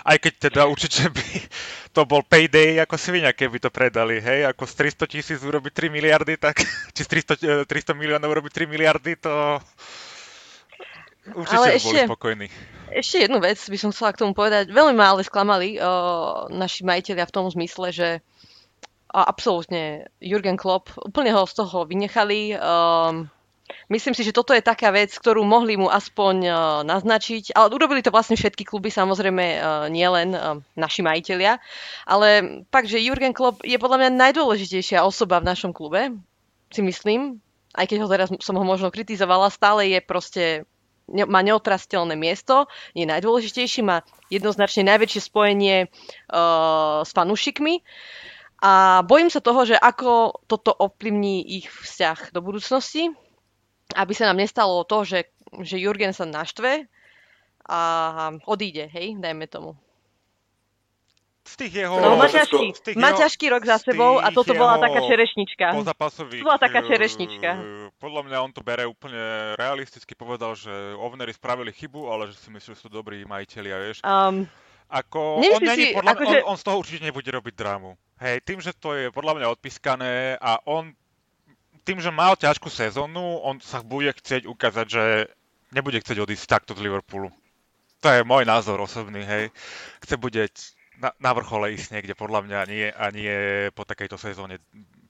Aj 0.03 0.18
keď 0.18 0.51
teda 0.51 0.66
určite 0.66 1.07
by 1.07 1.22
to 1.95 2.03
bol 2.03 2.24
payday 2.24 2.82
ako 2.82 2.97
svinia, 2.97 3.30
keby 3.30 3.61
to 3.61 3.70
predali, 3.70 4.18
hej, 4.18 4.42
ako 4.49 4.66
z 4.66 4.74
300 4.74 5.07
tisíc 5.07 5.38
urobiť 5.38 5.70
3 5.70 5.92
miliardy, 5.92 6.34
tak, 6.34 6.59
či 6.97 7.05
z 7.05 7.09
300, 7.38 7.38
eh, 7.38 7.62
300 7.62 7.95
miliónov 7.95 8.32
urobiť 8.32 8.51
3 8.51 8.66
miliardy, 8.66 9.14
to 9.14 9.62
určite 11.33 11.57
Ale 11.57 11.66
boli 11.72 11.79
ešte- 11.81 12.05
spokojní. 12.11 12.47
Ešte 12.95 13.27
jednu 13.27 13.43
vec 13.43 13.59
by 13.59 13.79
som 13.81 13.91
chcela 13.91 14.14
k 14.14 14.20
tomu 14.22 14.39
povedať. 14.39 14.70
Veľmi 14.70 14.95
ma 14.95 15.16
ale 15.16 15.27
sklamali 15.27 15.81
uh, 15.81 16.47
naši 16.53 16.87
majiteľia 16.87 17.27
v 17.27 17.35
tom 17.35 17.51
zmysle, 17.51 17.91
že 17.91 18.09
a 19.14 19.31
absolútne 19.31 20.11
Jurgen 20.18 20.59
Klopp, 20.59 20.91
úplne 20.99 21.31
ho 21.31 21.47
z 21.47 21.55
toho 21.55 21.87
vynechali. 21.87 22.59
Um, 22.59 23.31
myslím 23.87 24.11
si, 24.11 24.27
že 24.27 24.35
toto 24.35 24.51
je 24.51 24.59
taká 24.59 24.91
vec, 24.91 25.14
ktorú 25.14 25.47
mohli 25.47 25.79
mu 25.79 25.87
aspoň 25.87 26.35
uh, 26.43 26.57
naznačiť, 26.83 27.55
ale 27.55 27.70
urobili 27.70 28.03
to 28.03 28.11
vlastne 28.11 28.35
všetky 28.35 28.66
kluby, 28.66 28.91
samozrejme 28.91 29.45
uh, 29.55 29.87
nielen 29.87 30.35
uh, 30.35 30.59
naši 30.75 31.07
majiteľia, 31.07 31.62
ale 32.11 32.61
fakt, 32.75 32.91
že 32.91 32.99
Jurgen 32.99 33.31
Klopp 33.31 33.62
je 33.62 33.79
podľa 33.79 34.03
mňa 34.03 34.11
najdôležitejšia 34.18 35.07
osoba 35.07 35.39
v 35.39 35.47
našom 35.47 35.70
klube, 35.70 36.11
si 36.75 36.83
myslím, 36.83 37.39
aj 37.79 37.87
keď 37.87 37.99
ho 38.03 38.09
teraz 38.11 38.29
som 38.43 38.59
ho 38.59 38.66
možno 38.66 38.91
kritizovala, 38.91 39.47
stále 39.47 39.95
je 39.95 40.03
proste 40.03 40.45
ne- 41.09 41.29
má 41.29 41.41
neotrastelné 41.45 42.17
miesto, 42.17 42.67
je 42.97 43.05
najdôležitejší, 43.05 43.81
má 43.85 44.01
jednoznačne 44.33 44.89
najväčšie 44.89 45.21
spojenie 45.21 45.77
uh, 45.87 47.03
s 47.05 47.11
fanúšikmi 47.13 47.85
a 48.65 49.05
bojím 49.05 49.29
sa 49.29 49.45
toho, 49.45 49.69
že 49.69 49.77
ako 49.77 50.41
toto 50.49 50.73
ovplyvní 50.73 51.45
ich 51.61 51.69
vzťah 51.69 52.33
do 52.33 52.41
budúcnosti, 52.41 53.13
aby 53.93 54.13
sa 54.17 54.33
nám 54.33 54.41
nestalo 54.41 54.81
to, 54.89 55.05
že, 55.05 55.29
že 55.61 55.77
Jurgen 55.77 56.17
sa 56.17 56.25
naštve 56.25 56.89
a 57.65 57.81
odíde, 58.45 58.89
hej, 58.93 59.17
dajme 59.21 59.49
tomu. 59.49 59.77
Z 61.45 61.61
tých 61.61 61.73
jeho... 61.85 62.01
No, 62.01 62.17
má 62.17 62.25
ťažký, 62.25 62.73
z 62.73 62.81
tých 62.81 62.97
má 62.97 63.13
jeho- 63.13 63.21
ťažký 63.21 63.47
rok 63.53 63.63
za 63.69 63.77
sebou 63.77 64.17
a 64.17 64.33
toto 64.33 64.57
bola 64.57 64.81
taká 64.81 65.05
čerešnička. 65.05 65.77
To 65.77 66.41
bola 66.41 66.57
taká 66.57 66.81
eh, 66.81 66.89
čerešnička. 66.89 67.51
Podľa 68.05 68.23
mňa 68.29 68.39
on 68.45 68.53
to 68.53 68.61
bere 68.61 68.85
úplne 68.85 69.57
realisticky, 69.57 70.13
povedal, 70.13 70.53
že 70.53 70.69
ovnery 71.01 71.33
spravili 71.33 71.73
chybu, 71.73 72.13
ale 72.13 72.29
že 72.29 72.37
si 72.37 72.53
myslí, 72.53 72.77
že 72.77 72.81
sú 72.85 72.93
dobrí 72.93 73.25
majiteľia, 73.25 73.77
vieš. 73.81 73.99
Um, 74.05 74.45
Ako, 74.93 75.41
on, 75.41 75.65
není, 75.65 75.97
si, 75.97 75.97
podľa, 75.97 76.13
akože- 76.13 76.45
on, 76.45 76.53
on 76.53 76.57
z 76.61 76.65
toho 76.69 76.77
určite 76.77 77.01
nebude 77.01 77.25
robiť 77.25 77.55
drámu. 77.57 77.97
Hej, 78.21 78.45
tým, 78.45 78.61
že 78.61 78.77
to 78.77 78.93
je 78.93 79.09
podľa 79.09 79.41
mňa 79.41 79.47
odpískané 79.57 80.37
a 80.37 80.61
on 80.69 80.93
tým, 81.89 82.05
že 82.05 82.13
mal 82.13 82.37
ťažkú 82.37 82.69
sezónu, 82.69 83.41
on 83.41 83.57
sa 83.65 83.81
bude 83.81 84.13
chcieť 84.13 84.45
ukázať, 84.45 84.87
že 84.89 85.05
nebude 85.73 85.97
chcieť 85.97 86.21
odísť 86.21 86.45
takto 86.45 86.77
z 86.77 86.85
Liverpoolu. 86.85 87.33
To 88.05 88.09
je 88.13 88.21
môj 88.21 88.45
názor 88.45 88.77
osobný, 88.85 89.25
hej. 89.25 89.49
Chce 90.05 90.21
bude 90.21 90.45
na, 90.99 91.11
na 91.18 91.30
vrchole 91.34 91.74
ísť 91.74 91.95
niekde, 91.95 92.14
podľa 92.14 92.40
mňa, 92.47 92.57
a 92.59 92.66
nie, 92.66 92.86
a 92.88 93.07
nie 93.11 93.34
po 93.74 93.82
takejto 93.82 94.18
sezóne 94.18 94.62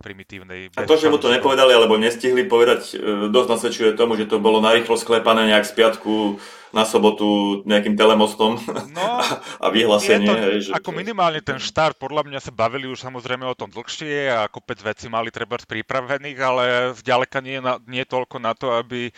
primitívnej. 0.05 0.69
A 0.77 0.85
to, 0.85 1.01
že 1.01 1.09
mu 1.09 1.17
to 1.17 1.33
nepovedali 1.33 1.73
alebo 1.73 1.97
nestihli 1.97 2.45
povedať, 2.45 2.93
e, 2.93 3.33
dosť 3.33 3.49
nasvedčuje 3.57 3.91
tomu, 3.97 4.21
že 4.21 4.29
to 4.29 4.37
bolo 4.37 4.61
narýchlo 4.61 5.01
sklepané 5.01 5.49
nejak 5.49 5.65
z 5.65 5.73
piatku 5.81 6.37
na 6.77 6.85
sobotu 6.85 7.63
nejakým 7.65 7.97
telemostom 7.97 8.59
No, 8.93 9.23
a 9.65 9.67
vyhlásenie. 9.73 10.29
to, 10.29 10.35
hej, 10.37 10.57
že 10.69 10.71
ako 10.77 10.91
minimálne 10.93 11.41
ten 11.41 11.57
štart, 11.57 11.97
podľa 11.97 12.29
mňa 12.29 12.41
sa 12.45 12.53
bavili 12.53 12.85
už 12.85 13.01
samozrejme 13.01 13.49
o 13.49 13.57
tom 13.57 13.73
dlhšie 13.73 14.29
a 14.29 14.51
kopec 14.53 14.77
vecí 14.85 15.09
mali 15.09 15.33
treba 15.33 15.57
pripravených, 15.57 16.39
ale 16.43 16.65
zďaleka 17.01 17.41
nie, 17.41 17.65
na, 17.65 17.81
nie 17.89 18.05
toľko 18.05 18.37
na 18.43 18.53
to, 18.53 18.77
aby 18.77 19.09
e, 19.09 19.13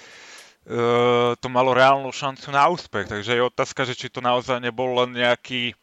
to 1.35 1.49
malo 1.51 1.75
reálnu 1.75 2.13
šancu 2.15 2.55
na 2.55 2.71
úspech. 2.71 3.11
Takže 3.11 3.35
je 3.35 3.43
otázka, 3.43 3.83
že 3.89 3.99
či 3.99 4.07
to 4.13 4.23
naozaj 4.23 4.63
nebol 4.63 5.03
len 5.03 5.17
nejaký 5.19 5.75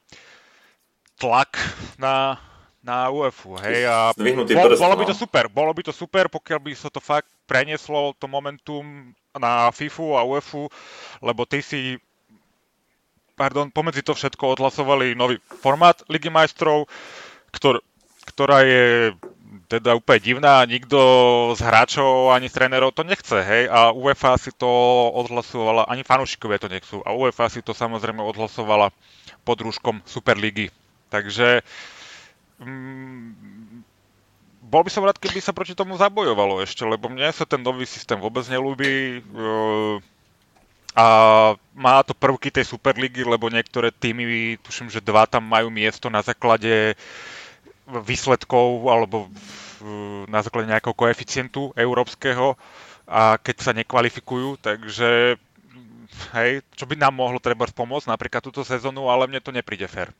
tlak 1.18 1.56
na, 1.98 2.38
na 2.84 3.08
UEFu, 3.10 3.56
hej, 3.64 3.88
a 3.88 4.12
bol, 4.14 4.76
bolo 4.76 4.96
by 5.00 5.06
no. 5.06 5.10
to 5.10 5.16
super, 5.16 5.46
bolo 5.48 5.72
by 5.72 5.82
to 5.86 5.94
super, 5.96 6.26
pokiaľ 6.28 6.60
by 6.60 6.72
sa 6.76 6.90
to 6.92 7.00
fakt 7.00 7.30
prenieslo 7.48 8.12
to 8.18 8.28
momentum 8.28 9.16
na 9.38 9.72
FIFU 9.74 10.18
a 10.18 10.26
UEFu, 10.26 10.70
lebo 11.24 11.48
ty 11.48 11.64
si 11.64 11.98
pardon, 13.34 13.74
pomedzi 13.74 14.06
to 14.06 14.14
všetko 14.14 14.58
odhlasovali 14.58 15.18
nový 15.18 15.42
formát 15.42 15.98
Ligy 16.06 16.30
majstrov, 16.30 16.86
ktor, 17.50 17.82
ktorá 18.30 18.62
je 18.66 19.14
teda 19.70 19.94
úplne 19.98 20.22
divná, 20.22 20.66
nikto 20.66 20.98
z 21.54 21.62
hráčov 21.62 22.34
ani 22.34 22.50
z 22.50 22.58
trénerov 22.58 22.94
to 22.94 23.06
nechce, 23.06 23.38
hej, 23.38 23.70
a 23.70 23.94
UEFA 23.94 24.38
si 24.38 24.50
to 24.54 24.70
odhlasovala, 25.14 25.86
ani 25.90 26.02
fanúšikovia 26.02 26.62
to 26.62 26.70
nechcú, 26.70 27.02
a 27.06 27.14
UEFA 27.14 27.50
si 27.50 27.62
to 27.62 27.74
samozrejme 27.74 28.22
odhlasovala 28.22 28.90
pod 29.46 29.58
rúškom 29.62 30.02
Superligy. 30.06 30.74
Takže 31.14 31.62
mm, 32.58 33.86
bol 34.64 34.82
by 34.82 34.90
som 34.90 35.06
rád, 35.06 35.22
keby 35.22 35.38
sa 35.38 35.54
proti 35.54 35.78
tomu 35.78 35.94
zabojovalo 35.94 36.66
ešte, 36.66 36.82
lebo 36.82 37.06
mne 37.06 37.30
sa 37.30 37.46
ten 37.46 37.62
nový 37.62 37.86
systém 37.86 38.18
vôbec 38.18 38.42
nelúbi. 38.50 39.22
e, 39.22 39.52
a 40.94 41.06
má 41.74 42.06
to 42.06 42.14
prvky 42.14 42.54
tej 42.54 42.70
Superligy, 42.70 43.26
lebo 43.26 43.50
niektoré 43.50 43.90
týmy, 43.90 44.58
tuším, 44.62 44.90
že 44.90 45.02
dva 45.02 45.26
tam 45.26 45.42
majú 45.42 45.74
miesto 45.74 46.06
na 46.06 46.22
základe 46.22 46.94
výsledkov 47.86 48.86
alebo 48.86 49.26
v- 49.82 50.30
na 50.30 50.40
základe 50.40 50.70
nejakého 50.70 50.94
koeficientu 50.94 51.74
európskeho 51.76 52.56
a 53.04 53.36
keď 53.36 53.56
sa 53.60 53.72
nekvalifikujú, 53.74 54.62
takže 54.62 55.36
hej, 56.32 56.62
čo 56.74 56.86
by 56.86 56.96
nám 56.96 57.18
mohlo 57.18 57.42
treba 57.42 57.66
pomôcť 57.66 58.08
napríklad 58.08 58.42
túto 58.42 58.62
sezónu, 58.62 59.10
ale 59.10 59.28
mne 59.28 59.42
to 59.42 59.52
nepríde 59.52 59.86
fér. 59.86 60.14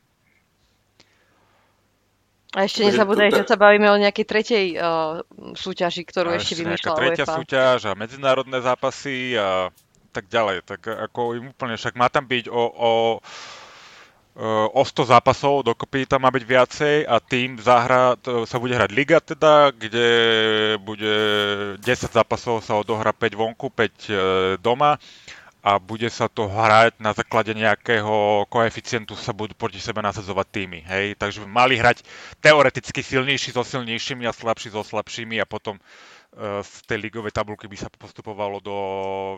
A 2.54 2.58
ešte 2.70 2.86
nezabúdaj, 2.86 3.34
že 3.34 3.50
sa 3.50 3.58
bavíme 3.58 3.90
o 3.90 3.98
nejakej 3.98 4.26
tretej 4.26 4.66
uh, 4.78 5.18
súťaži, 5.58 6.06
ktorú 6.06 6.30
A 6.30 6.38
ešte 6.38 6.62
vymýšľala 6.62 6.98
tretia 7.02 7.26
UEFA. 7.26 7.36
súťaž 7.42 7.78
a 7.90 7.92
medzinárodné 7.98 8.58
zápasy 8.62 9.34
a 9.34 9.74
tak 10.14 10.30
ďalej. 10.30 10.62
Tak 10.62 10.86
ako 10.86 11.34
im 11.34 11.50
úplne, 11.50 11.74
však 11.74 11.98
má 11.98 12.06
tam 12.06 12.30
byť 12.30 12.46
o, 12.46 12.62
o, 12.62 12.92
o 14.70 14.82
100 14.86 15.10
zápasov, 15.10 15.66
dokopy 15.66 16.06
tam 16.06 16.22
má 16.22 16.30
byť 16.30 16.44
viacej 16.46 16.96
a 17.10 17.18
tým 17.18 17.58
zahra, 17.58 18.14
sa 18.22 18.56
bude 18.62 18.78
hrať 18.78 18.90
liga 18.94 19.18
teda, 19.18 19.74
kde 19.74 20.08
bude 20.78 21.14
10 21.82 21.82
zápasov 22.14 22.62
sa 22.62 22.78
odohrá 22.78 23.10
5 23.10 23.34
vonku, 23.34 23.66
5 23.74 23.82
e, 23.82 24.14
doma 24.62 24.94
a 25.64 25.80
bude 25.80 26.12
sa 26.12 26.28
to 26.28 26.44
hrať 26.44 27.00
na 27.00 27.16
základe 27.16 27.56
nejakého 27.56 28.44
koeficientu 28.52 29.16
sa 29.16 29.32
budú 29.32 29.56
proti 29.56 29.80
sebe 29.80 30.04
nasadzovať 30.04 30.46
týmy, 30.52 30.84
hej, 30.84 31.06
takže 31.16 31.40
by 31.40 31.48
mali 31.48 31.80
hrať 31.80 32.04
teoreticky 32.44 33.00
silnejší 33.00 33.56
so 33.56 33.64
silnejšími 33.64 34.28
a 34.28 34.36
slabší 34.36 34.76
so 34.76 34.84
slabšími 34.84 35.40
a 35.40 35.48
potom 35.48 35.80
e, 35.80 35.82
z 36.60 36.72
tej 36.84 37.08
ligovej 37.08 37.32
tabulky 37.32 37.64
by 37.64 37.80
sa 37.80 37.88
postupovalo 37.88 38.60
do 38.60 38.76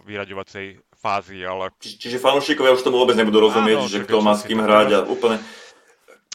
vyraďovacej 0.02 0.82
fázy, 0.98 1.46
ale 1.46 1.70
Či, 1.78 1.94
čiže 1.94 2.18
fanúšikovia 2.18 2.74
už 2.74 2.82
tomu 2.82 2.98
vôbec 2.98 3.14
nebudú 3.14 3.46
rozumieť, 3.46 3.78
Áno, 3.78 3.86
že 3.86 4.02
kto 4.02 4.18
má 4.18 4.34
s 4.34 4.42
kým 4.50 4.58
hrať 4.58 4.88
a 4.98 5.00
úplne... 5.06 5.38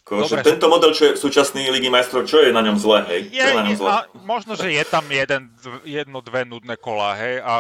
Ko, 0.02 0.26
že 0.26 0.42
Dobre. 0.42 0.58
tento 0.58 0.66
model, 0.66 0.98
čo 0.98 1.14
je 1.14 1.14
súčasný 1.14 1.70
Ligy 1.70 1.94
majstrov, 1.94 2.26
čo 2.26 2.42
je 2.42 2.50
na 2.50 2.66
ňom 2.66 2.74
zlé, 2.74 3.06
hej? 3.06 3.22
Je, 3.30 3.38
Čo 3.38 3.48
je 3.54 3.54
na 3.54 3.66
ňom 3.70 3.78
zlé? 3.78 3.90
a 3.94 3.98
možno, 4.26 4.58
že 4.58 4.74
je 4.74 4.82
tam 4.82 5.06
jeden, 5.06 5.54
jedno, 5.86 6.26
dve 6.26 6.42
nudné 6.42 6.74
kola, 6.74 7.14
hej. 7.22 7.38
A 7.46 7.54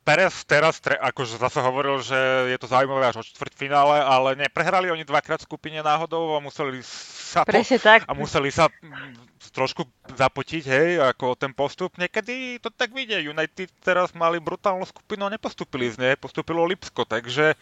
Perez 0.00 0.32
teraz, 0.48 0.80
tre, 0.80 0.96
akože 0.96 1.36
zase 1.36 1.60
hovoril, 1.60 2.00
že 2.00 2.16
je 2.48 2.56
to 2.56 2.64
zaujímavé 2.64 3.12
až 3.12 3.20
o 3.20 3.24
štvrťfinále, 3.28 4.08
ale 4.08 4.40
neprehrali 4.40 4.88
oni 4.88 5.04
dvakrát 5.04 5.44
v 5.44 5.48
skupine 5.52 5.84
náhodou 5.84 6.32
a 6.32 6.40
museli 6.40 6.80
sa, 6.82 7.44
po, 7.44 7.52
tak. 7.60 8.08
a 8.08 8.12
museli 8.16 8.48
sa 8.48 8.72
mm, 8.72 9.52
trošku 9.52 9.84
zapotiť, 10.16 10.64
hej, 10.64 10.88
ako 10.96 11.36
ten 11.36 11.52
postup. 11.52 11.92
Niekedy 12.00 12.56
to 12.64 12.72
tak 12.72 12.96
vidie. 12.96 13.20
United 13.20 13.68
teraz 13.84 14.16
mali 14.16 14.40
brutálnu 14.40 14.88
skupinu 14.88 15.28
a 15.28 15.32
nepostupili 15.32 15.92
z 15.92 16.00
nej, 16.00 16.14
postupilo 16.16 16.64
Lipsko, 16.64 17.04
takže 17.04 17.52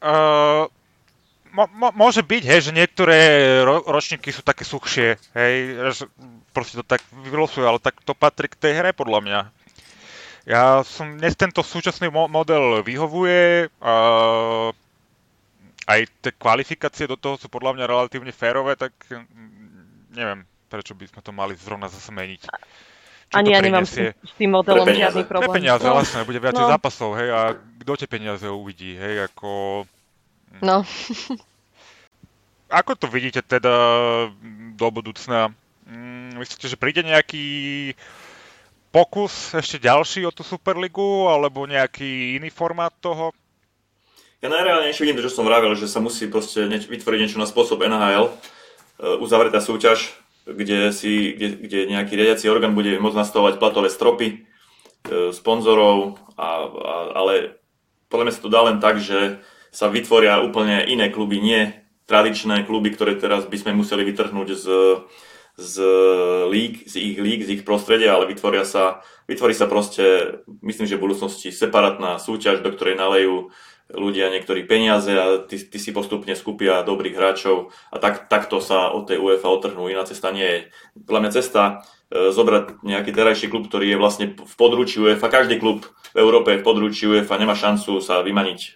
uh, 0.00 0.64
môže 1.96 2.20
byť, 2.20 2.42
hej, 2.44 2.60
že 2.68 2.76
niektoré 2.76 3.18
ro, 3.64 3.80
ročníky 3.88 4.28
sú 4.28 4.44
také 4.44 4.68
suchšie, 4.68 5.16
hej, 5.32 5.54
že 5.96 6.04
proste 6.52 6.80
to 6.80 6.84
tak 6.84 7.00
vylosuje, 7.12 7.64
ale 7.64 7.80
tak 7.80 7.96
to 8.04 8.12
patrí 8.12 8.52
k 8.52 8.60
tej 8.60 8.72
hre 8.76 8.90
podľa 8.92 9.20
mňa. 9.24 9.40
Ja 10.46 10.86
som, 10.86 11.18
dnes 11.18 11.34
tento 11.34 11.64
súčasný 11.64 12.06
mo- 12.06 12.30
model 12.30 12.84
vyhovuje, 12.86 13.72
a 13.82 13.94
aj 15.86 16.00
tie 16.22 16.32
kvalifikácie 16.34 17.06
do 17.10 17.18
toho 17.18 17.34
sú 17.38 17.50
podľa 17.50 17.74
mňa 17.78 17.84
relatívne 17.90 18.30
férové, 18.30 18.78
tak 18.78 18.94
mm, 19.10 20.14
neviem, 20.14 20.46
prečo 20.70 20.94
by 20.94 21.06
sme 21.10 21.20
to 21.22 21.32
mali 21.34 21.54
zrovna 21.58 21.86
zase 21.90 22.10
meniť. 22.10 22.42
Čo 23.26 23.34
Ani 23.42 23.54
ja 23.54 23.58
nemám 23.58 23.82
s 23.82 23.98
tým, 23.98 24.14
s 24.14 24.32
tým 24.38 24.50
modelom 24.54 24.86
Pre 24.86 24.94
peniaze. 24.94 25.18
žiadny 25.18 25.22
Pre 25.26 25.32
problém. 25.34 25.56
peniaze, 25.58 25.82
no, 25.82 25.94
vlastne, 25.98 26.22
bude 26.22 26.38
viacej 26.38 26.62
no. 26.62 26.70
zápasov, 26.70 27.10
hej, 27.18 27.28
a 27.34 27.40
kto 27.82 27.92
tie 27.98 28.08
peniaze 28.10 28.46
uvidí, 28.46 28.94
hej, 28.94 29.26
ako... 29.26 29.82
no. 30.62 30.86
Ako 32.66 32.98
to 32.98 33.06
vidíte 33.06 33.46
teda 33.46 33.74
mm, 34.30 34.74
do 34.74 34.88
budúcna? 34.90 35.54
Mm, 35.86 36.42
Myslíte, 36.42 36.66
že 36.66 36.80
príde 36.80 37.06
nejaký 37.06 37.94
pokus 38.90 39.54
ešte 39.54 39.78
ďalší 39.78 40.26
o 40.26 40.34
tú 40.34 40.42
Superligu, 40.42 41.30
alebo 41.30 41.68
nejaký 41.68 42.40
iný 42.40 42.50
formát 42.50 42.90
toho? 42.98 43.30
Ja 44.44 44.52
najreálnejšie 44.52 45.02
vidím 45.02 45.18
to, 45.20 45.26
čo 45.26 45.40
som 45.40 45.48
vravel, 45.48 45.72
že 45.78 45.88
sa 45.88 46.02
musí 46.02 46.28
proste 46.28 46.68
vytvoriť 46.68 47.18
niečo 47.22 47.40
na 47.40 47.48
spôsob 47.48 47.86
NHL, 47.86 48.28
e, 48.28 48.32
uzavretá 49.20 49.64
súťaž, 49.64 50.12
kde, 50.44 50.92
si, 50.92 51.34
kde, 51.34 51.48
kde 51.66 51.78
nejaký 51.90 52.14
riadiaci 52.14 52.46
orgán 52.46 52.76
bude 52.76 53.00
môcť 53.00 53.16
nastavovať 53.16 53.58
platové 53.58 53.88
stropy 53.88 54.28
e, 54.28 54.36
sponzorov, 55.32 56.20
a, 56.36 56.46
a, 56.68 56.94
ale 57.16 57.58
podľa 58.12 58.24
mňa 58.28 58.34
sa 58.36 58.42
to 58.44 58.52
dá 58.52 58.60
len 58.68 58.76
tak, 58.78 59.00
že 59.00 59.40
sa 59.76 59.92
vytvoria 59.92 60.40
úplne 60.40 60.88
iné 60.88 61.12
kluby, 61.12 61.36
nie 61.36 61.76
tradičné 62.08 62.64
kluby, 62.64 62.96
ktoré 62.96 63.20
teraz 63.20 63.44
by 63.44 63.60
sme 63.60 63.76
museli 63.76 64.08
vytrhnúť 64.08 64.48
z, 64.56 64.66
z 65.60 65.74
líg, 66.48 66.88
z 66.88 66.94
ich 66.96 67.18
líg, 67.20 67.44
z 67.44 67.60
ich 67.60 67.62
prostredia, 67.68 68.16
ale 68.16 68.24
vytvoria 68.24 68.64
sa, 68.64 69.04
vytvorí 69.28 69.52
sa 69.52 69.68
proste, 69.68 70.40
myslím, 70.64 70.88
že 70.88 70.96
v 70.96 71.04
budúcnosti 71.04 71.52
separátna 71.52 72.16
súťaž, 72.16 72.64
do 72.64 72.72
ktorej 72.72 72.96
nalejú 72.96 73.52
ľudia 73.92 74.32
niektorí 74.32 74.66
peniaze 74.66 75.12
a 75.14 75.44
ty, 75.44 75.60
ty 75.60 75.78
si 75.78 75.92
postupne 75.92 76.32
skupia 76.34 76.82
dobrých 76.82 77.14
hráčov 77.14 77.70
a 77.92 78.00
tak, 78.00 78.26
takto 78.32 78.58
sa 78.58 78.90
od 78.90 79.06
tej 79.06 79.20
UEFA 79.22 79.46
otrhnú. 79.46 79.86
Iná 79.86 80.02
cesta 80.02 80.34
nie 80.34 80.42
je. 80.42 80.60
Podľa 81.06 81.20
mňa 81.22 81.32
cesta 81.36 81.62
e, 82.10 82.34
zobrať 82.34 82.82
nejaký 82.82 83.14
terajší 83.14 83.46
klub, 83.46 83.70
ktorý 83.70 83.94
je 83.94 84.00
vlastne 84.00 84.26
v 84.34 84.54
područí 84.58 84.98
UEFA. 84.98 85.30
Každý 85.30 85.62
klub 85.62 85.86
v 85.86 86.18
Európe 86.18 86.58
v 86.58 86.66
područí 86.66 87.06
UEFA, 87.06 87.38
nemá 87.38 87.54
šancu 87.54 88.02
sa 88.02 88.26
vymaniť 88.26 88.58
e, 88.58 88.70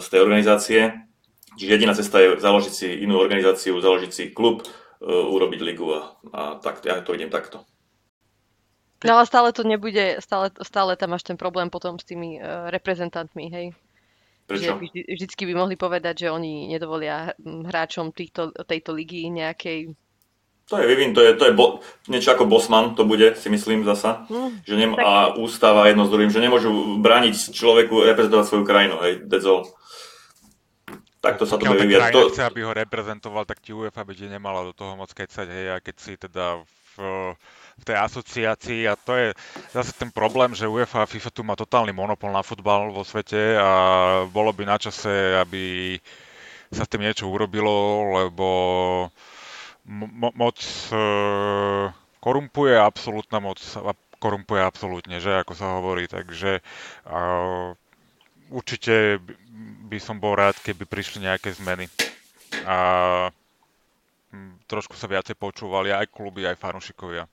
z 0.00 0.06
tej 0.08 0.20
organizácie. 0.24 1.08
Čiže 1.58 1.74
jediná 1.74 1.92
cesta 1.92 2.22
je 2.22 2.38
založiť 2.38 2.72
si 2.72 2.88
inú 3.02 3.18
organizáciu, 3.18 3.82
založiť 3.82 4.10
si 4.14 4.24
klub, 4.30 4.62
e, 4.62 4.66
urobiť 5.04 5.60
ligu 5.60 5.90
a, 5.90 6.14
a 6.30 6.40
tak, 6.62 6.86
ja 6.86 7.02
to 7.02 7.12
idem 7.18 7.28
takto. 7.28 7.66
No 9.02 9.18
ale 9.18 9.26
stále 9.26 9.50
to 9.54 9.62
nebude, 9.62 10.18
stále, 10.18 10.50
stále 10.62 10.98
tam 10.98 11.14
máš 11.14 11.22
ten 11.22 11.38
problém 11.38 11.70
potom 11.70 12.02
s 12.02 12.06
tými 12.06 12.42
uh, 12.42 12.66
reprezentantmi, 12.66 13.46
hej. 13.46 13.66
Prečo? 14.50 14.74
Že 14.74 14.82
vždy, 14.82 15.00
vždycky 15.06 15.42
by 15.46 15.54
mohli 15.54 15.76
povedať, 15.78 16.26
že 16.26 16.34
oni 16.34 16.66
nedovolia 16.66 17.30
hm, 17.38 17.70
hráčom 17.70 18.10
týchto, 18.10 18.50
tejto 18.66 18.90
ligy 18.98 19.30
nejakej... 19.30 19.94
To 20.68 20.76
je 20.76 20.84
vyvin, 20.84 21.16
to 21.16 21.24
je, 21.24 21.32
to 21.32 21.48
je 21.48 21.56
bo, 21.56 21.80
niečo 22.12 22.36
ako 22.36 22.44
Bosman, 22.44 22.92
to 22.92 23.08
bude, 23.08 23.40
si 23.40 23.48
myslím 23.48 23.88
zasa. 23.88 24.28
Hm, 24.28 24.68
Že 24.68 24.74
nem, 24.76 24.92
tak- 24.92 25.00
a 25.00 25.12
ústava 25.40 25.88
jedno 25.88 26.04
s 26.04 26.12
druhým, 26.12 26.28
že 26.28 26.44
nemôžu 26.44 27.00
brániť 27.00 27.56
človeku 27.56 28.04
reprezentovať 28.04 28.44
svoju 28.44 28.64
krajinu, 28.68 29.00
hej, 29.00 29.24
that's 29.24 29.48
all. 29.48 29.64
Takto 31.24 31.48
sa 31.48 31.56
to 31.56 31.66
bude 31.66 31.82
vyvíjať. 31.88 32.12
To, 32.12 32.30
chce, 32.30 32.44
aby 32.44 32.62
ho 32.62 32.76
reprezentoval, 32.76 33.48
tak 33.48 33.64
ti 33.64 33.72
UEFA 33.72 34.04
by 34.04 34.12
ti 34.12 34.28
nemala 34.28 34.60
do 34.62 34.76
toho 34.76 34.92
moc 34.94 35.08
kecať, 35.10 35.46
hej, 35.48 35.66
a 35.72 35.76
keď 35.80 35.96
si 35.96 36.12
teda 36.20 36.60
v, 36.60 37.34
v 37.80 37.82
tej 37.82 37.96
asociácii 37.96 38.80
a 38.86 38.94
to 38.94 39.12
je 39.16 39.26
zase 39.72 39.96
ten 39.96 40.12
problém, 40.12 40.52
že 40.52 40.68
UEFA 40.68 41.02
a 41.02 41.10
FIFA 41.10 41.30
tu 41.32 41.42
má 41.48 41.56
totálny 41.56 41.96
monopol 41.96 42.28
na 42.28 42.44
futbal 42.44 42.92
vo 42.92 43.08
svete 43.08 43.56
a 43.56 43.70
bolo 44.28 44.52
by 44.52 44.68
na 44.68 44.76
čase, 44.76 45.38
aby 45.40 45.96
sa 46.68 46.84
s 46.84 46.90
tým 46.92 47.00
niečo 47.02 47.24
urobilo, 47.30 48.04
lebo 48.20 48.46
mo- 49.88 50.34
moc 50.36 50.60
e, 50.92 51.02
korumpuje, 52.20 52.76
absolútna 52.76 53.40
moc 53.40 53.56
korumpuje 54.18 54.60
absolútne, 54.60 55.16
že 55.18 55.30
ako 55.32 55.52
sa 55.54 55.78
hovorí, 55.78 56.04
takže 56.04 56.60
a, 57.06 57.18
určite 58.50 59.22
by- 59.88 60.02
som 60.02 60.20
bol 60.20 60.36
rád, 60.36 60.58
keby 60.60 60.84
prišli 60.84 61.24
nejaké 61.24 61.50
zmeny. 61.50 61.88
A 62.64 62.76
trošku 64.66 64.92
sa 64.92 65.08
viacej 65.08 65.36
počúvali 65.36 65.88
aj 65.88 66.12
kluby, 66.12 66.44
aj 66.44 66.60
fanúšikovia. 66.60 67.24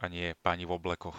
A 0.00 0.04
nie 0.08 0.32
páni 0.40 0.64
v 0.64 0.76
oblekoch. 0.76 1.16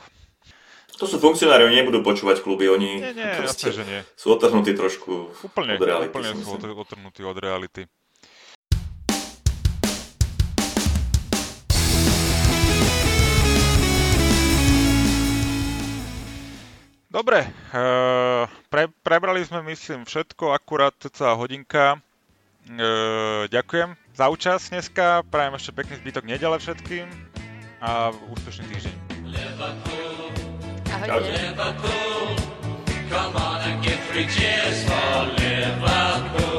to 0.98 1.06
sú 1.10 1.18
funkcionári, 1.18 1.66
oni 1.66 1.82
nebudú 1.82 2.06
počúvať 2.06 2.46
kluby, 2.46 2.70
oni 2.70 3.02
Nie, 3.02 3.14
nie, 3.14 3.26
proste 3.38 3.74
jasné, 3.74 3.78
že 3.78 3.84
nie. 3.90 4.02
sú 4.14 4.34
otrhnutí 4.34 4.78
trošku 4.78 5.34
Úplne, 5.34 5.78
od 5.78 5.82
reality. 5.82 6.10
úplne 6.14 6.30
sú 6.34 6.38
myslím. 6.46 6.58
otr- 6.62 6.78
otrhnutí 6.78 7.22
od 7.26 7.38
reality. 7.38 7.82
Dobre, 17.12 17.43
eh, 17.43 18.43
pre, 18.72 18.88
prebrali 19.03 19.43
sme 19.43 19.59
myslím 19.68 20.07
všetko, 20.07 20.55
akurát 20.55 20.95
celá 21.12 21.36
hodinka. 21.36 21.99
Eh, 22.64 23.51
ďakujem 23.51 23.99
za 24.16 24.32
účasť 24.32 24.64
dneska, 24.72 25.28
prajem 25.28 25.59
ešte 25.59 25.76
pekný 25.76 25.99
zbytok 25.99 26.24
nedele 26.24 26.55
všetkým 26.55 27.12
a 27.84 28.16
úspešný 28.32 28.64
týždeň. 28.72 28.95
Ahojte. 30.88 31.36
Come 33.12 33.36
on 33.36 33.59
and 33.59 33.84
give 33.84 33.99
three 34.07 34.24
cheers 34.32 34.88
for 34.88 35.28
Liverpool. 35.36 36.51